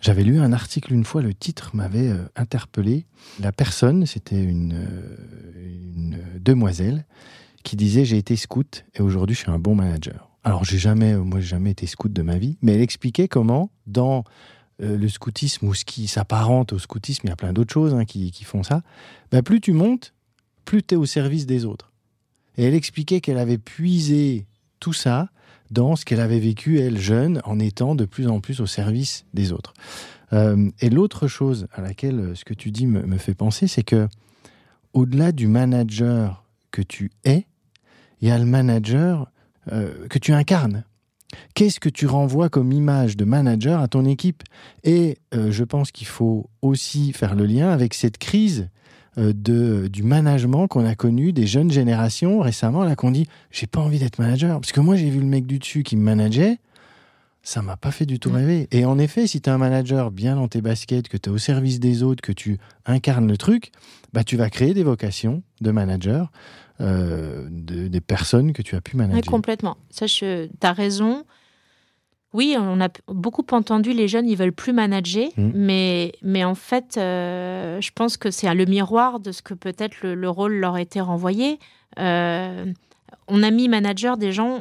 J'avais 0.01 0.24
lu 0.24 0.39
un 0.39 0.51
article 0.51 0.93
une 0.93 1.06
fois, 1.06 1.22
le 1.22 1.34
titre 1.34 1.72
m'avait 1.74 2.10
euh, 2.10 2.26
interpellé. 2.36 3.06
La 3.39 3.51
personne, 3.51 4.06
c'était 4.06 4.43
une, 4.43 4.86
une, 5.56 6.22
demoiselle 6.39 7.06
qui 7.64 7.76
disait 7.76 8.06
j'ai 8.06 8.18
été 8.18 8.36
scout 8.36 8.86
et 8.93 9.01
aujourd'hui 9.01 9.36
je 9.36 9.41
suis 9.41 9.51
un 9.51 9.58
bon 9.58 9.74
manager. 9.74 10.30
Alors 10.43 10.64
j'ai 10.64 10.78
jamais, 10.78 11.16
moi 11.16 11.39
j'ai 11.39 11.47
jamais 11.47 11.72
été 11.72 11.88
scout 11.88 12.12
de 12.12 12.22
ma 12.22 12.38
vie, 12.38 12.58
mais 12.62 12.74
elle 12.74 12.82
expliquait 12.82 13.28
comment 13.28 13.72
dans 13.88 14.26
euh, 14.82 14.97
le 14.97 15.08
scoutisme 15.08 15.68
ou 15.68 15.74
ce 15.74 15.86
qui 15.86 16.08
s'apparente 16.08 16.74
au 16.74 16.80
scoutisme, 16.80 17.22
il 17.24 17.30
y 17.30 17.34
a 17.34 17.38
plein 17.38 17.53
d'autres 17.53 17.74
choses 17.74 17.93
hein, 17.93 18.03
qui, 18.03 18.32
font 18.43 18.62
ça, 18.62 18.82
bah, 19.32 19.41
plus 19.41 19.62
tu 19.62 19.72
montes, 19.72 20.14
plus 20.66 20.84
tu 20.84 20.95
es 20.95 20.97
au 20.97 21.06
service 21.06 21.45
des 21.45 21.64
autres. 21.64 21.93
Et 22.58 22.64
elle 22.64 22.74
expliquait 22.74 23.22
qu'elle 23.22 23.38
avait 23.38 23.58
puisé 23.58 24.47
tout 24.80 24.93
ça 24.93 25.30
dans 25.72 25.95
ce 25.95 26.06
qu'elle 26.06 26.20
avait 26.20 26.39
vécu, 26.39 26.80
elle, 26.80 26.99
jeune, 26.99 27.41
en 27.43 27.60
étant 27.60 27.95
de 27.95 28.06
plus 28.06 28.28
en 28.28 28.39
plus 28.39 28.62
au 28.62 28.66
service 28.66 29.26
des 29.34 29.51
autres. 29.51 29.74
Euh, 30.34 30.70
et 30.80 30.89
l'autre 30.89 31.28
chose 31.28 31.68
à 31.74 31.82
laquelle 31.82 32.20
euh, 32.20 32.36
ce 32.36 32.45
que 32.45 32.53
tu 32.53 32.72
dis 32.72 32.88
me, 32.88 33.18
fait 33.18 33.36
penser, 33.36 33.68
c'est 33.68 33.84
que 33.84 34.08
au-delà 34.93 35.32
du 35.32 35.47
manager 35.47 36.45
que 36.72 36.82
tu 36.82 37.12
es, 37.24 37.45
il 38.22 38.28
y 38.28 38.32
a 38.32 38.38
le 38.38 38.45
manager 38.45 39.32
que 40.10 40.20
tu 40.20 40.32
incarnes. 40.32 40.84
Qu'est-ce 41.53 41.80
que 41.80 41.89
tu 41.89 42.08
renvoies 42.08 42.49
comme 42.49 42.72
image 42.72 43.18
de 43.18 43.26
manager 43.26 43.80
à 43.82 43.88
ton 43.88 44.06
équipe? 44.06 44.43
Et 44.84 45.18
euh, 45.34 45.51
je 45.51 45.64
pense 45.64 45.91
qu'il 45.91 46.08
faut 46.08 46.49
aussi 46.62 47.14
faire 47.14 47.36
le 47.36 47.45
lien 47.45 47.70
avec 47.70 47.93
cette 47.93 48.18
crise 48.18 48.62
euh, 48.62 48.68
de, 49.18 49.88
du 49.88 50.03
management 50.03 50.68
qu'on 50.68 50.86
a 50.86 50.95
connu 50.95 51.32
des 51.34 51.47
jeunes 51.47 51.72
générations 51.72 52.39
récemment, 52.39 52.84
là 52.84 52.95
qu'on 52.95 53.11
dit 53.11 53.28
j'ai 53.51 53.68
pas 53.68 53.80
envie 53.80 53.99
d'être 53.99 54.20
manager. 54.20 54.59
Parce 54.59 54.72
que 54.72 54.82
moi 54.82 54.95
j'ai 54.95 55.09
vu 55.09 55.20
le 55.20 55.26
mec 55.26 55.45
du 55.45 55.59
dessus 55.59 55.84
qui 55.84 55.95
me 55.95 56.03
manageait, 56.03 56.59
ça 57.43 57.61
m'a 57.61 57.78
pas 57.78 57.91
fait 57.91 58.05
du 58.05 58.20
tout 58.20 58.30
mm. 58.32 58.36
rêver. 58.36 58.68
Et 58.72 58.86
en 58.86 58.97
effet, 58.97 59.28
si 59.28 59.39
tu 59.39 59.49
es 59.49 59.53
un 59.53 59.57
manager 59.57 60.11
bien 60.11 60.36
dans 60.36 60.47
tes 60.47 60.61
baskets, 60.61 61.07
que 61.07 61.18
tu 61.18 61.30
es 61.30 61.34
au 61.34 61.38
service 61.38 61.80
des 61.80 62.03
autres, 62.03 62.22
que 62.22 62.32
tu 62.32 62.57
incarnes 62.86 63.28
le 63.28 63.38
truc, 63.38 63.72
bah 64.13 64.24
tu 64.24 64.36
vas 64.36 64.49
créer 64.49 64.74
des 64.74 64.84
vocations 64.84 65.43
de 65.61 65.72
manager 65.72 66.32
euh, 66.82 67.47
des 67.49 68.01
personnes 68.01 68.51
que 68.51 68.61
tu 68.61 68.76
as 68.76 68.82
pu 68.82 68.97
manager. 68.97 69.22
Oui, 69.24 69.30
complètement. 69.30 69.78
Ça, 69.91 70.07
tu 70.07 70.26
as 70.61 70.74
raison. 70.74 71.24
Oui, 72.36 72.58
on 72.60 72.82
a 72.82 72.90
beaucoup 73.08 73.46
entendu 73.52 73.94
les 73.94 74.10
jeunes, 74.10 74.28
ils 74.28 74.36
veulent 74.36 74.52
plus 74.52 74.74
manager, 74.74 75.30
mm. 75.38 75.52
mais, 75.54 76.12
mais 76.22 76.44
en 76.44 76.54
fait, 76.54 76.98
euh, 76.98 77.80
je 77.80 77.92
pense 77.96 78.18
que 78.18 78.30
c'est 78.30 78.54
le 78.54 78.66
miroir 78.66 79.22
de 79.22 79.32
ce 79.32 79.42
que 79.42 79.54
peut-être 79.54 79.96
le, 80.04 80.30
rôle 80.30 80.56
leur 80.56 80.76
a 80.76 80.82
été 80.82 81.00
renvoyé. 81.00 81.60
Euh, 81.98 82.66
on 83.30 83.42
a 83.42 83.52
mis 83.52 83.70
manager 83.70 84.18
des 84.18 84.34
gens, 84.34 84.60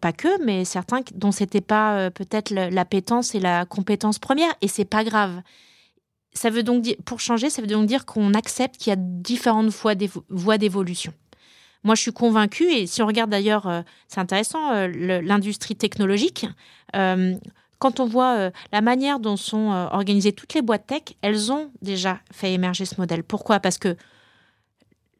pas 0.00 0.14
que, 0.14 0.42
mais 0.46 0.64
certains 0.64 1.00
dont 1.14 1.30
c'était 1.30 1.60
pas 1.60 2.10
peut-être 2.10 2.50
l'appétence 2.50 3.34
et 3.34 3.40
la 3.40 3.66
compétence 3.66 4.18
première, 4.18 4.54
et 4.62 4.68
c'est 4.68 4.86
pas 4.86 5.04
grave. 5.04 5.42
Ça 6.32 6.48
veut 6.48 6.62
donc 6.62 6.80
dire, 6.80 6.96
pour 7.04 7.20
changer, 7.20 7.50
ça 7.50 7.60
veut 7.60 7.68
donc 7.68 7.84
dire 7.84 8.06
qu'on 8.06 8.32
accepte 8.32 8.78
qu'il 8.78 8.90
y 8.90 8.94
a 8.94 8.98
différentes 8.98 9.68
voies 9.68 10.58
d'évolution. 10.58 11.12
Moi, 11.84 11.94
je 11.94 12.00
suis 12.00 12.12
convaincue, 12.12 12.64
et 12.64 12.86
si 12.86 13.02
on 13.02 13.06
regarde 13.06 13.30
d'ailleurs, 13.30 13.66
euh, 13.66 13.82
c'est 14.08 14.18
intéressant, 14.18 14.72
euh, 14.72 14.88
l'industrie 15.20 15.76
technologique, 15.76 16.46
euh, 16.96 17.34
quand 17.78 18.00
on 18.00 18.06
voit 18.06 18.50
la 18.72 18.80
manière 18.80 19.20
dont 19.20 19.36
sont 19.36 19.88
organisées 19.92 20.32
toutes 20.32 20.54
les 20.54 20.62
boîtes 20.62 20.86
tech, 20.86 21.02
elles 21.20 21.52
ont 21.52 21.70
déjà 21.82 22.20
fait 22.32 22.54
émerger 22.54 22.86
ce 22.86 22.98
modèle. 22.98 23.22
Pourquoi? 23.22 23.60
Parce 23.60 23.76
que 23.76 23.94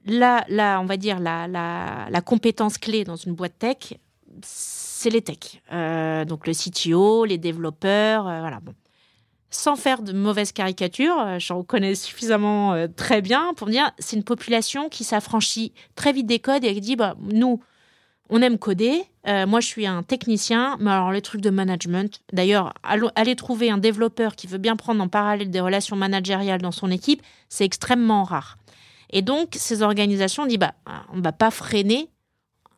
là, 0.07 0.47
on 0.81 0.87
va 0.87 0.97
dire, 0.97 1.21
la, 1.21 1.47
la, 1.47 2.21
compétence 2.23 2.79
clé 2.79 3.05
dans 3.05 3.17
une 3.17 3.35
boîte 3.35 3.59
tech, 3.59 3.99
c'est 4.41 5.11
les 5.11 5.21
techs. 5.21 5.63
donc 5.71 6.47
le 6.47 6.55
CTO, 6.55 7.27
les 7.27 7.37
développeurs, 7.37 8.23
voilà. 8.23 8.61
Bon 8.61 8.73
sans 9.55 9.77
faire 9.77 10.03
de 10.03 10.13
mauvaises 10.13 10.53
caricatures, 10.53 11.19
euh, 11.21 11.39
j'en 11.39 11.63
connais 11.63 11.95
suffisamment 11.95 12.73
euh, 12.73 12.89
très 12.89 13.23
bien 13.23 13.55
pour 13.55 13.69
me 13.69 13.73
dire 13.73 13.91
c'est 13.99 14.17
une 14.17 14.25
population 14.25 14.89
qui 14.89 15.05
s'affranchit 15.05 15.73
très 15.95 16.13
vite 16.13 16.27
des 16.27 16.41
codes 16.41 16.65
et 16.65 16.75
qui 16.75 16.81
dit 16.81 16.97
bah, 16.97 17.15
nous, 17.21 17.63
on 18.31 18.43
aime 18.43 18.59
coder. 18.59 19.05
Euh, 19.29 19.47
moi, 19.47 19.61
je 19.61 19.69
suis 19.69 19.87
un 19.87 20.03
technicien, 20.03 20.77
mais 20.81 20.91
alors 20.91 21.13
les 21.13 21.23
trucs 21.23 21.41
de 21.41 21.51
management. 21.51 22.21
D'ailleurs, 22.33 22.75
aller 22.83 23.37
trouver 23.37 23.71
un 23.71 23.79
développeur 23.79 24.35
qui 24.35 24.47
veut 24.47 24.59
bien 24.59 24.77
prendre 24.77 25.03
en 25.03 25.09
parallèle 25.09 25.51
des 25.51 25.61
relations 25.61 25.97
managériales 25.97 26.61
dans 26.61 26.73
son 26.73 26.91
équipe, 26.91 27.23
c'est 27.49 27.65
extrêmement 27.65 28.25
rare. 28.25 28.59
Et 29.11 29.23
donc, 29.23 29.51
ces 29.53 29.83
organisations 29.83 30.47
disent 30.47 30.59
bah, 30.59 30.75
on 31.13 31.19
ne 31.19 31.23
va 31.23 31.33
pas 31.33 31.53
freiner 31.53 32.09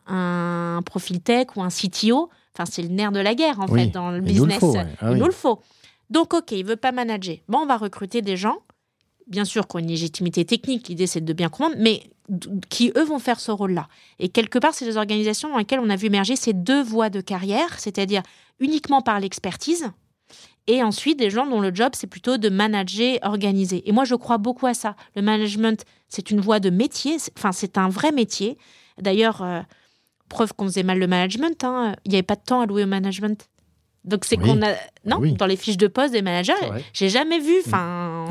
un 0.07 0.83
profil 0.85 1.20
tech 1.20 1.47
ou 1.57 1.62
un 1.62 1.68
CTO 1.68 2.29
Enfin, 2.57 2.70
c'est 2.70 2.81
le 2.81 2.89
nerf 2.89 3.12
de 3.12 3.20
la 3.20 3.35
guerre, 3.35 3.61
en 3.61 3.66
fait, 3.66 3.89
dans 3.89 4.11
le 4.11 4.20
business. 4.20 4.35
Il 4.39 4.41
nous 4.41 4.47
le 4.47 4.53
faut. 4.59 4.77
Ah 5.01 5.12
il 5.12 5.18
nous 5.18 5.27
le 5.27 5.33
faut. 5.33 5.61
Donc, 6.11 6.35
OK, 6.35 6.53
il 6.53 6.65
veut 6.65 6.77
pas 6.77 6.93
manager. 6.93 7.37
Bon, 7.49 7.59
on 7.59 7.67
va 7.67 7.77
recruter 7.77 8.23
des 8.23 8.37
gens, 8.37 8.59
bien 9.27 9.45
sûr, 9.45 9.67
qui 9.67 9.77
ont 9.77 9.79
une 9.81 9.89
légitimité 9.89 10.45
technique. 10.45 10.89
L'idée, 10.89 11.07
c'est 11.07 11.25
de 11.25 11.33
bien 11.33 11.49
comprendre, 11.49 11.77
mais 11.79 12.03
qui, 12.69 12.93
eux, 12.97 13.05
vont 13.05 13.19
faire 13.19 13.41
ce 13.41 13.51
rôle-là. 13.51 13.89
Et 14.19 14.29
quelque 14.29 14.59
part, 14.59 14.75
c'est 14.75 14.85
des 14.85 14.97
organisations 14.97 15.51
dans 15.51 15.59
lesquelles 15.59 15.81
on 15.81 15.91
a 15.91 15.97
vu 15.97 16.07
émerger 16.07 16.37
ces 16.37 16.53
deux 16.53 16.83
voies 16.83 17.11
de 17.11 17.21
carrière, 17.21 17.79
c'est-à-dire 17.79 18.23
uniquement 18.59 19.03
par 19.03 19.21
l'expertise, 19.21 19.91
et 20.67 20.83
ensuite 20.83 21.19
des 21.19 21.31
gens 21.31 21.47
dont 21.47 21.61
le 21.61 21.73
job, 21.75 21.93
c'est 21.95 22.07
plutôt 22.07 22.39
de 22.39 22.49
manager, 22.49 23.19
organiser. 23.23 23.89
Et 23.89 23.93
moi, 23.93 24.05
je 24.05 24.15
crois 24.15 24.39
beaucoup 24.39 24.67
à 24.67 24.75
ça. 24.75 24.97
Le 25.15 25.23
management, 25.23 25.85
c'est 26.09 26.31
une 26.31 26.41
voie 26.41 26.59
de 26.59 26.71
métier, 26.71 27.17
enfin, 27.37 27.53
c'est 27.53 27.79
un 27.79 27.89
vrai 27.89 28.11
métier. 28.11 28.59
D'ailleurs, 28.99 29.43
euh, 29.43 29.61
preuve 30.29 30.55
qu'on 30.55 30.65
faisait 30.65 30.83
mal 30.83 30.99
le 30.99 31.07
management, 31.07 31.63
hein, 31.63 31.95
il 32.05 32.11
n'y 32.11 32.17
avait 32.17 32.25
pas 32.25 32.35
de 32.35 32.43
temps 32.45 32.65
louer 32.67 32.83
au 32.83 32.89
management. 32.89 33.49
Donc 34.07 34.25
c'est 34.25 34.37
qu'on 34.37 34.63
a 34.63 34.75
non 35.05 35.21
dans 35.37 35.47
les 35.47 35.57
fiches 35.57 35.77
de 35.77 35.89
poste 35.89 36.13
des 36.13 36.23
managers, 36.23 36.53
j'ai 36.93 37.09
jamais 37.09 37.41
vu. 37.41 37.55
Enfin, 37.67 38.27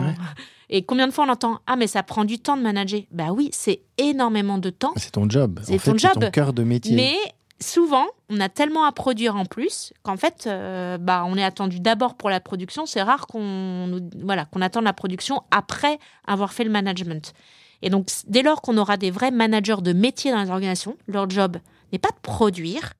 et 0.70 0.84
combien 0.84 1.08
de 1.08 1.14
fois 1.14 1.26
on 1.26 1.30
entend 1.30 1.60
ah 1.68 1.76
mais 1.76 1.88
ça 1.88 2.04
prend 2.04 2.26
du 2.26 2.40
temps 2.40 2.58
de 2.58 2.62
manager. 2.62 3.02
Bah 3.12 3.32
oui, 3.32 3.50
c'est 3.52 3.82
énormément 3.98 4.58
de 4.58 4.70
temps. 4.70 4.94
C'est 4.96 5.12
ton 5.12 5.30
job. 5.30 5.60
C'est 5.64 5.82
ton 5.82 5.98
job. 5.98 6.14
Ton 6.14 6.32
cœur 6.32 6.54
de 6.54 6.64
métier. 6.64 6.96
Mais 6.96 7.16
souvent, 7.60 8.06
on 8.30 8.40
a 8.40 8.50
tellement 8.50 8.86
à 8.86 8.92
produire 8.92 9.36
en 9.36 9.46
plus 9.46 9.94
qu'en 10.04 10.18
fait, 10.18 10.46
euh, 10.48 10.98
bah, 10.98 11.24
on 11.28 11.38
est 11.38 11.44
attendu 11.44 11.80
d'abord 11.80 12.16
pour 12.16 12.30
la 12.30 12.40
production. 12.40 12.86
C'est 12.86 13.02
rare 13.02 13.28
qu'on 13.28 14.02
voilà, 14.24 14.46
qu'on 14.46 14.62
attende 14.62 14.86
la 14.86 14.94
production 14.94 15.44
après 15.52 16.00
avoir 16.26 16.54
fait 16.54 16.64
le 16.64 16.72
management. 16.72 17.34
Et 17.82 17.90
donc, 17.90 18.08
dès 18.28 18.42
lors 18.42 18.62
qu'on 18.62 18.78
aura 18.78 18.98
des 18.98 19.12
vrais 19.12 19.32
managers 19.32 19.82
de 19.82 19.94
métier 19.94 20.32
dans 20.32 20.42
les 20.42 20.50
organisations, 20.50 20.98
leur 21.08 21.30
job 21.30 21.58
n'est 21.92 22.00
pas 22.00 22.10
de 22.10 22.20
produire, 22.22 22.94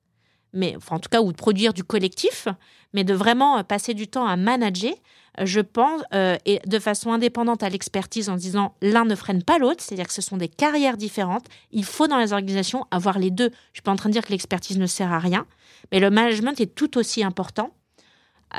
mais 0.56 0.74
enfin, 0.76 0.96
en 0.96 0.98
tout 0.98 1.08
cas, 1.08 1.20
ou 1.20 1.30
de 1.32 1.36
produire 1.36 1.72
du 1.72 1.84
collectif, 1.84 2.48
mais 2.92 3.04
de 3.04 3.14
vraiment 3.14 3.58
euh, 3.58 3.62
passer 3.62 3.94
du 3.94 4.08
temps 4.08 4.26
à 4.26 4.36
manager, 4.36 4.94
je 5.42 5.60
pense, 5.60 6.02
euh, 6.14 6.36
et 6.46 6.60
de 6.66 6.78
façon 6.78 7.12
indépendante 7.12 7.62
à 7.62 7.68
l'expertise 7.68 8.28
en 8.28 8.36
disant 8.36 8.74
l'un 8.80 9.04
ne 9.04 9.14
freine 9.14 9.42
pas 9.42 9.58
l'autre, 9.58 9.82
c'est-à-dire 9.82 10.06
que 10.06 10.12
ce 10.12 10.22
sont 10.22 10.38
des 10.38 10.48
carrières 10.48 10.96
différentes. 10.96 11.46
Il 11.72 11.84
faut 11.84 12.08
dans 12.08 12.18
les 12.18 12.32
organisations 12.32 12.86
avoir 12.90 13.18
les 13.18 13.30
deux. 13.30 13.50
Je 13.50 13.50
ne 13.50 13.74
suis 13.74 13.82
pas 13.82 13.92
en 13.92 13.96
train 13.96 14.08
de 14.08 14.14
dire 14.14 14.24
que 14.24 14.32
l'expertise 14.32 14.78
ne 14.78 14.86
sert 14.86 15.12
à 15.12 15.18
rien, 15.18 15.46
mais 15.92 16.00
le 16.00 16.10
management 16.10 16.58
est 16.60 16.74
tout 16.74 16.96
aussi 16.96 17.22
important. 17.22 17.70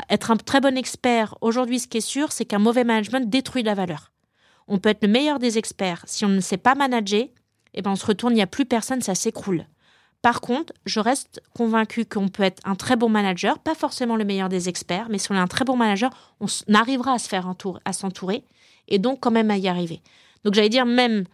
Être 0.09 0.31
un 0.31 0.37
très 0.37 0.61
bon 0.61 0.77
expert, 0.77 1.35
aujourd'hui, 1.41 1.79
ce 1.79 1.87
qui 1.87 1.97
est 1.97 2.01
sûr, 2.01 2.31
c'est 2.31 2.45
qu'un 2.45 2.59
mauvais 2.59 2.83
management 2.83 3.27
détruit 3.27 3.63
la 3.63 3.73
valeur. 3.73 4.11
On 4.67 4.77
peut 4.77 4.89
être 4.89 5.01
le 5.03 5.11
meilleur 5.11 5.39
des 5.39 5.57
experts. 5.57 6.03
Si 6.05 6.25
on 6.25 6.29
ne 6.29 6.41
sait 6.41 6.57
pas 6.57 6.75
manager, 6.75 7.25
eh 7.73 7.81
ben 7.81 7.91
on 7.91 7.95
se 7.95 8.05
retourne, 8.05 8.33
il 8.33 8.35
n'y 8.35 8.41
a 8.41 8.47
plus 8.47 8.65
personne, 8.65 9.01
ça 9.01 9.15
s'écroule. 9.15 9.65
Par 10.21 10.41
contre, 10.41 10.73
je 10.85 10.99
reste 10.99 11.41
convaincu 11.53 12.05
qu'on 12.05 12.27
peut 12.27 12.43
être 12.43 12.61
un 12.65 12.75
très 12.75 12.95
bon 12.95 13.09
manager, 13.09 13.59
pas 13.59 13.75
forcément 13.75 14.15
le 14.15 14.25
meilleur 14.25 14.49
des 14.49 14.67
experts, 14.67 15.07
mais 15.09 15.19
si 15.19 15.31
on 15.31 15.35
est 15.35 15.39
un 15.39 15.47
très 15.47 15.63
bon 15.63 15.77
manager, 15.77 16.09
on 16.39 16.47
arrivera 16.73 17.13
à 17.13 17.19
se 17.19 17.29
faire 17.29 17.53
s'entourer 17.91 18.43
et 18.87 18.99
donc 18.99 19.19
quand 19.19 19.31
même 19.31 19.51
à 19.51 19.57
y 19.57 19.67
arriver. 19.67 20.01
Donc 20.43 20.53
j'allais 20.53 20.69
dire 20.69 20.85
même, 20.85 21.25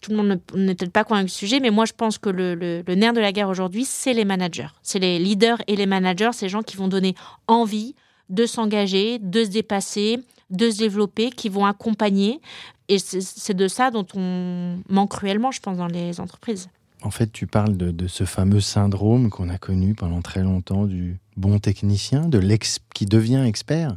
tout 0.00 0.10
le 0.10 0.16
monde 0.16 0.40
n'est 0.54 0.74
peut-être 0.74 0.92
pas 0.92 1.04
convaincu 1.04 1.26
du 1.26 1.32
sujet, 1.32 1.60
mais 1.60 1.70
moi 1.70 1.86
je 1.86 1.92
pense 1.92 2.18
que 2.18 2.28
le, 2.28 2.54
le 2.54 2.94
nerf 2.94 3.12
de 3.12 3.20
la 3.20 3.32
guerre 3.32 3.48
aujourd'hui, 3.48 3.84
c'est 3.84 4.12
les 4.12 4.24
managers. 4.24 4.68
C'est 4.82 4.98
les 4.98 5.18
leaders 5.18 5.62
et 5.66 5.76
les 5.76 5.86
managers, 5.86 6.30
ces 6.32 6.48
gens 6.48 6.62
qui 6.62 6.76
vont 6.76 6.88
donner 6.88 7.14
envie 7.46 7.94
de 8.28 8.46
s'engager, 8.46 9.18
de 9.18 9.44
se 9.44 9.50
dépasser, 9.50 10.18
de 10.50 10.70
se 10.70 10.78
développer, 10.78 11.30
qui 11.30 11.48
vont 11.48 11.66
accompagner. 11.66 12.40
Et 12.88 12.98
c'est 12.98 13.54
de 13.54 13.68
ça 13.68 13.90
dont 13.90 14.06
on 14.14 14.78
manque 14.88 15.10
cruellement, 15.10 15.50
je 15.50 15.60
pense, 15.60 15.76
dans 15.76 15.86
les 15.86 16.20
entreprises. 16.20 16.68
En 17.02 17.10
fait, 17.10 17.32
tu 17.32 17.46
parles 17.46 17.76
de, 17.76 18.06
ce 18.08 18.24
fameux 18.24 18.60
syndrome 18.60 19.30
qu'on 19.30 19.48
a 19.48 19.56
connu 19.56 19.94
pendant 19.94 20.20
très 20.20 20.42
longtemps 20.42 20.86
du 20.86 21.18
bon 21.36 21.58
technicien, 21.58 22.28
de 22.28 22.38
l'ex 22.38 22.78
qui 22.94 23.06
devient 23.06 23.42
expert. 23.46 23.96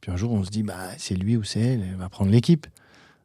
Puis 0.00 0.10
un 0.10 0.16
jour, 0.16 0.32
on 0.32 0.42
se 0.42 0.50
dit, 0.50 0.62
bah, 0.62 0.88
c'est 0.98 1.14
lui 1.14 1.36
ou 1.36 1.44
c'est 1.44 1.60
elle, 1.60 1.82
elle 1.82 1.96
va 1.96 2.08
prendre 2.08 2.30
l'équipe. 2.30 2.66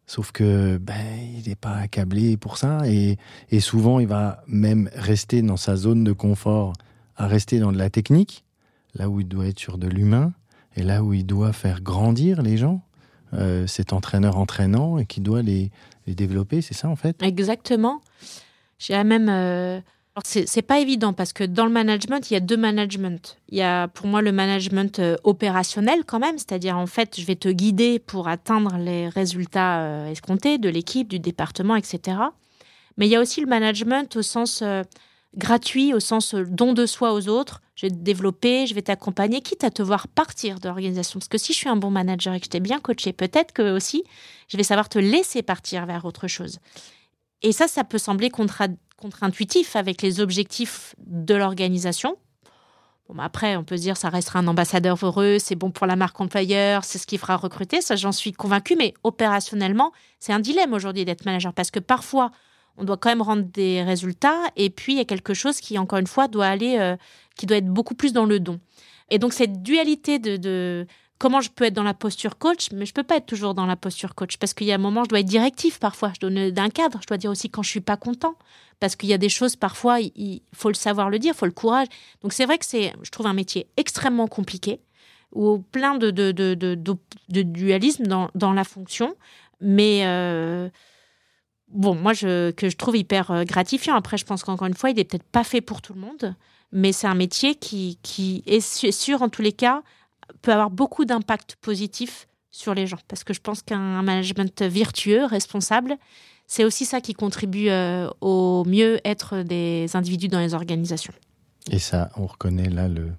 Sauf 0.07 0.31
que 0.31 0.77
ben, 0.77 0.93
il 1.35 1.49
n'est 1.49 1.55
pas 1.55 1.73
accablé 1.73 2.37
pour 2.37 2.57
ça. 2.57 2.81
Et, 2.87 3.17
souvent, 3.59 3.99
il 3.99 4.07
va 4.07 4.43
même 4.47 4.89
rester 4.93 5.41
dans 5.41 5.57
sa 5.57 5.75
zone 5.75 6.03
de 6.03 6.11
confort, 6.11 6.73
à 7.17 7.25
rester 7.25 7.59
dans 7.59 7.71
de 7.71 7.77
la 7.77 7.89
technique, 7.89 8.43
là 8.93 9.09
où 9.09 9.21
il 9.21 9.27
doit 9.27 9.47
être 9.47 9.59
sur 9.59 9.79
de 9.79 9.87
l'humain, 9.87 10.33
et 10.75 10.83
là 10.83 11.03
où 11.03 11.13
il 11.13 11.25
doit 11.25 11.53
faire 11.53 11.81
grandir 11.81 12.43
les 12.43 12.57
gens. 12.57 12.81
Euh, 13.33 13.65
cet 13.65 13.91
entraîneur 13.91 14.37
entraînant 14.37 14.99
et 14.99 15.05
qui 15.05 15.19
doit 15.19 15.41
les, 15.41 15.71
les 16.05 16.13
développer, 16.13 16.61
c'est 16.61 16.75
ça 16.75 16.87
en 16.87 16.95
fait? 16.95 17.21
Exactement. 17.23 18.01
Euh... 18.91 19.81
C'est 20.23 20.61
pas 20.61 20.79
évident 20.79 21.11
parce 21.11 21.33
que 21.33 21.43
dans 21.43 21.65
le 21.65 21.71
management, 21.71 22.31
il 22.31 22.35
y 22.35 22.37
a 22.37 22.39
deux 22.39 22.55
managements. 22.55 23.19
Il 23.49 23.57
y 23.57 23.61
a 23.61 23.89
pour 23.89 24.07
moi 24.07 24.21
le 24.21 24.31
management 24.31 24.99
euh, 24.99 25.17
opérationnel 25.25 26.05
quand 26.05 26.19
même, 26.19 26.37
c'est-à-dire 26.37 26.77
en 26.77 26.87
fait, 26.87 27.19
je 27.19 27.25
vais 27.25 27.35
te 27.35 27.49
guider 27.49 27.99
pour 27.99 28.29
atteindre 28.29 28.77
les 28.77 29.09
résultats 29.09 29.81
euh, 29.81 30.09
escomptés 30.09 30.57
de 30.57 30.69
l'équipe, 30.69 31.09
du 31.09 31.19
département, 31.19 31.75
etc. 31.75 32.17
Mais 32.95 33.07
il 33.07 33.09
y 33.09 33.17
a 33.17 33.19
aussi 33.19 33.41
le 33.41 33.47
management 33.47 34.15
au 34.15 34.21
sens 34.21 34.63
gratuit, 35.37 35.93
au 35.93 35.99
sens 35.99 36.33
don 36.33 36.73
de 36.73 36.85
soi 36.85 37.13
aux 37.13 37.27
autres. 37.27 37.61
Je 37.75 37.87
vais 37.87 37.89
te 37.89 37.99
développer, 37.99 38.67
je 38.67 38.73
vais 38.73 38.81
t'accompagner, 38.81 39.41
quitte 39.41 39.63
à 39.63 39.69
te 39.69 39.81
voir 39.81 40.07
partir 40.07 40.59
de 40.59 40.67
l'organisation. 40.67 41.19
Parce 41.19 41.27
que 41.27 41.37
si 41.37 41.51
je 41.51 41.57
suis 41.57 41.69
un 41.69 41.75
bon 41.75 41.91
manager 41.91 42.33
et 42.33 42.39
que 42.39 42.45
je 42.45 42.49
t'ai 42.49 42.61
bien 42.61 42.79
coaché, 42.79 43.11
peut-être 43.11 43.51
que 43.51 43.75
aussi, 43.75 44.03
je 44.47 44.55
vais 44.55 44.63
savoir 44.63 44.87
te 44.87 44.97
laisser 44.97 45.43
partir 45.43 45.85
vers 45.85 46.05
autre 46.05 46.27
chose. 46.27 46.59
Et 47.45 47.51
ça, 47.51 47.67
ça 47.67 47.83
peut 47.83 47.99
sembler 47.99 48.31
contre-intuitif 48.31 49.75
avec 49.75 50.01
les 50.01 50.19
objectifs 50.19 50.95
de 51.05 51.35
l'organisation. 51.35 52.17
Bon, 53.07 53.19
après, 53.19 53.55
on 53.55 53.63
peut 53.63 53.77
se 53.77 53.83
dire 53.83 53.97
ça 53.97 54.09
restera 54.09 54.39
un 54.39 54.47
ambassadeur 54.47 54.97
heureux, 55.03 55.37
c'est 55.37 55.53
bon 55.53 55.69
pour 55.69 55.85
la 55.85 55.95
marque 55.95 56.19
employeur, 56.19 56.83
c'est 56.83 56.97
ce 56.97 57.05
qui 57.05 57.19
fera 57.19 57.37
recruter, 57.37 57.81
ça 57.81 57.95
j'en 57.95 58.11
suis 58.11 58.31
convaincue, 58.31 58.75
mais 58.75 58.95
opérationnellement, 59.03 59.91
c'est 60.19 60.33
un 60.33 60.39
dilemme 60.39 60.73
aujourd'hui 60.73 61.05
d'être 61.05 61.23
manager 61.23 61.53
parce 61.53 61.69
que 61.69 61.79
parfois, 61.79 62.31
on 62.77 62.83
doit 62.83 62.97
quand 62.97 63.09
même 63.09 63.21
rendre 63.21 63.43
des 63.43 63.83
résultats 63.83 64.41
et 64.55 64.71
puis 64.71 64.93
il 64.93 64.97
y 64.97 65.01
a 65.01 65.05
quelque 65.05 65.35
chose 65.35 65.61
qui, 65.61 65.77
encore 65.77 65.99
une 65.99 66.07
fois, 66.07 66.27
doit 66.27 66.47
aller, 66.47 66.79
euh, 66.79 66.97
qui 67.35 67.45
doit 67.45 67.57
être 67.57 67.69
beaucoup 67.69 67.93
plus 67.93 68.11
dans 68.11 68.25
le 68.25 68.39
don. 68.39 68.59
Et 69.11 69.19
donc, 69.19 69.33
cette 69.33 69.61
dualité 69.61 70.17
de 70.17 70.87
comment 71.17 71.41
je 71.41 71.49
peux 71.49 71.65
être 71.65 71.73
dans 71.73 71.83
la 71.83 71.93
posture 71.93 72.37
coach, 72.37 72.69
mais 72.73 72.85
je 72.85 72.93
peux 72.93 73.03
pas 73.03 73.17
être 73.17 73.25
toujours 73.25 73.53
dans 73.53 73.65
la 73.65 73.75
posture 73.75 74.15
coach 74.15 74.37
parce 74.37 74.53
qu'il 74.53 74.67
y 74.67 74.71
a 74.71 74.75
un 74.75 74.79
moment, 74.79 75.03
je 75.03 75.09
dois 75.09 75.19
être 75.19 75.25
directif 75.25 75.79
parfois, 75.79 76.11
je 76.15 76.19
donne 76.19 76.51
d'un 76.51 76.69
cadre, 76.69 76.99
je 77.01 77.07
dois 77.07 77.17
dire 77.17 77.31
aussi 77.31 77.49
quand 77.49 77.63
je 77.63 77.69
suis 77.69 77.81
pas 77.81 77.97
content 77.97 78.35
parce 78.79 78.95
qu'il 78.95 79.09
y 79.09 79.13
a 79.13 79.17
des 79.17 79.29
choses 79.29 79.55
parfois, 79.55 80.01
il 80.01 80.41
faut 80.53 80.69
le 80.69 80.75
savoir 80.75 81.09
le 81.09 81.19
dire, 81.19 81.33
il 81.33 81.37
faut 81.37 81.45
le 81.45 81.51
courage. 81.51 81.87
Donc 82.21 82.33
c'est 82.33 82.45
vrai 82.45 82.57
que 82.57 82.65
c'est, 82.65 82.93
je 83.01 83.09
trouve 83.09 83.27
un 83.27 83.33
métier 83.33 83.67
extrêmement 83.77 84.27
compliqué 84.27 84.81
ou 85.31 85.59
plein 85.59 85.97
de, 85.97 86.11
de, 86.11 86.31
de, 86.31 86.53
de 86.55 87.41
dualisme 87.41 88.05
dans, 88.05 88.29
dans, 88.35 88.53
la 88.53 88.63
fonction, 88.63 89.15
mais 89.59 90.01
euh, 90.05 90.69
bon, 91.69 91.95
moi 91.95 92.13
je, 92.13 92.51
que 92.51 92.69
je 92.69 92.77
trouve 92.77 92.95
hyper 92.95 93.31
euh, 93.31 93.43
gratifiant. 93.43 93.95
Après, 93.95 94.17
je 94.17 94.25
pense 94.25 94.43
qu'encore 94.43 94.67
une 94.67 94.73
fois, 94.73 94.91
il 94.91 94.99
est 94.99 95.03
peut-être 95.03 95.23
pas 95.23 95.43
fait 95.43 95.61
pour 95.61 95.81
tout 95.81 95.93
le 95.93 95.99
monde, 95.99 96.35
mais 96.71 96.91
c'est 96.91 97.07
un 97.07 97.15
métier 97.15 97.55
qui, 97.55 97.99
qui 98.01 98.43
est 98.45 98.61
sûr 98.91 99.21
en 99.21 99.29
tous 99.29 99.41
les 99.41 99.51
cas 99.53 99.83
peut 100.41 100.51
avoir 100.51 100.69
beaucoup 100.69 101.05
d'impact 101.05 101.57
positif 101.61 102.27
sur 102.51 102.73
les 102.73 102.87
gens. 102.87 102.99
Parce 103.07 103.23
que 103.23 103.33
je 103.33 103.41
pense 103.41 103.61
qu'un 103.61 104.01
management 104.01 104.61
vertueux, 104.61 105.25
responsable, 105.25 105.97
c'est 106.47 106.63
aussi 106.63 106.85
ça 106.85 107.01
qui 107.01 107.13
contribue 107.13 107.69
euh, 107.69 108.09
au 108.21 108.63
mieux-être 108.65 109.43
des 109.43 109.87
individus 109.95 110.27
dans 110.27 110.39
les 110.39 110.53
organisations. 110.53 111.13
Et 111.71 111.79
ça, 111.79 112.11
on 112.15 112.27
reconnaît 112.27 112.69
là 112.69 112.87
le, 112.87 113.11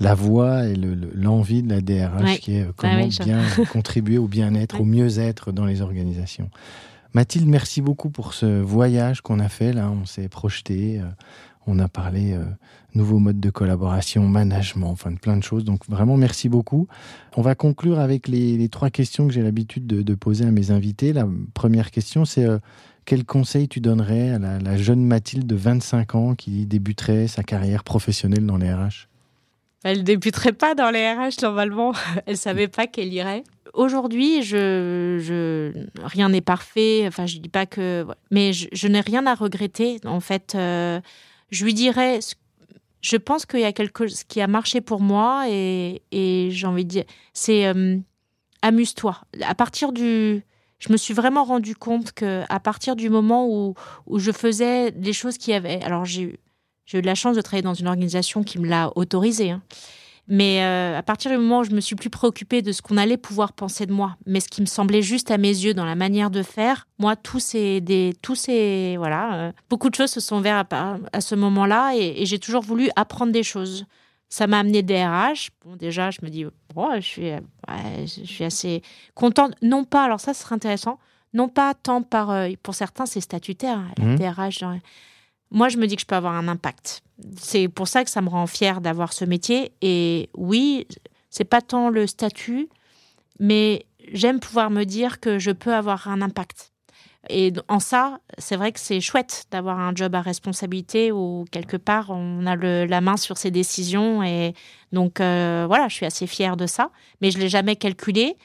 la 0.00 0.14
voix 0.14 0.66
et 0.66 0.74
l'envie 0.74 1.62
de 1.62 1.70
la 1.70 1.80
DRH 1.80 2.40
qui 2.40 2.56
est 2.56 2.62
euh, 2.62 2.72
comment 2.76 3.06
bien 3.06 3.42
contribuer 3.70 4.18
au 4.18 4.26
bien-être, 4.26 4.80
au 4.80 4.84
mieux-être 4.84 5.52
dans 5.52 5.66
les 5.66 5.82
organisations. 5.82 6.50
Mathilde, 7.14 7.46
merci 7.46 7.82
beaucoup 7.82 8.08
pour 8.08 8.32
ce 8.32 8.46
voyage 8.46 9.20
qu'on 9.20 9.38
a 9.38 9.48
fait. 9.48 9.72
Là, 9.72 9.90
on 9.90 10.06
s'est 10.06 10.28
projeté, 10.28 10.98
euh, 10.98 11.04
on 11.66 11.78
a 11.78 11.88
parlé 11.88 12.32
euh, 12.32 12.44
nouveaux 12.94 13.18
modes 13.18 13.40
de 13.40 13.50
collaboration, 13.50 14.26
management, 14.26 14.90
enfin 14.90 15.14
plein 15.14 15.36
de 15.36 15.42
choses. 15.42 15.64
Donc 15.64 15.86
vraiment, 15.88 16.16
merci 16.16 16.48
beaucoup. 16.48 16.88
On 17.36 17.42
va 17.42 17.54
conclure 17.54 17.98
avec 17.98 18.28
les, 18.28 18.68
trois 18.68 18.90
questions 18.90 19.26
que 19.26 19.32
j'ai 19.32 19.42
l'habitude 19.42 19.86
de, 19.86 20.14
poser 20.14 20.44
à 20.44 20.50
mes 20.50 20.70
invités. 20.70 21.12
La 21.12 21.26
première 21.54 21.90
question, 21.90 22.24
c'est 22.24 22.44
euh, 22.44 22.58
quel 23.04 23.24
conseil 23.24 23.68
tu 23.68 23.80
donnerais 23.80 24.30
à 24.30 24.38
la, 24.38 24.76
jeune 24.76 25.04
Mathilde 25.04 25.46
de 25.46 25.56
25 25.56 26.14
ans 26.14 26.34
qui 26.34 26.66
débuterait 26.66 27.26
sa 27.26 27.42
carrière 27.42 27.84
professionnelle 27.84 28.46
dans 28.46 28.56
les 28.56 28.72
RH 28.72 29.08
Elle 29.84 30.04
débuterait 30.04 30.52
pas 30.52 30.74
dans 30.74 30.90
les 30.90 31.10
RH 31.12 31.42
normalement. 31.42 31.92
Elle 32.26 32.36
savait 32.36 32.68
pas 32.68 32.86
qu'elle 32.86 33.12
irait. 33.12 33.44
Aujourd'hui, 33.74 34.42
je, 34.42 35.72
rien 36.02 36.28
n'est 36.28 36.42
parfait. 36.42 37.04
Enfin, 37.06 37.24
je 37.26 37.38
dis 37.38 37.48
pas 37.48 37.64
que, 37.64 38.06
mais 38.30 38.52
je, 38.52 38.86
n'ai 38.86 39.00
rien 39.00 39.26
à 39.26 39.34
regretter. 39.34 39.98
En 40.04 40.20
fait, 40.20 40.54
euh, 40.54 41.00
je 41.52 41.64
lui 41.64 41.74
dirais, 41.74 42.18
je 43.02 43.16
pense 43.16 43.46
qu'il 43.46 43.60
y 43.60 43.64
a 43.64 43.72
quelque 43.72 44.08
chose 44.08 44.24
qui 44.24 44.40
a 44.40 44.48
marché 44.48 44.80
pour 44.80 45.00
moi 45.00 45.44
et, 45.48 46.00
j'ai 46.50 46.66
envie 46.66 46.84
de 46.84 46.90
dire, 46.90 47.04
c'est 47.34 47.66
euh, 47.66 47.98
amuse-toi. 48.62 49.20
À 49.42 49.54
partir 49.54 49.92
du, 49.92 50.42
je 50.78 50.90
me 50.90 50.96
suis 50.96 51.14
vraiment 51.14 51.44
rendu 51.44 51.76
compte 51.76 52.12
que 52.12 52.42
à 52.48 52.58
partir 52.58 52.96
du 52.96 53.10
moment 53.10 53.46
où, 53.48 53.74
je 54.18 54.32
faisais 54.32 54.90
les 54.92 55.12
choses 55.12 55.38
qui 55.38 55.52
avaient, 55.52 55.82
alors 55.82 56.04
j'ai 56.04 56.40
J'ai 56.86 56.98
eu 56.98 57.02
de 57.02 57.06
la 57.06 57.14
chance 57.14 57.36
de 57.36 57.42
travailler 57.42 57.62
dans 57.62 57.74
une 57.74 57.86
organisation 57.86 58.42
qui 58.42 58.58
me 58.58 58.66
l'a 58.66 58.90
autorisé. 58.96 59.50
Hein. 59.50 59.62
Mais 60.34 60.64
euh, 60.64 60.96
à 60.96 61.02
partir 61.02 61.30
du 61.30 61.36
moment 61.36 61.58
où 61.58 61.64
je 61.64 61.72
me 61.72 61.80
suis 61.82 61.94
plus 61.94 62.08
préoccupée 62.08 62.62
de 62.62 62.72
ce 62.72 62.80
qu'on 62.80 62.96
allait 62.96 63.18
pouvoir 63.18 63.52
penser 63.52 63.84
de 63.84 63.92
moi, 63.92 64.16
mais 64.24 64.40
ce 64.40 64.48
qui 64.48 64.62
me 64.62 64.66
semblait 64.66 65.02
juste 65.02 65.30
à 65.30 65.36
mes 65.36 65.48
yeux 65.50 65.74
dans 65.74 65.84
la 65.84 65.94
manière 65.94 66.30
de 66.30 66.42
faire, 66.42 66.88
moi, 66.98 67.16
tous 67.16 67.38
ces, 67.38 67.82
des, 67.82 68.14
tous 68.22 68.34
ces, 68.34 68.94
voilà, 68.96 69.34
euh, 69.34 69.52
beaucoup 69.68 69.90
de 69.90 69.94
choses 69.94 70.10
se 70.10 70.20
sont 70.20 70.38
ouvertes 70.38 70.72
à, 70.72 70.96
à 71.12 71.20
ce 71.20 71.34
moment-là 71.34 71.92
et, 71.96 72.24
j'ai 72.24 72.38
toujours 72.38 72.62
voulu 72.62 72.88
apprendre 72.96 73.30
des 73.30 73.42
choses. 73.42 73.84
Ça 74.30 74.46
m'a 74.46 74.60
amené 74.60 74.80
des 74.80 75.04
RH. 75.04 75.50
Bon, 75.66 75.76
déjà, 75.76 76.10
je 76.10 76.20
me 76.22 76.30
dis, 76.30 76.46
oh, 76.76 76.88
je, 76.94 77.00
suis, 77.00 77.30
je 77.68 78.24
suis 78.24 78.44
assez 78.44 78.80
contente. 79.14 79.52
Non 79.60 79.84
pas, 79.84 80.04
alors 80.04 80.18
ça, 80.18 80.32
ce 80.32 80.44
serait 80.44 80.54
intéressant, 80.54 80.98
non 81.34 81.50
pas 81.50 81.74
tant 81.74 82.00
par, 82.00 82.30
euh, 82.30 82.48
pour 82.62 82.74
certains, 82.74 83.04
c'est 83.04 83.20
statutaire, 83.20 83.80
hein, 84.00 84.14
DRH. 84.16 84.62
Mmh 84.62 84.80
moi, 85.52 85.68
je 85.68 85.76
me 85.76 85.86
dis 85.86 85.96
que 85.96 86.02
je 86.02 86.06
peux 86.06 86.16
avoir 86.16 86.34
un 86.34 86.48
impact. 86.48 87.02
C'est 87.36 87.68
pour 87.68 87.86
ça 87.86 88.04
que 88.04 88.10
ça 88.10 88.22
me 88.22 88.28
rend 88.28 88.46
fière 88.46 88.80
d'avoir 88.80 89.12
ce 89.12 89.24
métier. 89.24 89.72
Et 89.82 90.30
oui, 90.34 90.86
c'est 91.30 91.44
pas 91.44 91.60
tant 91.60 91.90
le 91.90 92.06
statut, 92.06 92.68
mais 93.38 93.86
j'aime 94.12 94.40
pouvoir 94.40 94.70
me 94.70 94.84
dire 94.84 95.20
que 95.20 95.38
je 95.38 95.50
peux 95.50 95.74
avoir 95.74 96.08
un 96.08 96.22
impact. 96.22 96.72
Et 97.30 97.52
en 97.68 97.78
ça, 97.78 98.18
c'est 98.38 98.56
vrai 98.56 98.72
que 98.72 98.80
c'est 98.80 99.00
chouette 99.00 99.44
d'avoir 99.52 99.78
un 99.78 99.94
job 99.94 100.14
à 100.14 100.22
responsabilité 100.22 101.12
où 101.12 101.44
quelque 101.52 101.76
part 101.76 102.10
on 102.10 102.46
a 102.46 102.56
la 102.56 103.00
main 103.00 103.16
sur 103.16 103.36
ses 103.36 103.50
décisions. 103.50 104.22
Et 104.24 104.54
donc 104.90 105.20
euh, 105.20 105.64
voilà, 105.68 105.88
je 105.88 105.94
suis 105.94 106.06
assez 106.06 106.26
fière 106.26 106.56
de 106.56 106.66
ça, 106.66 106.90
mais 107.20 107.30
je 107.30 107.38
l'ai 107.38 107.48
jamais 107.48 107.76
calculé. 107.76 108.36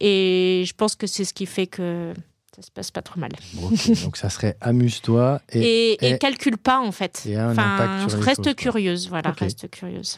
Et 0.00 0.64
je 0.66 0.74
pense 0.74 0.96
que 0.96 1.06
c'est 1.06 1.24
ce 1.24 1.32
qui 1.32 1.46
fait 1.46 1.66
que 1.66 2.12
ça 2.60 2.66
se 2.66 2.70
passe 2.70 2.90
pas 2.90 3.02
trop 3.02 3.18
mal. 3.18 3.30
donc 4.04 4.16
ça 4.16 4.28
serait 4.28 4.56
amuse-toi 4.60 5.40
et, 5.52 5.96
et, 6.06 6.18
calcule 6.18 6.58
pas 6.58 6.78
en 6.80 6.92
fait. 6.92 7.26
enfin, 7.36 8.06
reste 8.06 8.54
curieuse, 8.54 9.08
voilà, 9.08 9.30
reste 9.30 9.70
curieuse. 9.70 10.16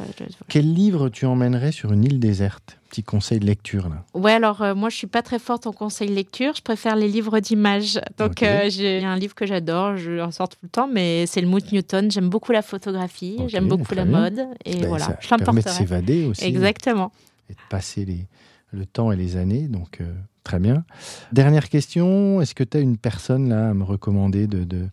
Quel 0.48 0.72
livre 0.72 1.08
tu 1.08 1.24
emmènerais 1.26 1.72
sur 1.72 1.92
une 1.92 2.04
île 2.04 2.18
déserte? 2.18 2.78
Petit 2.90 3.04
conseil 3.04 3.38
de 3.38 3.46
lecture 3.46 3.88
là. 3.88 4.04
Ouais, 4.12 4.32
alors 4.32 4.60
euh, 4.60 4.74
moi 4.74 4.90
je 4.90 4.96
suis 4.96 5.06
pas 5.06 5.22
très 5.22 5.38
forte 5.38 5.66
en 5.66 5.72
conseil 5.72 6.08
de 6.08 6.14
lecture, 6.14 6.54
je 6.54 6.62
préfère 6.62 6.94
les 6.94 7.08
livres 7.08 7.40
d'images. 7.40 8.00
Donc 8.18 8.42
euh, 8.42 8.68
j'ai 8.68 9.02
un 9.02 9.16
livre 9.16 9.34
que 9.34 9.46
j'adore, 9.46 9.96
je 9.96 10.20
en 10.20 10.30
sors 10.30 10.48
tout 10.48 10.58
le 10.62 10.68
temps, 10.68 10.88
mais 10.92 11.24
c'est 11.26 11.40
le 11.40 11.46
Mood 11.46 11.64
Newton. 11.72 12.10
J'aime 12.10 12.28
beaucoup 12.28 12.52
la 12.52 12.60
photographie, 12.60 13.38
j'aime 13.46 13.68
beaucoup 13.68 13.94
la 13.94 14.04
mode 14.04 14.46
et 14.66 14.80
ben, 14.80 14.88
voilà, 14.88 15.16
je 15.20 15.28
permet 15.28 15.62
de 15.62 15.68
s'évader 15.68 16.26
aussi. 16.26 16.44
Exactement. 16.44 17.12
Et 17.48 17.54
de 17.54 17.60
passer 17.70 18.04
les, 18.04 18.26
le 18.72 18.84
temps 18.84 19.12
et 19.12 19.16
les 19.16 19.36
années, 19.36 19.68
donc. 19.68 20.00
Euh, 20.00 20.12
Très 20.44 20.58
bien. 20.58 20.84
Dernière 21.32 21.68
question, 21.68 22.40
est-ce 22.40 22.54
que 22.54 22.64
tu 22.64 22.76
as 22.76 22.80
une 22.80 22.96
personne 22.96 23.48
là 23.48 23.70
à 23.70 23.74
me 23.74 23.84
recommander 23.84 24.46
de, 24.46 24.64
de, 24.64 24.88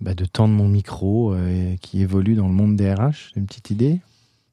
bah, 0.00 0.14
de 0.14 0.24
tendre 0.24 0.54
mon 0.54 0.68
micro 0.68 1.34
euh, 1.34 1.74
qui 1.80 2.02
évolue 2.02 2.34
dans 2.34 2.46
le 2.46 2.54
monde 2.54 2.76
des 2.76 2.92
RH 2.92 3.32
Une 3.36 3.46
petite 3.46 3.70
idée? 3.70 4.00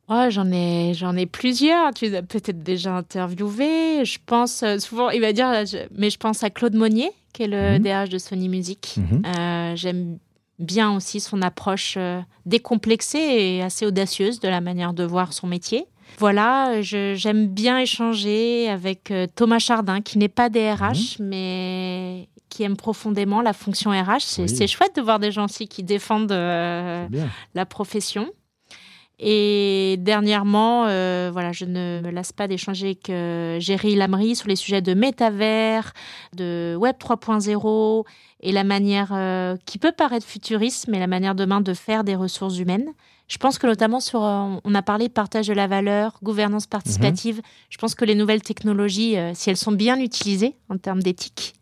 Ouais, 0.09 0.31
j'en 0.31 0.51
ai, 0.51 0.93
j'en 0.95 1.15
ai 1.15 1.27
plusieurs. 1.27 1.93
Tu 1.93 2.15
as 2.15 2.23
peut-être 2.23 2.63
déjà 2.63 2.95
interviewé. 2.95 4.03
Je 4.05 4.17
pense 4.25 4.63
euh, 4.63 4.79
souvent, 4.79 5.11
il 5.11 5.21
va 5.21 5.33
dire, 5.33 5.51
mais 5.95 6.09
je 6.09 6.17
pense 6.17 6.43
à 6.43 6.49
Claude 6.49 6.73
Monnier, 6.73 7.11
qui 7.31 7.43
est 7.43 7.47
le 7.47 7.77
DRH 7.77 8.07
mhm. 8.07 8.13
de 8.13 8.17
Sony 8.17 8.49
Music. 8.49 8.95
Mhm. 8.97 9.21
Euh, 9.25 9.75
j'aime 9.75 10.17
bien 10.57 10.95
aussi 10.95 11.19
son 11.19 11.41
approche 11.43 11.97
décomplexée 12.45 13.19
et 13.19 13.61
assez 13.61 13.85
audacieuse 13.85 14.39
de 14.39 14.49
la 14.49 14.61
manière 14.61 14.93
de 14.93 15.03
voir 15.03 15.31
son 15.31 15.47
métier. 15.47 15.85
Voilà, 16.17 16.81
j'aime 16.81 17.47
bien 17.47 17.79
échanger 17.79 18.69
avec 18.69 19.11
euh, 19.11 19.27
Thomas 19.33 19.59
Chardin, 19.59 20.01
qui 20.01 20.17
n'est 20.17 20.27
pas 20.27 20.49
DRH, 20.49 21.19
mhm. 21.19 21.27
mais 21.27 22.29
qui 22.49 22.63
aime 22.63 22.75
profondément 22.75 23.41
la 23.41 23.53
fonction 23.53 23.91
RH. 23.91 24.47
C'est 24.47 24.67
chouette 24.67 24.95
de 24.95 25.01
voir 25.01 25.19
des 25.19 25.31
gens 25.31 25.45
aussi 25.45 25.67
qui 25.67 25.83
défendent 25.83 26.31
euh, 26.31 27.07
la 27.53 27.65
profession. 27.65 28.27
Et 29.21 29.97
dernièrement, 29.99 30.85
euh, 30.87 31.29
voilà, 31.31 31.51
je 31.51 31.65
ne 31.65 32.01
me 32.01 32.09
lasse 32.09 32.31
pas 32.31 32.47
d'échanger 32.47 32.85
avec 32.87 33.61
Géry 33.61 33.95
Lamry 33.95 34.35
sur 34.35 34.47
les 34.47 34.55
sujets 34.55 34.81
de 34.81 34.93
métavers, 34.93 35.93
de 36.35 36.75
Web 36.79 36.95
3.0 36.99 38.05
et 38.41 38.51
la 38.51 38.63
manière 38.63 39.57
qui 39.65 39.77
peut 39.77 39.91
paraître 39.91 40.25
futuriste, 40.25 40.87
mais 40.87 40.99
la 40.99 41.07
manière 41.07 41.35
demain 41.35 41.61
de 41.61 41.73
faire 41.73 42.03
des 42.03 42.15
ressources 42.15 42.57
humaines. 42.57 42.93
Je 43.29 43.37
pense 43.37 43.59
que 43.59 43.67
notamment 43.67 43.99
sur, 43.99 44.23
euh, 44.23 44.55
on 44.63 44.75
a 44.75 44.81
parlé 44.81 45.07
partage 45.07 45.47
de 45.47 45.53
la 45.53 45.67
valeur, 45.67 46.17
gouvernance 46.23 46.65
participative. 46.65 47.37
Mhm. 47.37 47.43
Je 47.69 47.77
pense 47.77 47.93
que 47.93 48.03
les 48.03 48.15
nouvelles 48.15 48.41
technologies, 48.41 49.17
euh, 49.17 49.33
si 49.35 49.51
elles 49.51 49.57
sont 49.57 49.71
bien 49.71 49.99
utilisées 49.99 50.55
en 50.67 50.77
termes 50.77 51.01
d'éthique, 51.01 51.53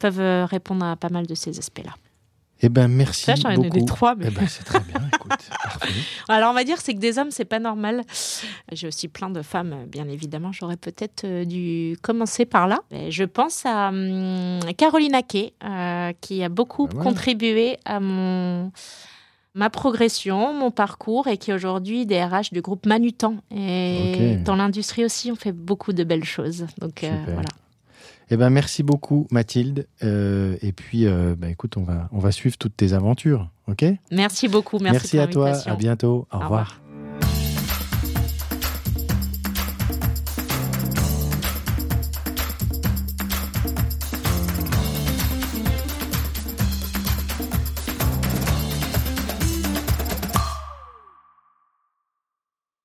peuvent 0.00 0.20
euh, 0.20 0.46
répondre 0.46 0.86
à 0.86 0.94
pas 0.96 1.08
mal 1.08 1.26
de 1.26 1.34
ces 1.34 1.58
aspects-là. 1.58 1.94
Eh 2.62 2.68
ben 2.68 2.86
merci 2.86 3.24
Ça, 3.24 3.34
beaucoup. 3.56 3.76
Ai 3.76 3.84
trois, 3.84 4.14
mais... 4.14 4.26
eh 4.28 4.30
ben, 4.30 4.46
c'est 4.46 4.62
très 4.62 4.78
bien. 4.78 5.00
Écoute, 5.12 5.32
Alors 6.28 6.52
on 6.52 6.54
va 6.54 6.62
dire 6.62 6.80
c'est 6.80 6.94
que 6.94 7.00
des 7.00 7.18
hommes 7.18 7.32
c'est 7.32 7.44
pas 7.44 7.58
normal. 7.58 8.02
J'ai 8.70 8.86
aussi 8.86 9.08
plein 9.08 9.28
de 9.28 9.42
femmes, 9.42 9.86
bien 9.88 10.08
évidemment. 10.08 10.52
J'aurais 10.52 10.76
peut-être 10.76 11.44
dû 11.44 11.96
commencer 12.00 12.46
par 12.46 12.68
là. 12.68 12.78
je 13.10 13.24
pense 13.24 13.66
à 13.66 13.88
hum, 13.88 14.60
Caroline 14.78 15.16
Aké, 15.16 15.54
qui 16.20 16.44
a 16.44 16.48
beaucoup 16.48 16.86
ben 16.86 17.02
contribué 17.02 17.78
à 17.84 17.98
mon 17.98 18.70
ma 19.54 19.70
progression, 19.70 20.52
mon 20.52 20.70
parcours 20.70 21.28
et 21.28 21.38
qui 21.38 21.50
est 21.50 21.54
aujourd'hui 21.54 22.06
DRH 22.06 22.52
du 22.52 22.60
groupe 22.60 22.86
Manutan. 22.86 23.36
Et 23.54 24.36
dans 24.44 24.56
l'industrie 24.56 25.04
aussi, 25.04 25.30
on 25.30 25.36
fait 25.36 25.52
beaucoup 25.52 25.92
de 25.92 26.04
belles 26.04 26.24
choses. 26.24 26.66
Donc 26.80 27.04
euh, 27.04 27.10
voilà. 27.26 27.48
Eh 28.30 28.36
ben, 28.36 28.50
merci 28.50 28.82
beaucoup 28.82 29.26
Mathilde. 29.30 29.86
Euh, 30.02 30.56
et 30.62 30.72
puis, 30.72 31.06
euh, 31.06 31.34
bah, 31.38 31.48
écoute, 31.48 31.76
on 31.76 31.82
va, 31.82 32.08
on 32.10 32.18
va 32.18 32.32
suivre 32.32 32.56
toutes 32.56 32.76
tes 32.76 32.92
aventures. 32.92 33.48
ok? 33.68 33.84
Merci 34.10 34.48
beaucoup. 34.48 34.78
Merci, 34.78 35.16
merci 35.16 35.18
à 35.18 35.26
toi. 35.26 35.52
À 35.66 35.76
bientôt. 35.76 36.26
Au, 36.32 36.38
revoir. 36.38 36.80